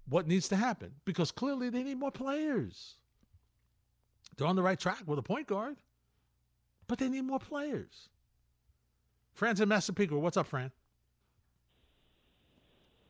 what 0.09 0.27
needs 0.27 0.49
to 0.49 0.55
happen 0.55 0.91
because 1.05 1.31
clearly 1.31 1.69
they 1.69 1.83
need 1.83 1.97
more 1.97 2.11
players. 2.11 2.95
They're 4.35 4.47
on 4.47 4.55
the 4.55 4.63
right 4.63 4.79
track 4.79 5.03
with 5.05 5.19
a 5.19 5.23
point 5.23 5.47
guard, 5.47 5.77
but 6.87 6.97
they 6.97 7.07
need 7.07 7.23
more 7.23 7.39
players. 7.39 8.09
Fran's 9.33 9.59
in 9.59 9.69
Massapequa. 9.69 10.17
What's 10.17 10.37
up, 10.37 10.47
Fran? 10.47 10.71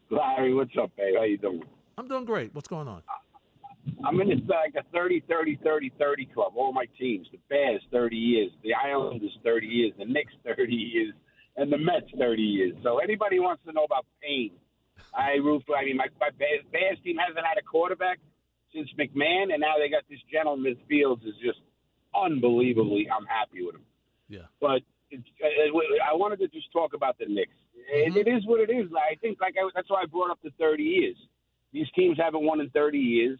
Larry, 0.09 0.53
what's 0.53 0.71
up, 0.81 0.91
babe? 0.95 1.15
How 1.17 1.23
you 1.23 1.37
doing? 1.37 1.63
I'm 1.97 2.07
doing 2.07 2.25
great. 2.25 2.53
What's 2.53 2.67
going 2.67 2.87
on? 2.87 3.03
I'm 4.05 4.19
in 4.21 4.29
this 4.29 4.39
like 4.47 4.75
a 4.77 4.83
30, 4.93 5.23
30, 5.27 5.59
30, 5.63 5.91
30 5.99 6.25
club. 6.33 6.53
All 6.55 6.71
my 6.71 6.85
teams. 6.97 7.27
The 7.31 7.39
Bears, 7.49 7.81
30 7.91 8.15
years. 8.15 8.51
The 8.63 8.73
Islanders, 8.73 9.37
30 9.43 9.67
years. 9.67 9.93
The 9.97 10.05
Knicks, 10.05 10.33
30 10.45 10.73
years. 10.73 11.13
And 11.57 11.71
the 11.71 11.77
Mets, 11.77 12.07
30 12.17 12.41
years. 12.41 12.73
So 12.83 12.99
anybody 12.99 13.39
wants 13.39 13.63
to 13.65 13.73
know 13.73 13.83
about 13.83 14.05
pain, 14.21 14.51
I 15.13 15.33
root 15.43 15.63
for. 15.67 15.75
I 15.75 15.85
mean, 15.85 15.97
my, 15.97 16.07
my 16.19 16.29
Bears, 16.39 16.63
Bears 16.71 16.97
team 17.03 17.17
hasn't 17.17 17.45
had 17.45 17.57
a 17.59 17.61
quarterback 17.61 18.19
since 18.73 18.89
McMahon, 18.97 19.53
and 19.53 19.61
now 19.61 19.73
they 19.77 19.89
got 19.89 20.03
this 20.09 20.19
gentleman. 20.31 20.75
Fields 20.89 21.21
is 21.23 21.35
just 21.43 21.59
unbelievably. 22.15 23.07
I'm 23.09 23.25
happy 23.25 23.63
with 23.65 23.75
him. 23.75 23.85
Yeah. 24.29 24.49
But 24.59 24.81
I 25.13 26.13
wanted 26.13 26.39
to 26.39 26.47
just 26.47 26.71
talk 26.71 26.93
about 26.93 27.17
the 27.17 27.25
Knicks. 27.25 27.51
Mm-hmm. 27.77 28.17
It, 28.17 28.27
it 28.27 28.31
is 28.31 28.45
what 28.45 28.59
it 28.59 28.71
is. 28.73 28.89
I 28.93 29.15
think 29.15 29.39
like 29.41 29.55
I, 29.57 29.67
that's 29.75 29.89
why 29.89 30.01
I 30.03 30.05
brought 30.05 30.31
up 30.31 30.39
the 30.43 30.51
30 30.59 30.83
years. 30.83 31.15
These 31.71 31.87
teams 31.95 32.17
haven't 32.17 32.43
won 32.43 32.61
in 32.61 32.69
30 32.69 32.97
years, 32.97 33.39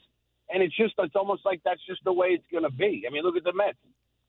and 0.49 0.63
it's 0.63 0.75
just 0.75 0.93
it's 0.97 1.15
almost 1.15 1.45
like 1.45 1.61
that's 1.63 1.85
just 1.87 2.03
the 2.03 2.13
way 2.13 2.29
it's 2.29 2.45
going 2.51 2.63
to 2.63 2.71
be. 2.71 3.05
I 3.07 3.11
mean, 3.11 3.23
look 3.23 3.37
at 3.37 3.43
the 3.43 3.53
Mets. 3.53 3.77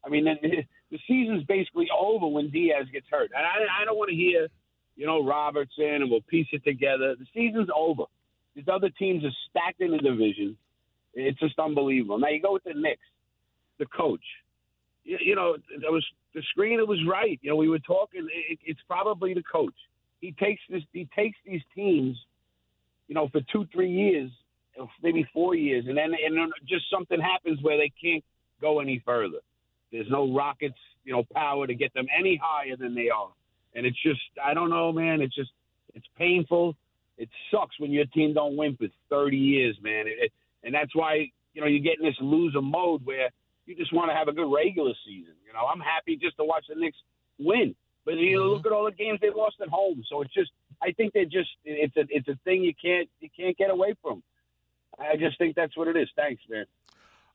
I 0.05 0.09
mean, 0.11 0.24
the, 0.24 0.34
the 0.90 0.99
season's 1.09 1.45
basically 1.45 1.88
over 1.97 2.26
when 2.26 2.51
Diaz 2.51 2.86
gets 2.92 3.07
hurt, 3.11 3.30
and 3.34 3.45
I, 3.45 3.82
I 3.82 3.84
don't 3.84 3.97
want 3.97 4.11
to 4.11 4.16
hear, 4.16 4.49
you 4.97 5.07
know, 5.07 5.24
Robertson 5.24 6.03
and 6.03 6.11
we'll 6.11 6.20
piece 6.22 6.49
it 6.53 6.64
together. 6.64 7.16
The 7.18 7.26
season's 7.34 7.68
over. 7.74 8.05
These 8.55 8.66
other 8.72 8.90
teams 8.90 9.24
are 9.24 9.34
stacked 9.51 9.80
in 9.80 9.90
the 9.90 9.99
division. 9.99 10.57
It's 11.14 11.38
just 11.38 11.59
unbelievable. 11.59 12.18
Now 12.18 12.28
you 12.28 12.40
go 12.40 12.53
with 12.53 12.64
the 12.64 12.74
Knicks, 12.74 13.01
the 13.78 13.86
coach. 13.86 14.24
You, 15.05 15.34
know, 15.34 15.57
there 15.80 15.92
was 15.92 16.05
the 16.34 16.42
screen. 16.50 16.78
It 16.78 16.88
was 16.88 16.98
right. 17.07 17.38
You 17.42 17.50
know, 17.50 17.57
we 17.57 17.68
were 17.68 17.78
talking. 17.80 18.26
It, 18.48 18.59
it's 18.64 18.80
probably 18.88 19.34
the 19.34 19.42
coach. 19.42 19.74
He 20.20 20.32
takes 20.32 20.62
this. 20.70 20.82
He 20.92 21.09
takes 21.14 21.36
these 21.46 21.61
teams, 21.74 22.16
you 23.09 23.14
know, 23.14 23.28
for 23.28 23.40
two, 23.52 23.66
three 23.72 23.90
years, 23.90 24.30
maybe 25.02 25.28
four 25.32 25.55
years, 25.55 25.84
and 25.86 25.96
then 25.96 26.12
and 26.24 26.36
then 26.36 26.50
just 26.66 26.84
something 26.90 27.20
happens 27.20 27.59
where 27.62 27.76
they 27.76 27.92
can't 28.02 28.24
go 28.61 28.80
any 28.80 29.02
further. 29.05 29.38
There's 29.92 30.11
no 30.11 30.32
rockets, 30.34 30.78
you 31.05 31.12
know, 31.12 31.24
power 31.34 31.66
to 31.66 31.74
get 31.74 31.92
them 31.92 32.07
any 32.18 32.40
higher 32.42 32.76
than 32.76 32.94
they 32.94 33.11
are, 33.11 33.30
and 33.74 33.84
it's 33.84 34.02
just 34.02 34.20
I 34.42 34.55
don't 34.55 34.70
know, 34.70 34.92
man. 34.92 35.20
It's 35.20 35.34
just 35.34 35.50
it's 35.94 36.07
painful. 36.16 36.74
It 37.18 37.28
sucks 37.50 37.78
when 37.78 37.92
your 37.92 38.07
team 38.07 38.34
don't 38.34 38.57
win 38.57 38.76
for 38.76 38.88
30 39.09 39.36
years, 39.36 39.76
man. 39.82 40.07
It, 40.09 40.16
it, 40.18 40.32
and 40.64 40.74
that's 40.74 40.94
why 40.94 41.30
you 41.52 41.61
know 41.61 41.66
you 41.66 41.80
get 41.80 41.98
in 42.00 42.07
this 42.07 42.16
loser 42.20 42.62
mode 42.62 43.05
where 43.05 43.28
you 43.67 43.75
just 43.75 43.93
want 43.93 44.11
to 44.11 44.15
have 44.15 44.29
a 44.29 44.33
good 44.33 44.51
regular 44.53 44.93
season. 45.07 45.35
You 45.47 45.53
know, 45.53 45.67
I'm 45.67 45.81
happy 45.81 46.17
just 46.17 46.37
to 46.37 46.45
watch 46.45 46.67
the 46.69 46.75
Knicks 46.75 46.99
win. 47.39 47.75
But 48.05 48.15
you 48.15 48.37
know, 48.37 48.45
look 48.45 48.67
at 48.67 48.73
all 48.73 48.85
the 48.85 48.93
games 48.93 49.21
they 49.23 49.31
lost 49.31 49.57
at 49.62 49.69
home. 49.69 50.05
So 50.09 50.21
it's 50.21 50.35
just, 50.35 50.51
I 50.83 50.93
think 50.93 51.15
they're 51.15 51.25
just, 51.25 51.49
it's 51.65 51.97
a, 51.97 52.05
it's 52.11 52.29
a 52.29 52.39
thing 52.45 52.62
you 52.62 52.75
can't, 52.81 53.09
you 53.21 53.31
can't 53.35 53.57
get 53.57 53.71
away 53.71 53.95
from. 54.03 54.23
I 54.99 55.17
just 55.17 55.39
think 55.39 55.57
that's 55.57 55.77
what 55.77 55.89
it 55.89 55.97
is. 55.97 56.09
Thanks, 56.15 56.43
man. 56.49 56.67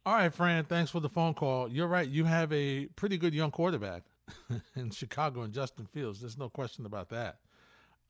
All 0.05 0.13
right, 0.13 0.33
Fran. 0.33 0.63
Thanks 0.63 0.91
for 0.91 0.99
the 0.99 1.09
phone 1.09 1.33
call. 1.33 1.67
You're 1.67 1.87
right. 1.87 2.07
You 2.07 2.25
have 2.25 2.53
a 2.53 2.85
pretty 2.95 3.17
good 3.17 3.33
young 3.33 3.51
quarterback 3.51 4.03
in 4.75 4.91
Chicago 4.91 5.41
and 5.41 5.53
Justin 5.53 5.85
Fields. 5.85 6.21
There's 6.21 6.37
no 6.37 6.49
question 6.49 6.85
about 6.85 7.09
that. 7.09 7.39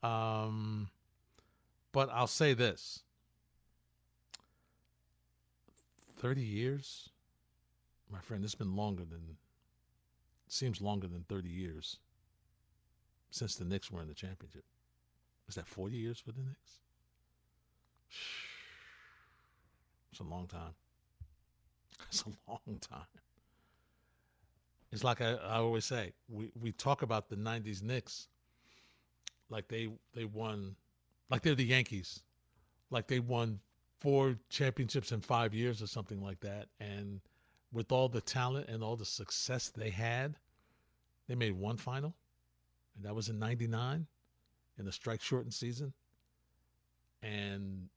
Um, 0.02 0.88
but 1.92 2.08
I'll 2.12 2.26
say 2.26 2.54
this: 2.54 3.02
thirty 6.16 6.42
years, 6.42 7.10
my 8.10 8.20
friend. 8.20 8.44
It's 8.44 8.54
been 8.54 8.76
longer 8.76 9.04
than 9.04 9.36
seems 10.48 10.80
longer 10.80 11.06
than 11.06 11.24
thirty 11.28 11.48
years 11.48 11.98
since 13.30 13.54
the 13.56 13.64
Knicks 13.64 13.90
were 13.90 14.02
in 14.02 14.08
the 14.08 14.14
championship. 14.14 14.64
Is 15.48 15.54
that 15.54 15.66
40 15.66 15.96
years 15.96 16.18
for 16.20 16.32
the 16.32 16.42
Knicks? 16.42 16.78
It's 20.12 20.20
a 20.20 20.24
long 20.24 20.48
time. 20.48 20.74
It's 22.08 22.22
a 22.22 22.50
long 22.50 22.78
time. 22.80 23.06
It's 24.90 25.04
like 25.04 25.20
I, 25.20 25.34
I 25.34 25.58
always 25.58 25.84
say, 25.84 26.14
we, 26.28 26.50
we 26.60 26.72
talk 26.72 27.02
about 27.02 27.28
the 27.28 27.36
90s 27.36 27.80
Knicks 27.80 28.26
like 29.50 29.68
they 29.68 29.88
they 30.14 30.24
won, 30.24 30.76
like 31.28 31.42
they're 31.42 31.54
the 31.54 31.64
Yankees, 31.64 32.22
like 32.90 33.06
they 33.06 33.20
won 33.20 33.60
four 34.00 34.36
championships 34.48 35.12
in 35.12 35.20
five 35.20 35.52
years 35.52 35.82
or 35.82 35.86
something 35.86 36.22
like 36.22 36.40
that. 36.40 36.68
And 36.78 37.20
with 37.72 37.92
all 37.92 38.08
the 38.08 38.20
talent 38.20 38.68
and 38.68 38.82
all 38.82 38.96
the 38.96 39.04
success 39.04 39.68
they 39.68 39.90
had, 39.90 40.36
they 41.28 41.34
made 41.34 41.52
one 41.52 41.76
final 41.76 42.14
and 43.00 43.08
that 43.08 43.14
was 43.14 43.28
in 43.28 43.38
99 43.38 44.06
in 44.78 44.84
the 44.84 44.92
strike 44.92 45.22
shortened 45.22 45.54
season. 45.54 45.92
And 47.22 47.88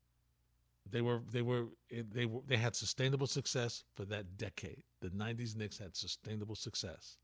they 0.90 1.02
were 1.02 1.22
they 1.32 1.42
were 1.42 1.66
they 1.90 2.26
were 2.26 2.42
they 2.48 2.58
had 2.58 2.76
sustainable 2.76 3.28
success 3.28 3.84
for 3.96 4.06
that 4.06 4.38
decade. 4.38 4.84
The 5.02 5.10
90s 5.10 5.56
Knicks 5.56 5.78
had 5.78 5.96
sustainable 5.96 6.56
success 6.56 7.18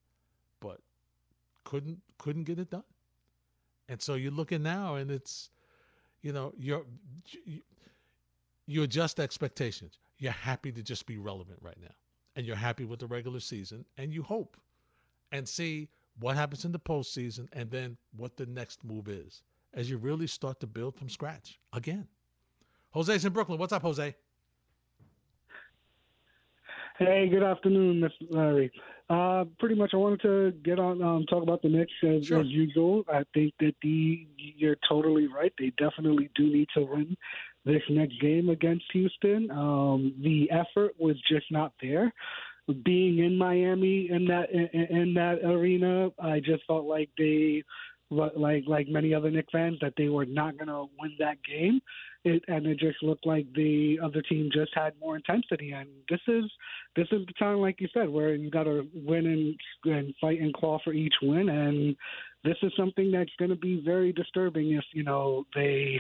but 0.60 0.80
couldn't 1.64 2.00
couldn't 2.18 2.44
get 2.44 2.60
it 2.60 2.70
done. 2.70 2.84
And 3.88 4.02
so 4.02 4.16
you're 4.16 4.32
looking 4.32 4.64
now 4.64 4.96
and 4.96 5.12
it's 5.12 5.50
you 6.22 6.34
know 6.34 6.54
you're 6.58 6.86
you, 7.46 7.62
you 8.66 8.84
adjust 8.84 9.20
expectations. 9.20 10.00
You're 10.18 10.32
happy 10.32 10.72
to 10.72 10.84
just 10.84 11.06
be 11.06 11.18
relevant 11.18 11.60
right 11.62 11.78
now 11.82 11.96
and 12.36 12.46
you're 12.46 12.56
happy 12.56 12.86
with 12.86 13.00
the 13.00 13.08
regular 13.08 13.40
season 13.40 13.86
and 13.98 14.14
you 14.14 14.24
hope 14.24 14.58
and 15.32 15.48
see 15.48 15.90
what 16.20 16.36
happens 16.36 16.66
in 16.66 16.72
the 16.72 16.80
postseason, 16.80 17.48
and 17.54 17.72
then 17.72 17.98
what 18.16 18.36
the 18.36 18.46
next 18.46 18.84
move 18.84 19.08
is 19.08 19.44
as 19.74 19.90
you 19.90 19.98
really 19.98 20.28
start 20.28 20.60
to 20.60 20.68
build 20.68 20.96
from 20.96 21.10
scratch 21.10 21.60
again. 21.74 22.08
Jose's 22.92 23.24
in 23.24 23.32
Brooklyn. 23.32 23.60
What's 23.60 23.72
up, 23.72 23.84
Jose? 23.84 24.16
Hey, 26.98 27.30
good 27.30 27.44
afternoon, 27.44 28.02
Mr. 28.02 28.28
Larry. 28.30 28.72
Uh, 29.10 29.46
pretty 29.58 29.76
much, 29.76 29.92
I 29.94 29.98
wanted 29.98 30.22
to 30.22 30.52
get 30.64 30.80
on 30.80 31.02
um, 31.02 31.26
talk 31.28 31.44
about 31.44 31.62
the 31.62 31.70
Knicks 31.70 31.94
as, 32.04 32.26
sure. 32.26 32.42
as 32.42 32.48
usual. 32.48 33.04
I 33.08 33.24
think 33.34 33.54
that 33.60 33.74
the 33.82 34.28
you're 34.38 34.76
totally 34.88 35.28
right. 35.28 35.54
They 35.58 35.72
definitely 35.78 36.30
do 36.36 36.44
need 36.44 36.68
to 36.76 36.82
win 36.82 37.16
this 37.70 37.84
next 37.90 38.20
game 38.20 38.50
against 38.50 38.86
Houston. 38.94 39.50
Um, 39.52 40.14
the 40.22 40.50
effort 40.52 40.96
was 41.00 41.16
just 41.30 41.46
not 41.52 41.74
there 41.82 42.14
being 42.74 43.20
in 43.20 43.38
Miami 43.38 44.10
in 44.12 44.26
that 44.26 44.52
in, 44.52 44.98
in 44.98 45.14
that 45.16 45.40
arena, 45.44 46.10
I 46.20 46.40
just 46.40 46.64
felt 46.68 46.86
like 46.86 47.10
they 47.18 47.64
like 48.12 48.64
like 48.68 48.88
many 48.88 49.14
other 49.14 49.30
Knick 49.30 49.48
fans, 49.52 49.78
that 49.82 49.94
they 49.98 50.10
were 50.10 50.26
not 50.26 50.58
going 50.58 50.68
to 50.68 50.86
win 51.00 51.16
that 51.20 51.38
game. 51.44 51.80
It, 52.26 52.44
and 52.48 52.66
it 52.66 52.80
just 52.80 53.02
looked 53.02 53.26
like 53.26 53.46
the 53.54 53.98
other 54.04 54.22
team 54.22 54.50
just 54.54 54.72
had 54.76 54.94
more 55.00 55.16
intensity. 55.16 55.72
And 55.72 55.88
this 56.10 56.20
is 56.28 56.44
this 56.96 57.08
is 57.12 57.26
the 57.26 57.34
time, 57.40 57.58
like 57.58 57.80
you 57.80 57.88
said, 57.94 58.10
where 58.10 58.36
you 58.36 58.50
got 58.50 58.64
to 58.64 58.88
win 58.94 59.26
and, 59.26 59.96
and 59.96 60.14
fight 60.20 60.42
and 60.42 60.54
claw 60.54 60.80
for 60.84 60.92
each 60.92 61.14
win. 61.22 61.50
And 61.50 61.96
this 62.44 62.58
is 62.64 62.72
something 62.78 63.12
that's 63.12 63.32
going 63.38 63.50
to 63.50 63.58
be 63.58 63.82
very 63.84 64.14
disturbing 64.14 64.72
if 64.72 64.86
you 64.94 65.04
know 65.04 65.46
they 65.56 66.00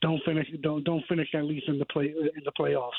don't 0.00 0.22
finish 0.24 0.46
don't 0.62 0.84
don't 0.84 1.04
finish 1.08 1.28
at 1.34 1.44
least 1.44 1.68
in 1.68 1.78
the 1.78 1.86
play 1.86 2.06
in 2.06 2.42
the 2.44 2.52
playoffs. 2.58 2.90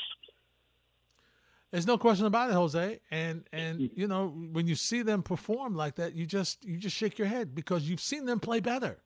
There's 1.70 1.86
no 1.86 1.96
question 1.96 2.26
about 2.26 2.50
it, 2.50 2.54
Jose. 2.54 3.00
And 3.10 3.44
and 3.52 3.90
you 3.94 4.06
know 4.06 4.28
when 4.28 4.66
you 4.66 4.74
see 4.74 5.02
them 5.02 5.22
perform 5.22 5.74
like 5.74 5.96
that, 5.96 6.14
you 6.14 6.26
just 6.26 6.64
you 6.64 6.76
just 6.76 6.94
shake 6.94 7.18
your 7.18 7.28
head 7.28 7.54
because 7.54 7.88
you've 7.88 8.00
seen 8.00 8.26
them 8.26 8.40
play 8.40 8.60
better. 8.60 8.98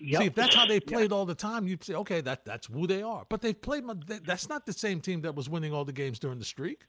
Yep. 0.00 0.20
See, 0.20 0.26
if 0.26 0.34
that's 0.34 0.54
how 0.56 0.66
they 0.66 0.80
played 0.80 1.12
all 1.12 1.24
the 1.24 1.36
time, 1.36 1.68
you'd 1.68 1.84
say, 1.84 1.94
okay, 1.94 2.20
that 2.22 2.44
that's 2.44 2.66
who 2.66 2.88
they 2.88 3.02
are. 3.02 3.24
But 3.28 3.40
they've 3.40 3.60
played. 3.60 3.84
That's 4.06 4.48
not 4.48 4.66
the 4.66 4.72
same 4.72 5.00
team 5.00 5.20
that 5.22 5.36
was 5.36 5.48
winning 5.48 5.72
all 5.72 5.84
the 5.84 5.92
games 5.92 6.18
during 6.18 6.40
the 6.40 6.44
streak. 6.44 6.82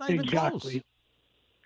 Not 0.00 0.10
even 0.10 0.24
exactly. 0.24 0.60
close. 0.60 0.82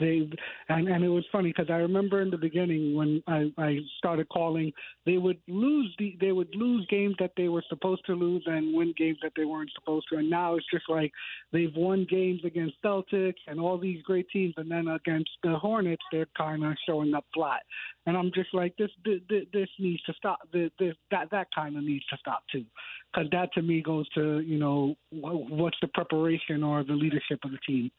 They 0.00 0.30
and 0.68 0.88
and 0.88 1.04
it 1.04 1.08
was 1.08 1.24
funny 1.32 1.50
because 1.50 1.70
I 1.70 1.78
remember 1.78 2.22
in 2.22 2.30
the 2.30 2.38
beginning 2.38 2.94
when 2.94 3.22
I 3.26 3.52
I 3.58 3.78
started 3.98 4.28
calling, 4.28 4.72
they 5.06 5.18
would 5.18 5.38
lose 5.48 5.92
the 5.98 6.16
they 6.20 6.32
would 6.32 6.54
lose 6.54 6.86
games 6.88 7.16
that 7.18 7.32
they 7.36 7.48
were 7.48 7.64
supposed 7.68 8.06
to 8.06 8.14
lose 8.14 8.44
and 8.46 8.74
win 8.74 8.94
games 8.96 9.18
that 9.22 9.32
they 9.36 9.44
weren't 9.44 9.72
supposed 9.74 10.06
to. 10.10 10.18
And 10.18 10.30
now 10.30 10.54
it's 10.54 10.66
just 10.72 10.88
like 10.88 11.12
they've 11.52 11.74
won 11.74 12.06
games 12.08 12.42
against 12.44 12.76
Celtics 12.84 13.42
and 13.48 13.58
all 13.58 13.76
these 13.76 14.02
great 14.02 14.28
teams, 14.30 14.54
and 14.56 14.70
then 14.70 14.86
against 14.88 15.30
the 15.42 15.56
Hornets, 15.56 16.02
they're 16.12 16.28
kind 16.36 16.64
of 16.64 16.74
showing 16.86 17.14
up 17.14 17.24
flat. 17.34 17.62
And 18.06 18.16
I'm 18.16 18.30
just 18.34 18.54
like 18.54 18.76
this 18.76 18.90
this, 19.04 19.20
this 19.52 19.68
needs 19.80 20.02
to 20.04 20.12
stop. 20.14 20.40
This, 20.52 20.70
this 20.78 20.94
that 21.10 21.30
that 21.32 21.48
kind 21.54 21.76
of 21.76 21.82
needs 21.82 22.06
to 22.06 22.16
stop 22.18 22.44
too, 22.52 22.64
because 23.12 23.28
that 23.32 23.52
to 23.54 23.62
me 23.62 23.82
goes 23.82 24.08
to 24.10 24.40
you 24.40 24.58
know 24.58 24.94
what's 25.10 25.78
the 25.80 25.88
preparation 25.88 26.62
or 26.62 26.84
the 26.84 26.92
leadership 26.92 27.40
of 27.44 27.50
the 27.50 27.58
team. 27.66 27.90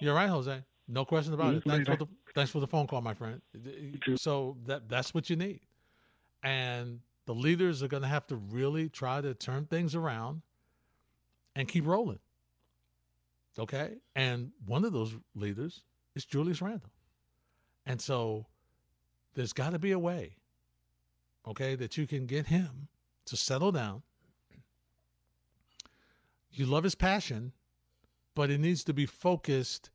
You're 0.00 0.14
right, 0.14 0.28
Jose. 0.28 0.62
No 0.86 1.04
question 1.04 1.32
about 1.32 1.54
it. 1.54 1.64
Mhm. 1.64 1.70
Thanks 1.70 1.88
for 1.88 1.96
the 1.96 2.06
thanks 2.34 2.50
for 2.50 2.60
the 2.60 2.66
phone 2.66 2.86
call, 2.86 3.00
my 3.00 3.14
friend. 3.14 3.40
So 4.16 4.56
that 4.66 4.88
that's 4.88 5.14
what 5.14 5.30
you 5.30 5.36
need, 5.36 5.60
and 6.42 7.00
the 7.26 7.34
leaders 7.34 7.82
are 7.82 7.88
going 7.88 8.02
to 8.02 8.08
have 8.08 8.26
to 8.26 8.36
really 8.36 8.88
try 8.90 9.20
to 9.22 9.34
turn 9.34 9.66
things 9.66 9.94
around 9.94 10.42
and 11.56 11.66
keep 11.68 11.86
rolling. 11.86 12.18
Okay, 13.58 13.98
and 14.14 14.52
one 14.66 14.84
of 14.84 14.92
those 14.92 15.14
leaders 15.34 15.84
is 16.14 16.24
Julius 16.26 16.60
Randle, 16.60 16.90
and 17.86 18.00
so 18.00 18.46
there's 19.34 19.52
got 19.52 19.70
to 19.70 19.78
be 19.78 19.92
a 19.92 19.98
way, 19.98 20.36
okay, 21.46 21.76
that 21.76 21.96
you 21.96 22.06
can 22.06 22.26
get 22.26 22.46
him 22.46 22.88
to 23.26 23.36
settle 23.36 23.72
down. 23.72 24.02
You 26.52 26.66
love 26.66 26.84
his 26.84 26.94
passion, 26.94 27.52
but 28.34 28.50
it 28.50 28.58
needs 28.58 28.84
to 28.84 28.92
be 28.92 29.06
focused 29.06 29.90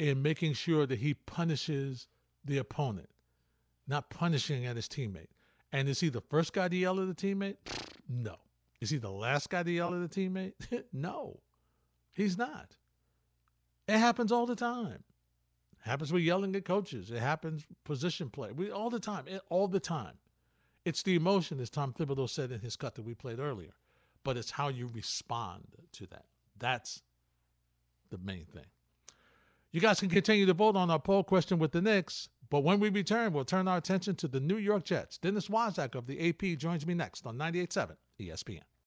in 0.00 0.22
making 0.22 0.54
sure 0.54 0.86
that 0.86 0.98
he 0.98 1.12
punishes 1.12 2.08
the 2.46 2.56
opponent, 2.56 3.10
not 3.86 4.08
punishing 4.08 4.64
at 4.64 4.74
his 4.74 4.88
teammate. 4.88 5.28
And 5.72 5.88
is 5.90 6.00
he 6.00 6.08
the 6.08 6.22
first 6.22 6.54
guy 6.54 6.68
to 6.68 6.76
yell 6.76 6.98
at 6.98 7.06
the 7.06 7.14
teammate? 7.14 7.56
No. 8.08 8.36
Is 8.80 8.88
he 8.88 8.96
the 8.96 9.10
last 9.10 9.50
guy 9.50 9.62
to 9.62 9.70
yell 9.70 9.94
at 9.94 10.10
the 10.10 10.20
teammate? 10.20 10.54
no. 10.92 11.38
He's 12.14 12.38
not. 12.38 12.76
It 13.86 13.98
happens 13.98 14.32
all 14.32 14.46
the 14.46 14.56
time. 14.56 15.04
It 15.84 15.88
happens 15.88 16.14
with 16.14 16.22
yelling 16.22 16.56
at 16.56 16.64
coaches. 16.64 17.10
It 17.10 17.20
happens 17.20 17.66
position 17.84 18.30
play. 18.30 18.52
We 18.52 18.70
all 18.70 18.88
the 18.88 19.00
time. 19.00 19.24
It, 19.28 19.42
all 19.50 19.68
the 19.68 19.80
time. 19.80 20.14
It's 20.86 21.02
the 21.02 21.14
emotion, 21.14 21.60
as 21.60 21.68
Tom 21.68 21.92
Thibodeau 21.92 22.28
said 22.28 22.52
in 22.52 22.60
his 22.60 22.74
cut 22.74 22.94
that 22.94 23.04
we 23.04 23.12
played 23.12 23.38
earlier. 23.38 23.74
But 24.24 24.38
it's 24.38 24.50
how 24.50 24.68
you 24.68 24.88
respond 24.94 25.64
to 25.92 26.06
that. 26.06 26.24
That's 26.58 27.02
the 28.08 28.18
main 28.18 28.46
thing. 28.46 28.64
You 29.72 29.80
guys 29.80 30.00
can 30.00 30.08
continue 30.08 30.46
to 30.46 30.54
vote 30.54 30.74
on 30.74 30.90
our 30.90 30.98
poll 30.98 31.22
question 31.22 31.60
with 31.60 31.70
the 31.70 31.80
Knicks, 31.80 32.28
but 32.50 32.64
when 32.64 32.80
we 32.80 32.88
return, 32.88 33.32
we'll 33.32 33.44
turn 33.44 33.68
our 33.68 33.76
attention 33.76 34.16
to 34.16 34.26
the 34.26 34.40
New 34.40 34.56
York 34.56 34.82
Jets. 34.82 35.16
Dennis 35.16 35.46
Waszak 35.46 35.94
of 35.94 36.08
the 36.08 36.28
AP 36.28 36.58
joins 36.58 36.84
me 36.84 36.94
next 36.94 37.24
on 37.24 37.38
98.7 37.38 37.96
ESPN. 38.20 38.62